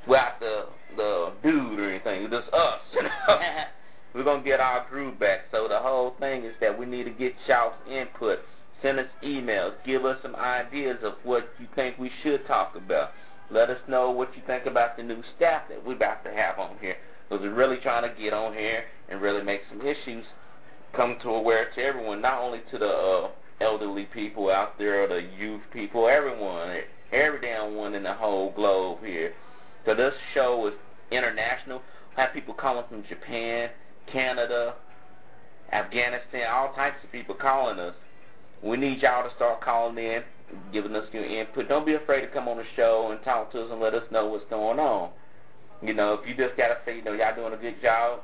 Without 0.07 0.39
the 0.39 0.65
the 0.97 1.31
dude 1.43 1.79
or 1.79 1.89
anything, 1.89 2.23
It's 2.23 2.33
just 2.33 2.53
us. 2.53 2.79
You 2.93 3.03
know? 3.03 3.09
we're 4.13 4.23
gonna 4.23 4.43
get 4.43 4.59
our 4.59 4.85
groove 4.89 5.19
back. 5.19 5.41
So 5.51 5.67
the 5.67 5.79
whole 5.79 6.15
thing 6.19 6.43
is 6.43 6.53
that 6.59 6.77
we 6.77 6.85
need 6.85 7.03
to 7.03 7.11
get 7.11 7.33
y'all's 7.47 7.73
input. 7.89 8.39
Send 8.81 8.99
us 8.99 9.07
emails. 9.23 9.73
Give 9.85 10.05
us 10.05 10.17
some 10.21 10.35
ideas 10.35 10.97
of 11.03 11.13
what 11.23 11.49
you 11.59 11.67
think 11.75 11.97
we 11.97 12.11
should 12.23 12.45
talk 12.47 12.75
about. 12.75 13.11
Let 13.51 13.69
us 13.69 13.79
know 13.87 14.11
what 14.11 14.35
you 14.35 14.41
think 14.47 14.65
about 14.65 14.97
the 14.97 15.03
new 15.03 15.21
staff 15.35 15.63
that 15.69 15.85
we're 15.85 15.95
about 15.95 16.23
to 16.23 16.31
have 16.31 16.57
on 16.57 16.77
here. 16.79 16.95
Because 17.29 17.43
we're 17.43 17.53
really 17.53 17.77
trying 17.77 18.03
to 18.03 18.21
get 18.21 18.33
on 18.33 18.53
here 18.53 18.83
and 19.09 19.21
really 19.21 19.43
make 19.43 19.61
some 19.69 19.81
issues 19.81 20.25
come 20.95 21.17
to 21.21 21.29
aware 21.29 21.69
to 21.75 21.81
everyone, 21.81 22.21
not 22.21 22.41
only 22.41 22.61
to 22.71 22.77
the 22.77 22.87
uh, 22.87 23.29
elderly 23.61 24.05
people 24.05 24.49
out 24.49 24.77
there 24.77 25.03
or 25.03 25.07
the 25.07 25.27
youth 25.37 25.61
people, 25.71 26.07
everyone, 26.07 26.77
every 27.11 27.41
damn 27.41 27.75
one 27.75 27.93
in 27.93 28.03
the 28.03 28.13
whole 28.13 28.51
globe 28.53 28.99
here. 29.03 29.33
So 29.85 29.95
this 29.95 30.13
show 30.33 30.67
is 30.67 30.73
international. 31.11 31.81
I 32.17 32.21
have 32.21 32.33
people 32.33 32.53
calling 32.53 32.85
from 32.89 33.03
Japan, 33.09 33.69
Canada, 34.11 34.75
Afghanistan, 35.71 36.47
all 36.51 36.73
types 36.73 36.97
of 37.03 37.11
people 37.11 37.35
calling 37.35 37.79
us. 37.79 37.95
We 38.61 38.77
need 38.77 39.01
y'all 39.01 39.27
to 39.27 39.35
start 39.35 39.61
calling 39.61 39.97
in, 39.97 40.21
giving 40.71 40.95
us 40.95 41.05
your 41.11 41.25
input. 41.25 41.67
Don't 41.67 41.85
be 41.85 41.95
afraid 41.95 42.21
to 42.21 42.27
come 42.27 42.47
on 42.47 42.57
the 42.57 42.63
show 42.75 43.09
and 43.11 43.23
talk 43.23 43.51
to 43.53 43.61
us 43.61 43.69
and 43.71 43.79
let 43.79 43.95
us 43.95 44.03
know 44.11 44.27
what's 44.27 44.45
going 44.49 44.79
on. 44.79 45.09
You 45.81 45.95
know, 45.95 46.13
if 46.13 46.27
you 46.27 46.35
just 46.35 46.57
gotta 46.57 46.77
say, 46.85 46.97
you 46.97 47.03
know, 47.03 47.13
y'all 47.13 47.35
doing 47.35 47.53
a 47.53 47.57
good 47.57 47.81
job, 47.81 48.19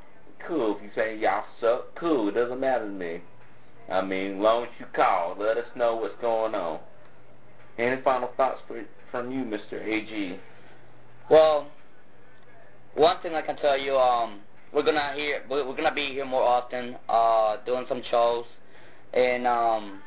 cool. 0.46 0.76
If 0.76 0.82
you 0.82 0.90
say 0.94 1.18
y'all 1.18 1.44
suck, 1.60 1.94
cool. 1.96 2.28
It 2.28 2.32
doesn't 2.32 2.60
matter 2.60 2.84
to 2.84 2.90
me. 2.90 3.20
I 3.90 4.02
mean, 4.02 4.40
long 4.40 4.64
as 4.64 4.68
you 4.78 4.86
call, 4.94 5.36
let 5.38 5.56
us 5.56 5.66
know 5.74 5.96
what's 5.96 6.14
going 6.20 6.54
on. 6.54 6.78
Any 7.78 8.00
final 8.02 8.30
thoughts 8.36 8.60
for, 8.68 8.84
from 9.10 9.32
you, 9.32 9.44
Mr. 9.44 9.82
AG? 9.82 10.38
Well, 11.30 11.66
one 12.94 13.20
thing 13.22 13.34
I 13.34 13.42
can 13.42 13.56
tell 13.56 13.78
you, 13.78 13.96
um, 13.96 14.40
we're 14.72 14.82
gonna 14.82 15.12
hear, 15.14 15.42
we're 15.48 15.76
gonna 15.76 15.94
be 15.94 16.06
here 16.06 16.24
more 16.24 16.42
often, 16.42 16.96
uh, 17.08 17.56
doing 17.66 17.84
some 17.88 18.02
shows, 18.10 18.44
and 19.12 19.46
um, 19.46 20.00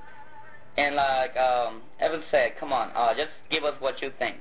and 0.78 0.96
like 0.96 1.38
um, 1.38 1.82
Evan 2.00 2.24
said, 2.32 2.54
come 2.60 2.74
on, 2.74 2.90
uh, 2.96 3.14
just 3.14 3.30
give 3.52 3.64
us 3.64 3.76
what 3.80 4.02
you 4.02 4.12
think. 4.18 4.38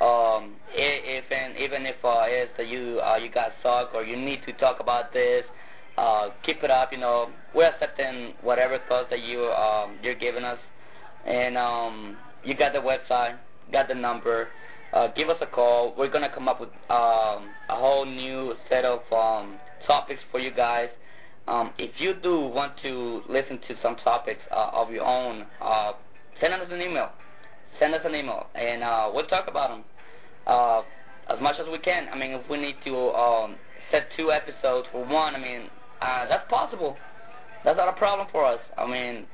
Um, 0.00 0.56
if 0.72 1.24
and 1.30 1.56
even 1.58 1.84
if 1.84 1.96
uh, 2.02 2.24
it's 2.24 2.52
that 2.56 2.68
you 2.68 3.00
uh, 3.04 3.16
you 3.16 3.30
got 3.30 3.52
suck 3.62 3.94
or 3.94 4.02
you 4.02 4.16
need 4.16 4.40
to 4.46 4.52
talk 4.54 4.80
about 4.80 5.12
this, 5.12 5.44
uh, 5.98 6.30
keep 6.42 6.62
it 6.62 6.70
up. 6.70 6.90
You 6.90 6.98
know, 6.98 7.28
we're 7.54 7.68
accepting 7.68 8.32
whatever 8.40 8.78
thoughts 8.88 9.08
that 9.10 9.20
you 9.20 9.44
um, 9.52 9.98
you're 10.02 10.14
giving 10.14 10.44
us, 10.44 10.58
and 11.26 11.58
um, 11.58 12.16
you 12.44 12.54
got 12.56 12.72
the 12.72 12.78
website, 12.78 13.36
got 13.70 13.88
the 13.88 13.94
number. 13.94 14.48
Uh, 14.94 15.08
give 15.16 15.28
us 15.28 15.36
a 15.40 15.46
call. 15.46 15.92
We're 15.98 16.08
gonna 16.08 16.32
come 16.32 16.46
up 16.46 16.60
with 16.60 16.70
um, 16.88 17.50
a 17.68 17.74
whole 17.74 18.04
new 18.06 18.54
set 18.68 18.84
of 18.84 19.00
um, 19.12 19.58
topics 19.88 20.20
for 20.30 20.38
you 20.38 20.52
guys. 20.54 20.88
Um, 21.48 21.72
if 21.78 21.90
you 21.98 22.14
do 22.22 22.38
want 22.38 22.74
to 22.82 23.22
listen 23.28 23.58
to 23.66 23.74
some 23.82 23.96
topics 23.96 24.40
uh, 24.52 24.70
of 24.72 24.92
your 24.92 25.04
own, 25.04 25.46
uh, 25.60 25.92
send 26.40 26.54
us 26.54 26.68
an 26.70 26.80
email. 26.80 27.10
Send 27.80 27.92
us 27.92 28.02
an 28.04 28.14
email, 28.14 28.46
and 28.54 28.84
uh, 28.84 29.10
we'll 29.12 29.26
talk 29.26 29.48
about 29.48 29.70
them 29.70 29.84
uh, 30.46 30.82
as 31.28 31.42
much 31.42 31.56
as 31.58 31.66
we 31.72 31.78
can. 31.78 32.06
I 32.12 32.16
mean, 32.16 32.30
if 32.30 32.48
we 32.48 32.56
need 32.56 32.76
to 32.84 32.96
um, 32.96 33.56
set 33.90 34.06
two 34.16 34.30
episodes 34.30 34.86
for 34.92 35.04
one, 35.04 35.34
I 35.34 35.40
mean, 35.40 35.62
uh, 36.00 36.28
that's 36.28 36.48
possible. 36.48 36.96
That's 37.64 37.76
not 37.76 37.88
a 37.88 37.98
problem 37.98 38.28
for 38.30 38.44
us. 38.46 38.60
I 38.78 38.86
mean, 38.86 39.26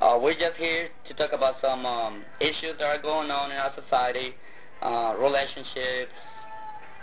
Uh, 0.00 0.18
we're 0.20 0.34
just 0.34 0.56
here 0.58 0.88
to 1.06 1.14
talk 1.14 1.32
about 1.32 1.54
some 1.62 1.86
um, 1.86 2.24
issues 2.40 2.74
that 2.78 2.84
are 2.84 3.00
going 3.00 3.30
on 3.30 3.52
in 3.52 3.56
our 3.56 3.72
society, 3.78 4.34
uh, 4.84 5.14
relationships, 5.18 6.12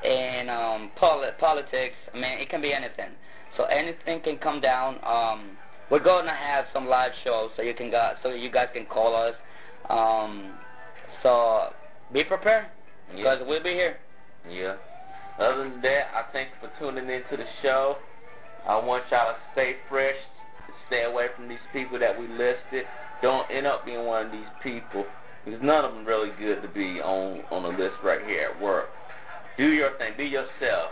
and 0.05 0.49
um, 0.49 0.91
poli- 0.95 1.29
politics. 1.39 1.95
I 2.13 2.17
mean, 2.17 2.39
it 2.39 2.49
can 2.49 2.61
be 2.61 2.73
anything. 2.73 3.11
So 3.57 3.65
anything 3.65 4.21
can 4.21 4.38
come 4.38 4.61
down. 4.61 4.95
Um, 5.03 5.57
we're 5.89 6.03
going 6.03 6.25
to 6.25 6.32
have 6.32 6.65
some 6.73 6.88
live 6.88 7.11
shows 7.23 7.51
so 7.57 7.63
you 7.63 7.73
can 7.73 7.91
go, 7.91 8.13
so 8.23 8.29
you 8.29 8.49
guys 8.51 8.69
can 8.73 8.86
call 8.86 9.15
us. 9.15 9.36
Um, 9.89 10.53
so 11.21 11.73
be 12.13 12.23
prepared 12.23 12.67
because 13.09 13.39
Yeah. 13.41 13.47
we'll 13.47 13.63
be 13.63 13.73
here. 13.73 13.97
Yeah. 14.49 14.75
Other 15.38 15.69
than 15.69 15.82
that, 15.82 16.07
I 16.15 16.23
thank 16.32 16.49
you 16.49 16.67
for 16.67 16.79
tuning 16.79 17.09
into 17.09 17.36
the 17.38 17.45
show. 17.61 17.97
I 18.67 18.77
want 18.77 19.03
y'all 19.11 19.34
to 19.34 19.39
stay 19.53 19.75
fresh, 19.89 20.15
stay 20.88 21.03
away 21.03 21.27
from 21.36 21.47
these 21.47 21.65
people 21.73 21.99
that 21.99 22.17
we 22.17 22.27
listed. 22.27 22.86
Don't 23.21 23.49
end 23.51 23.67
up 23.67 23.86
being 23.86 24.05
one 24.05 24.27
of 24.27 24.32
these 24.32 24.49
people 24.63 25.05
because 25.43 25.61
none 25.61 25.85
of 25.85 25.93
them 25.93 26.05
really 26.05 26.29
good 26.39 26.61
to 26.61 26.67
be 26.67 27.01
on 27.01 27.41
on 27.51 27.63
the 27.63 27.69
list 27.69 27.95
right 28.03 28.21
here 28.25 28.51
at 28.53 28.61
work. 28.61 28.89
Do 29.57 29.69
your 29.69 29.97
thing, 29.97 30.13
be 30.17 30.25
yourself. 30.25 30.91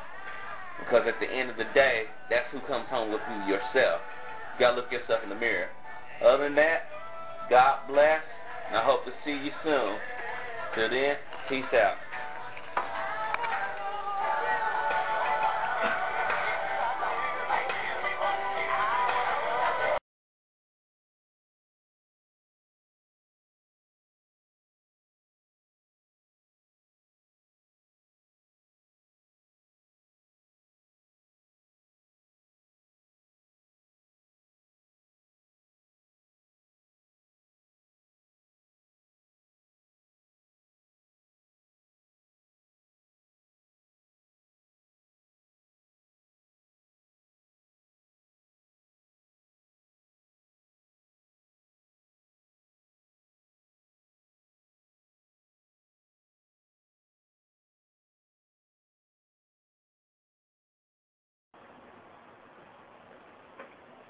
Because 0.79 1.03
at 1.07 1.19
the 1.19 1.27
end 1.27 1.49
of 1.49 1.57
the 1.57 1.67
day, 1.73 2.03
that's 2.29 2.45
who 2.51 2.59
comes 2.61 2.87
home 2.89 3.11
with 3.11 3.21
you 3.29 3.53
yourself. 3.53 4.01
You 4.55 4.59
gotta 4.59 4.75
look 4.75 4.91
yourself 4.91 5.21
in 5.23 5.29
the 5.29 5.35
mirror. 5.35 5.67
Other 6.23 6.45
than 6.45 6.55
that, 6.55 6.83
God 7.49 7.87
bless, 7.87 8.21
and 8.67 8.77
I 8.77 8.83
hope 8.83 9.05
to 9.05 9.11
see 9.25 9.31
you 9.31 9.51
soon. 9.63 9.97
Till 10.75 10.89
then, 10.89 11.15
peace 11.49 11.65
out. 11.73 12.09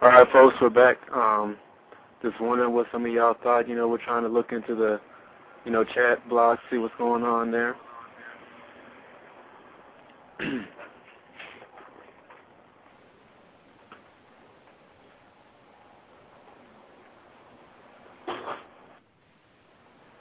All 0.02 0.08
right, 0.08 0.32
folks, 0.32 0.56
we're 0.62 0.70
back. 0.70 0.98
Um, 1.12 1.58
just 2.22 2.40
wondering 2.40 2.74
what 2.74 2.88
some 2.90 3.06
of 3.06 3.12
y'all 3.12 3.36
thought. 3.44 3.68
You 3.68 3.76
know, 3.76 3.90
we're 3.90 3.98
trying 3.98 4.24
to 4.24 4.30
look 4.30 4.54
into 4.54 4.74
the, 4.74 5.02
you 5.66 5.72
know, 5.72 5.84
chat 5.84 6.28
blog, 6.30 6.58
see 6.72 6.78
what's 6.78 6.96
going 6.98 7.24
on 7.24 7.52
there. 7.52 7.76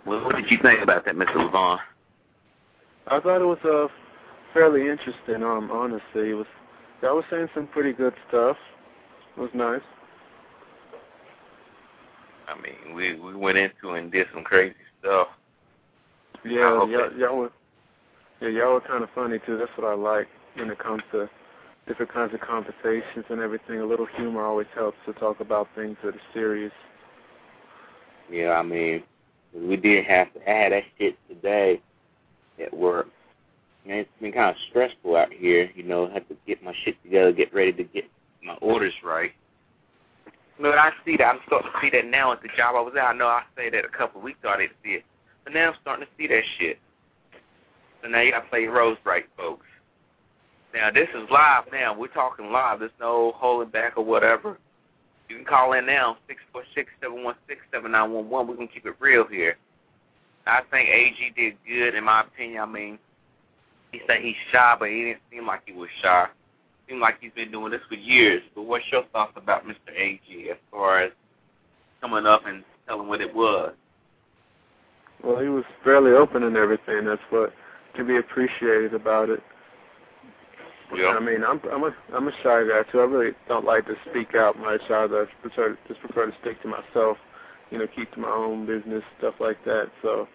Well, 0.07 0.25
what 0.25 0.37
did 0.37 0.51
you 0.51 0.57
think 0.63 0.81
about 0.81 1.05
that, 1.05 1.17
Mr. 1.17 1.35
Levon? 1.35 1.79
I 3.09 3.21
thought 3.21 3.43
it 3.43 3.45
was 3.45 3.59
uh, 3.63 3.89
fairly 4.55 4.89
interesting. 4.89 5.43
Um, 5.43 5.71
honestly, 5.71 6.31
it 6.31 6.35
was. 6.35 6.47
Y'all 7.03 7.17
was 7.17 7.27
saying 7.31 7.49
some 7.55 7.67
pretty 7.67 7.93
good 7.93 8.15
stuff. 8.27 8.57
Was 9.39 9.51
nice. 9.55 9.81
I 12.49 12.61
mean, 12.61 12.95
we 12.95 13.15
we 13.21 13.37
went 13.37 13.57
into 13.57 13.91
and 13.91 14.11
did 14.11 14.27
some 14.35 14.43
crazy 14.43 14.75
stuff. 15.01 15.29
Yeah, 16.45 16.85
y'all, 16.85 17.13
y'all 17.17 17.39
were. 17.39 17.53
Yeah, 18.41 18.49
y'all 18.49 18.75
were 18.75 18.81
kind 18.81 19.05
of 19.05 19.11
funny 19.15 19.39
too. 19.47 19.57
That's 19.57 19.71
what 19.77 19.87
I 19.87 19.95
like 19.95 20.27
when 20.57 20.71
it 20.71 20.79
comes 20.81 21.03
to 21.13 21.31
different 21.87 22.13
kinds 22.13 22.35
of 22.35 22.41
conversations 22.41 23.27
and 23.29 23.41
everything. 23.41 23.81
A 23.81 23.87
little 23.87 24.07
humor 24.17 24.45
always 24.45 24.67
helps 24.75 24.99
to 25.07 25.13
talk 25.13 25.39
about 25.39 25.69
things 25.77 25.97
that 26.03 26.17
are 26.17 26.21
serious. 26.35 26.73
Yeah, 28.29 28.53
I 28.53 28.63
mean, 28.63 29.05
we 29.55 29.77
did 29.77 30.05
have 30.05 30.33
to 30.35 30.49
add 30.49 30.73
that 30.73 30.83
shit 30.99 31.17
today 31.29 31.81
at 32.61 32.77
work. 32.77 33.07
Man, 33.87 33.99
it's 33.99 34.11
been 34.21 34.33
kind 34.33 34.51
of 34.51 34.57
stressful 34.69 35.15
out 35.15 35.33
here. 35.33 35.71
You 35.77 35.85
know, 35.85 36.09
had 36.09 36.29
to 36.29 36.37
get 36.45 36.63
my 36.63 36.75
shit 36.85 37.01
together, 37.05 37.31
get 37.31 37.55
ready 37.55 37.73
to 37.75 37.85
get 37.85 38.05
my 38.43 38.55
orders 38.55 38.95
right. 39.05 39.33
But 40.61 40.79
I 40.79 40.91
see 41.05 41.17
that. 41.17 41.25
I'm 41.25 41.41
starting 41.47 41.71
to 41.71 41.79
see 41.81 41.91
that 41.91 42.07
now 42.07 42.33
at 42.33 42.43
the 42.43 42.49
job 42.57 42.75
I 42.75 42.81
was 42.81 42.95
at. 42.97 43.05
I 43.05 43.13
know 43.13 43.27
I 43.27 43.43
say 43.57 43.71
that 43.71 43.85
a 43.85 43.97
couple 43.97 44.21
of 44.21 44.25
weeks 44.25 44.41
ago 44.41 44.51
I 44.51 44.59
didn't 44.59 44.77
see 44.83 44.91
it, 44.91 45.05
but 45.45 45.53
now 45.53 45.69
I'm 45.69 45.77
starting 45.81 46.05
to 46.05 46.11
see 46.17 46.27
that 46.27 46.43
shit. 46.59 46.79
So 48.03 48.09
now 48.09 48.21
you 48.21 48.33
got 48.33 48.43
to 48.43 48.49
play 48.49 48.63
your 48.63 48.75
roles 48.75 48.99
right, 49.05 49.25
folks. 49.37 49.67
Now 50.75 50.91
this 50.91 51.09
is 51.15 51.29
live. 51.31 51.65
Now 51.73 51.97
we're 51.97 52.09
talking 52.09 52.51
live. 52.51 52.81
There's 52.81 52.91
no 53.01 53.33
holding 53.37 53.71
back 53.71 53.97
or 53.97 54.05
whatever. 54.05 54.59
You 55.29 55.37
can 55.37 55.45
call 55.45 55.73
in 55.75 55.87
now, 55.87 56.17
six 56.27 56.41
four 56.53 56.63
six 56.75 56.91
seven 57.03 57.23
one 57.23 57.35
six 57.47 57.61
seven 57.73 57.93
nine 57.93 58.13
one 58.13 58.29
one. 58.29 58.47
We're 58.47 58.55
gonna 58.55 58.69
keep 58.69 58.87
it 58.87 58.95
real 58.99 59.27
here. 59.27 59.57
I 60.47 60.63
think 60.71 60.89
AG 60.89 61.33
did 61.37 61.57
good 61.67 61.95
in 61.95 62.05
my 62.05 62.23
opinion. 62.23 62.63
I 62.63 62.67
mean, 62.67 62.99
he 63.93 64.01
said 64.07 64.21
he's 64.23 64.37
shy, 64.51 64.77
but 64.79 64.89
he 64.89 65.05
didn't 65.05 65.21
seem 65.31 65.47
like 65.47 65.63
he 65.67 65.73
was 65.73 65.89
shy. 66.03 66.27
Seemed 66.89 67.01
like 67.01 67.19
he's 67.21 67.33
been 67.33 67.51
doing 67.51 67.71
this 67.71 67.83
for 67.89 67.95
years. 67.95 68.43
But 68.55 68.63
what's 68.63 68.85
your 68.91 69.05
thoughts 69.13 69.33
about 69.37 69.67
Mr. 69.67 69.95
AG 69.97 70.51
as 70.51 70.57
far 70.71 71.01
as 71.01 71.13
coming 72.01 72.27
up 72.27 72.47
and 72.47 72.65
telling 72.87 73.09
what 73.09 73.21
it 73.21 73.35
was? 73.35 73.75
Well, 75.23 75.41
he 75.41 75.49
was 75.49 75.65
fairly 75.85 76.13
open 76.13 76.45
and 76.45 76.57
everything. 76.57 77.05
That's 77.05 77.21
what 77.31 77.53
can 77.95 78.07
be 78.07 78.17
appreciated 78.17 78.95
about 78.95 79.29
it. 79.29 79.43
Yeah. 80.95 81.09
I 81.09 81.21
mean, 81.21 81.45
I'm 81.45 81.61
I'm 81.71 81.85
a 81.85 81.95
I'm 82.15 82.29
a 82.29 82.33
shy 82.43 82.65
guy 82.67 82.83
too. 82.91 83.01
I 83.01 83.05
really 83.05 83.33
don't 83.47 83.65
like 83.65 83.87
to 83.87 83.95
speak 84.09 84.35
out 84.35 84.59
much. 84.59 84.81
I 84.89 85.07
just 85.07 85.33
prefer 85.43 85.77
just 85.87 86.01
prefer 86.01 86.27
to 86.27 86.33
stick 86.41 86.63
to 86.63 86.69
myself. 86.69 87.19
You 87.71 87.79
know, 87.79 87.87
keep 87.95 88.11
to 88.15 88.21
my 88.21 88.31
own 88.31 88.65
business, 88.65 89.03
stuff 89.19 89.35
like 89.41 89.63
that. 89.67 89.91
So, 90.01 90.27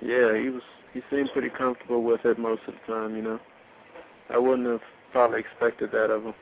yeah, 0.00 0.38
he 0.40 0.48
was 0.48 0.62
he 0.94 1.02
seemed 1.10 1.30
pretty 1.32 1.50
comfortable 1.50 2.02
with 2.02 2.24
it 2.24 2.38
most 2.38 2.62
of 2.66 2.74
the 2.74 2.92
time. 2.92 3.14
You 3.14 3.22
know, 3.22 3.40
I 4.30 4.38
wouldn't 4.38 4.66
have 4.68 4.80
probably 5.14 5.38
expected 5.40 5.92
that 5.92 6.10
of 6.10 6.24
him. 6.24 6.34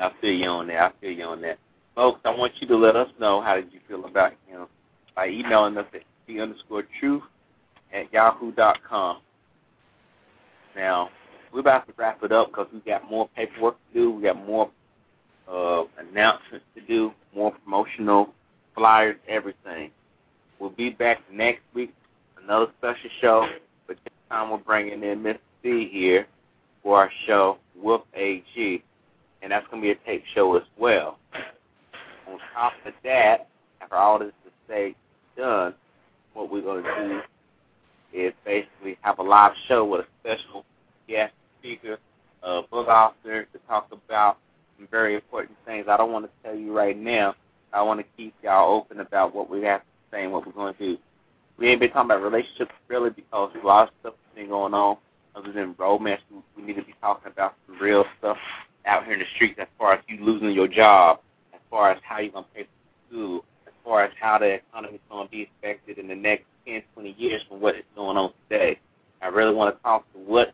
I 0.00 0.10
feel 0.22 0.32
you 0.32 0.46
on 0.46 0.66
that. 0.68 0.82
I 0.82 0.92
feel 1.00 1.12
you 1.12 1.24
on 1.24 1.42
that. 1.42 1.58
Folks, 1.94 2.20
I 2.24 2.34
want 2.34 2.52
you 2.60 2.66
to 2.68 2.76
let 2.76 2.96
us 2.96 3.08
know 3.20 3.42
how 3.42 3.56
did 3.56 3.70
you 3.72 3.80
feel 3.86 4.06
about 4.06 4.32
him 4.46 4.66
by 5.14 5.28
emailing 5.28 5.76
us 5.76 5.84
at 5.92 6.00
the 6.26 6.40
underscore 6.40 6.84
truth 6.98 7.22
at 7.92 8.10
yahoo 8.12 8.52
dot 8.52 8.78
com. 8.88 9.18
Now, 10.74 11.10
we're 11.52 11.60
about 11.60 11.86
to 11.88 11.92
wrap 11.98 12.22
it 12.22 12.32
up 12.32 12.48
because 12.48 12.68
we 12.72 12.80
got 12.80 13.10
more 13.10 13.28
paperwork 13.36 13.76
to 13.92 14.00
do. 14.00 14.10
We 14.10 14.22
got 14.22 14.46
more 14.46 14.70
uh, 15.50 15.84
announcements 15.98 16.64
to 16.74 16.80
do, 16.86 17.12
more 17.34 17.52
promotional 17.52 18.32
flyers, 18.74 19.16
everything. 19.28 19.90
We'll 20.58 20.70
be 20.70 20.90
back 20.90 21.18
next 21.30 21.62
week, 21.74 21.92
another 22.42 22.68
special 22.78 23.10
show, 23.20 23.46
but 23.86 23.96
this 24.04 24.12
time 24.30 24.50
we're 24.50 24.58
bringing 24.58 25.02
in 25.02 25.22
Miss 25.22 25.36
C 25.62 25.88
here 25.90 26.26
for 26.82 26.98
our 26.98 27.10
show 27.26 27.58
with 27.76 28.02
AG, 28.14 28.82
and 29.42 29.52
that's 29.52 29.66
going 29.68 29.82
to 29.82 29.86
be 29.86 29.92
a 29.92 30.06
tape 30.06 30.24
show 30.34 30.56
as 30.56 30.62
well. 30.76 31.18
On 32.28 32.38
top 32.54 32.72
of 32.84 32.92
that, 33.04 33.48
after 33.80 33.96
all 33.96 34.18
this 34.18 34.32
is 34.46 34.52
said 34.68 34.94
done, 35.36 35.74
what 36.34 36.50
we're 36.50 36.62
going 36.62 36.82
to 36.82 37.08
do 37.08 37.20
is 38.12 38.32
basically 38.44 38.96
have 39.02 39.18
a 39.18 39.22
live 39.22 39.52
show 39.66 39.84
with 39.84 40.00
a 40.00 40.06
special 40.20 40.64
guest 41.08 41.32
speaker, 41.58 41.98
uh, 42.42 42.62
book 42.70 42.88
author, 42.88 43.44
to 43.44 43.58
talk 43.66 43.88
about 43.92 44.38
some 44.76 44.88
very 44.90 45.14
important 45.14 45.56
things. 45.66 45.86
I 45.88 45.96
don't 45.96 46.12
want 46.12 46.26
to 46.26 46.30
tell 46.42 46.58
you 46.58 46.76
right 46.76 46.98
now. 46.98 47.34
I 47.72 47.82
want 47.82 48.00
to 48.00 48.06
keep 48.16 48.34
y'all 48.42 48.76
open 48.76 49.00
about 49.00 49.34
what 49.34 49.50
we 49.50 49.62
have 49.62 49.80
to 49.80 49.86
say 50.10 50.24
and 50.24 50.32
what 50.32 50.46
we're 50.46 50.52
going 50.52 50.74
to 50.74 50.78
do. 50.78 50.98
We 51.58 51.68
ain't 51.68 51.80
been 51.80 51.90
talking 51.90 52.10
about 52.10 52.22
relationships 52.22 52.72
really 52.88 53.10
because 53.10 53.50
a 53.60 53.66
lot 53.66 53.88
of 53.88 53.94
stuff 54.00 54.14
has 54.14 54.36
been 54.36 54.48
going 54.48 54.74
on 54.74 54.96
other 55.38 55.52
than 55.52 55.74
romance. 55.78 56.20
We, 56.56 56.62
need 56.62 56.76
to 56.76 56.82
be 56.82 56.94
talking 57.00 57.30
about 57.30 57.54
some 57.66 57.78
real 57.78 58.04
stuff 58.18 58.36
out 58.86 59.04
here 59.04 59.14
in 59.14 59.20
the 59.20 59.26
streets 59.36 59.58
as 59.58 59.68
far 59.78 59.94
as 59.94 60.00
you 60.08 60.24
losing 60.24 60.50
your 60.50 60.68
job, 60.68 61.20
as 61.54 61.60
far 61.70 61.90
as 61.90 61.98
how 62.02 62.18
you're 62.18 62.32
going 62.32 62.44
to 62.44 62.50
pay 62.50 62.62
for 62.64 63.14
school, 63.14 63.44
as 63.66 63.72
far 63.84 64.04
as 64.04 64.10
how 64.20 64.38
the 64.38 64.46
economy 64.46 64.94
is 64.94 65.00
going 65.08 65.26
to 65.26 65.30
be 65.30 65.48
affected 65.58 65.98
in 65.98 66.08
the 66.08 66.14
next 66.14 66.44
10, 66.66 66.82
20 66.94 67.14
years 67.18 67.42
from 67.48 67.60
what 67.60 67.76
is 67.76 67.84
going 67.94 68.16
on 68.16 68.32
today. 68.48 68.78
I 69.22 69.28
really 69.28 69.54
want 69.54 69.74
to 69.76 69.82
talk 69.82 70.10
to 70.12 70.18
what's 70.18 70.52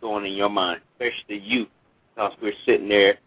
going 0.00 0.24
in 0.26 0.32
your 0.32 0.48
mind, 0.48 0.80
especially 0.94 1.38
youth, 1.38 1.68
because 2.14 2.32
we're 2.40 2.52
sitting 2.64 2.88
there 2.88 3.18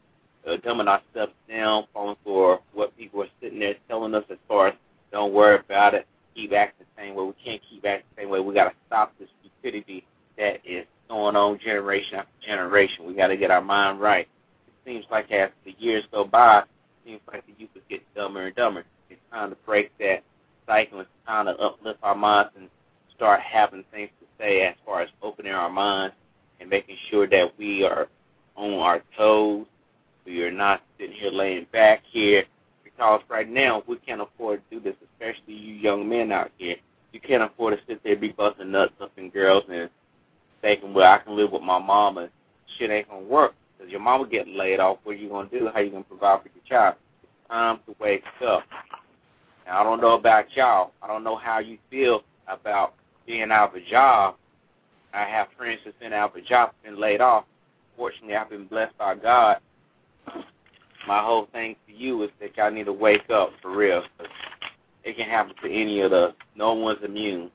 uh, 0.48 0.58
dumbing 0.58 0.88
ourselves 0.88 1.34
down, 1.50 1.86
falling 1.94 2.16
for 2.24 2.62
what 2.74 2.96
people 2.98 3.22
are 3.22 3.28
sitting 3.42 3.60
there 3.60 3.76
telling 3.88 4.16
us 4.16 4.24
as 4.30 4.38
far 4.48 4.70
as 4.70 4.74
don't 5.12 5.34
worry 5.34 5.60
about 5.60 5.94
it, 5.94 6.06
keep 6.36 6.54
acting 6.54 6.86
the 6.96 7.02
same 7.02 7.16
way. 7.16 7.26
We 7.26 7.34
can't 7.44 7.62
keep 7.70 7.86
acting 7.86 8.08
the 8.16 8.22
same 8.22 8.30
way. 8.30 8.40
We 8.40 8.54
got 8.54 8.70
to 8.70 8.76
stop 8.88 9.14
this 9.20 9.30
stupidity 9.42 10.06
that 10.38 10.62
is 10.66 10.86
going 11.10 11.36
on 11.36 11.60
generation 11.60 12.20
after 12.20 12.32
generation. 12.46 13.06
We 13.06 13.14
got 13.14 13.28
to 13.28 13.38
get 13.38 13.52
our 13.52 13.62
mind 13.62 14.00
right. 14.00 14.28
It 14.68 14.74
seems 14.86 15.06
like 15.10 15.32
as 15.32 15.50
the 15.66 15.76
years 15.80 16.04
go 16.12 16.24
by, 16.24 16.60
it 16.60 16.66
seems 17.06 17.22
like 17.32 17.46
the 17.46 17.54
youth 17.58 17.70
is 17.76 17.82
getting 17.90 18.06
dumber 18.16 18.48
and 18.48 18.56
dumber. 18.56 18.84
It's 19.10 19.22
time 19.32 19.50
to 19.50 19.58
break 19.66 19.92
that 20.00 20.24
cycle. 20.66 21.00
It's 21.00 21.10
time 21.26 21.46
to 21.46 21.58
uplift 21.58 22.00
our 22.04 22.16
minds 22.16 22.52
and 22.58 22.70
start 23.16 23.40
having 23.42 23.84
things 23.92 24.10
to 24.20 24.28
say 24.38 24.62
as 24.62 24.76
far 24.86 25.02
as 25.02 25.10
opening 25.22 25.54
our 25.54 25.70
minds 25.70 26.16
and 26.60 26.70
making 26.70 26.98
sure 27.10 27.28
that 27.28 27.52
we 27.58 27.84
are 27.84 28.08
on 28.56 28.74
our 28.74 29.02
toes. 29.18 29.66
We 30.26 30.44
are 30.44 30.52
not 30.52 30.82
sitting 30.98 31.16
here 31.16 31.32
laying 31.32 31.68
back 31.72 32.04
here 32.12 32.44
because 32.84 33.22
right 33.30 33.50
now 33.50 33.84
we 33.88 33.98
can't 33.98 34.22
afford 34.22 34.62
to 34.70 34.76
do 34.78 34.84
this, 34.84 34.96
especially 35.14 35.54
you 35.54 35.74
young 35.76 36.08
men 36.08 36.32
out 36.32 36.52
here. 36.58 36.76
You 37.14 37.22
can't 37.22 37.44
afford 37.44 37.78
to 37.78 37.84
sit 37.88 38.04
there 38.04 38.14
and 38.14 38.22
be 38.22 38.30
busting 38.30 38.72
nuts 38.72 38.94
up 39.00 39.12
in 39.18 39.30
girls 39.30 39.64
and 39.70 39.90
thinking, 40.62 40.94
well, 40.94 41.12
I 41.12 41.20
can 41.20 41.36
live 41.36 41.52
with 41.52 41.62
my 41.62 41.80
mama. 41.80 42.30
Shit 42.78 42.90
ain't 42.90 43.10
gonna 43.10 43.26
work 43.26 43.54
because 43.78 43.92
your 43.92 44.02
mama 44.02 44.28
getting 44.28 44.56
laid 44.58 44.80
off. 44.80 44.98
What 45.04 45.14
are 45.14 45.16
you 45.16 45.30
gonna 45.30 45.50
do? 45.50 45.70
How 45.74 45.80
you 45.80 45.92
gonna 45.92 46.04
provide 46.04 46.42
for 46.44 46.50
your 46.50 46.64
child? 46.68 46.96
It's 47.24 47.50
time 47.50 47.80
to 47.86 47.96
wake 48.00 48.24
up. 48.46 48.64
Now 49.66 49.82
I 49.82 49.84
don't 49.84 50.02
know 50.02 50.14
about 50.14 50.46
y'all. 50.56 50.92
I 51.02 51.08
don't 51.08 51.24
know 51.24 51.36
how 51.36 51.60
you 51.60 51.78
feel 51.90 52.24
about 52.48 52.94
being 53.26 53.52
out 53.52 53.70
of 53.70 53.76
a 53.76 53.90
job. 53.90 54.36
I 55.14 55.24
have 55.24 55.48
friends 55.58 55.80
that's 55.84 55.98
been 56.00 56.14
out 56.14 56.32
of 56.32 56.36
a 56.36 56.42
job, 56.42 56.72
been 56.84 57.00
laid 57.00 57.22
off. 57.22 57.46
Fortunately, 57.96 58.36
I've 58.36 58.50
been 58.50 58.68
blessed 58.68 58.98
by 58.98 59.16
God. 59.16 59.58
My 61.08 61.24
whole 61.24 61.48
thing 61.54 61.76
to 61.88 61.94
you 61.94 62.24
is 62.24 62.30
that 62.40 62.56
y'all 62.58 62.70
need 62.70 62.86
to 62.86 62.94
wake 62.94 63.30
up 63.30 63.52
for 63.62 63.76
real. 63.76 64.04
it 65.04 65.16
can 65.16 65.30
happen 65.30 65.54
to 65.64 65.72
any 65.72 66.02
of 66.02 66.12
us. 66.12 66.34
No 66.56 66.74
one's 66.74 67.00
immune. 67.04 67.50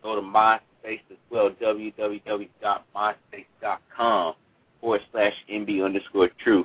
go 0.00 0.14
to 0.14 0.22
MySpace 0.22 1.00
as 1.10 1.18
well, 1.28 1.50
www.myspace.com 1.60 4.34
forward 4.80 5.00
slash 5.10 5.34
NB 5.50 5.84
underscore 5.84 6.30
true. 6.40 6.64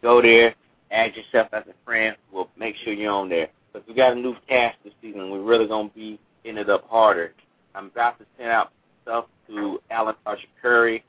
Go 0.00 0.22
there, 0.22 0.54
add 0.92 1.16
yourself 1.16 1.48
as 1.52 1.64
a 1.68 1.74
friend. 1.84 2.16
We'll 2.32 2.48
make 2.56 2.76
sure 2.92 3.02
you're 3.02 3.12
on 3.12 3.28
there. 3.28 3.48
Because 3.72 3.86
we 3.88 3.94
got 3.94 4.12
a 4.12 4.16
new 4.16 4.34
cast 4.48 4.76
this 4.84 4.92
season. 5.00 5.30
We're 5.30 5.42
really 5.42 5.66
going 5.66 5.88
to 5.88 5.94
be 5.94 6.18
in 6.44 6.58
it 6.58 6.68
up 6.68 6.88
harder. 6.88 7.32
I'm 7.74 7.86
about 7.86 8.18
to 8.18 8.26
send 8.36 8.50
out 8.50 8.70
stuff 9.02 9.26
to 9.48 9.80
Alan 9.90 10.14
Tasha 10.26 10.46
Curry, 10.60 11.04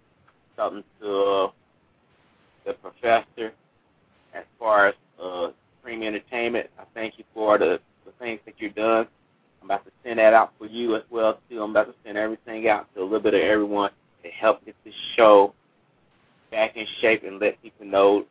something 0.55 0.84
to 1.01 1.23
uh, 1.23 1.51
the 2.65 2.73
professor 2.73 3.51
as 4.34 4.43
far 4.57 4.88
as 4.88 4.95
uh, 5.21 5.49
Premium 5.84 6.15
Entertainment. 6.15 6.69
I 6.79 6.84
thank 6.93 7.17
you 7.17 7.25
for 7.34 7.57
the, 7.57 7.79
the 8.05 8.11
things 8.19 8.39
that 8.45 8.55
you've 8.57 8.75
done. 8.75 9.07
I'm 9.61 9.67
about 9.67 9.86
to 9.86 9.91
send 10.03 10.19
that 10.19 10.34
out 10.34 10.53
for 10.57 10.65
you 10.65 10.95
as 10.95 11.03
well, 11.09 11.39
too. 11.49 11.61
I'm 11.61 11.71
about 11.71 11.88
to 11.88 11.95
send 12.05 12.17
everything 12.17 12.67
out 12.67 12.88
to 12.95 13.01
a 13.01 13.03
little 13.03 13.19
bit 13.19 13.34
of 13.34 13.41
everyone 13.41 13.91
to 14.23 14.29
help 14.29 14.63
get 14.65 14.75
this 14.86 14.93
show 15.15 15.53
back 16.51 16.77
in 16.77 16.86
shape 17.01 17.23
and 17.23 17.39
let 17.39 17.61
people 17.61 17.86
know 17.86 18.25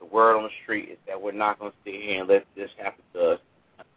the 0.00 0.06
word 0.06 0.36
on 0.36 0.42
the 0.44 0.50
street 0.62 0.88
is 0.90 0.98
that 1.06 1.20
we're 1.20 1.32
not 1.32 1.58
going 1.58 1.70
to 1.70 1.76
sit 1.84 1.94
here 1.94 2.20
and 2.20 2.28
let 2.28 2.44
this 2.56 2.70
happen 2.78 3.02
to 3.14 3.32
us. 3.32 3.40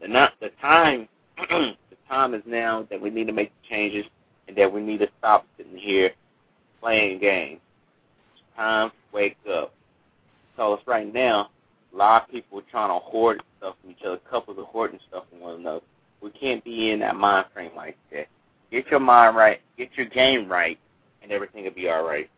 The, 0.01 0.07
not, 0.07 0.33
the 0.41 0.49
time 0.61 1.07
the 1.49 1.75
time 2.07 2.33
is 2.33 2.43
now 2.45 2.85
that 2.89 3.01
we 3.01 3.09
need 3.09 3.27
to 3.27 3.33
make 3.33 3.51
changes 3.69 4.05
and 4.47 4.57
that 4.57 4.71
we 4.71 4.81
need 4.81 4.99
to 4.99 5.07
stop 5.17 5.45
sitting 5.57 5.77
here 5.77 6.11
playing 6.81 7.19
games. 7.19 7.59
It's 8.33 8.43
time 8.55 8.89
to 8.89 8.95
wake 9.13 9.37
up. 9.51 9.73
So 10.57 10.73
it's 10.73 10.85
right 10.85 11.11
now, 11.11 11.49
a 11.93 11.97
lot 11.97 12.23
of 12.23 12.29
people 12.29 12.59
are 12.59 12.63
trying 12.69 12.89
to 12.89 13.03
hoard 13.03 13.41
stuff 13.57 13.75
from 13.81 13.91
each 13.91 14.03
other. 14.05 14.19
Couples 14.29 14.57
are 14.59 14.65
hoarding 14.65 14.99
stuff 15.07 15.23
from 15.29 15.39
one 15.39 15.55
another. 15.55 15.85
We 16.21 16.29
can't 16.31 16.63
be 16.63 16.91
in 16.91 16.99
that 16.99 17.15
mind 17.15 17.47
frame 17.53 17.71
like 17.75 17.97
that. 18.11 18.27
Get 18.71 18.87
your 18.87 18.92
mind 19.03 19.35
right, 19.35 19.61
get 19.77 19.89
your 19.95 20.07
game 20.07 20.49
right, 20.49 20.79
and 21.21 21.31
everything 21.31 21.63
will 21.63 21.71
be 21.71 21.89
all 21.89 22.03
right. 22.03 22.29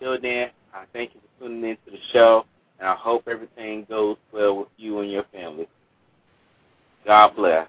Till 0.00 0.20
then, 0.20 0.50
I 0.72 0.84
thank 0.92 1.14
you 1.14 1.20
for 1.20 1.44
tuning 1.44 1.70
in 1.70 1.76
to 1.84 1.90
the 1.90 1.98
show, 2.12 2.44
and 2.78 2.88
I 2.88 2.94
hope 2.94 3.28
everything 3.28 3.86
goes 3.88 4.16
well 4.32 4.56
with 4.58 4.68
you 4.76 5.00
and 5.00 5.10
your 5.10 5.24
family. 5.32 5.68
God 7.06 7.36
bless. 7.36 7.68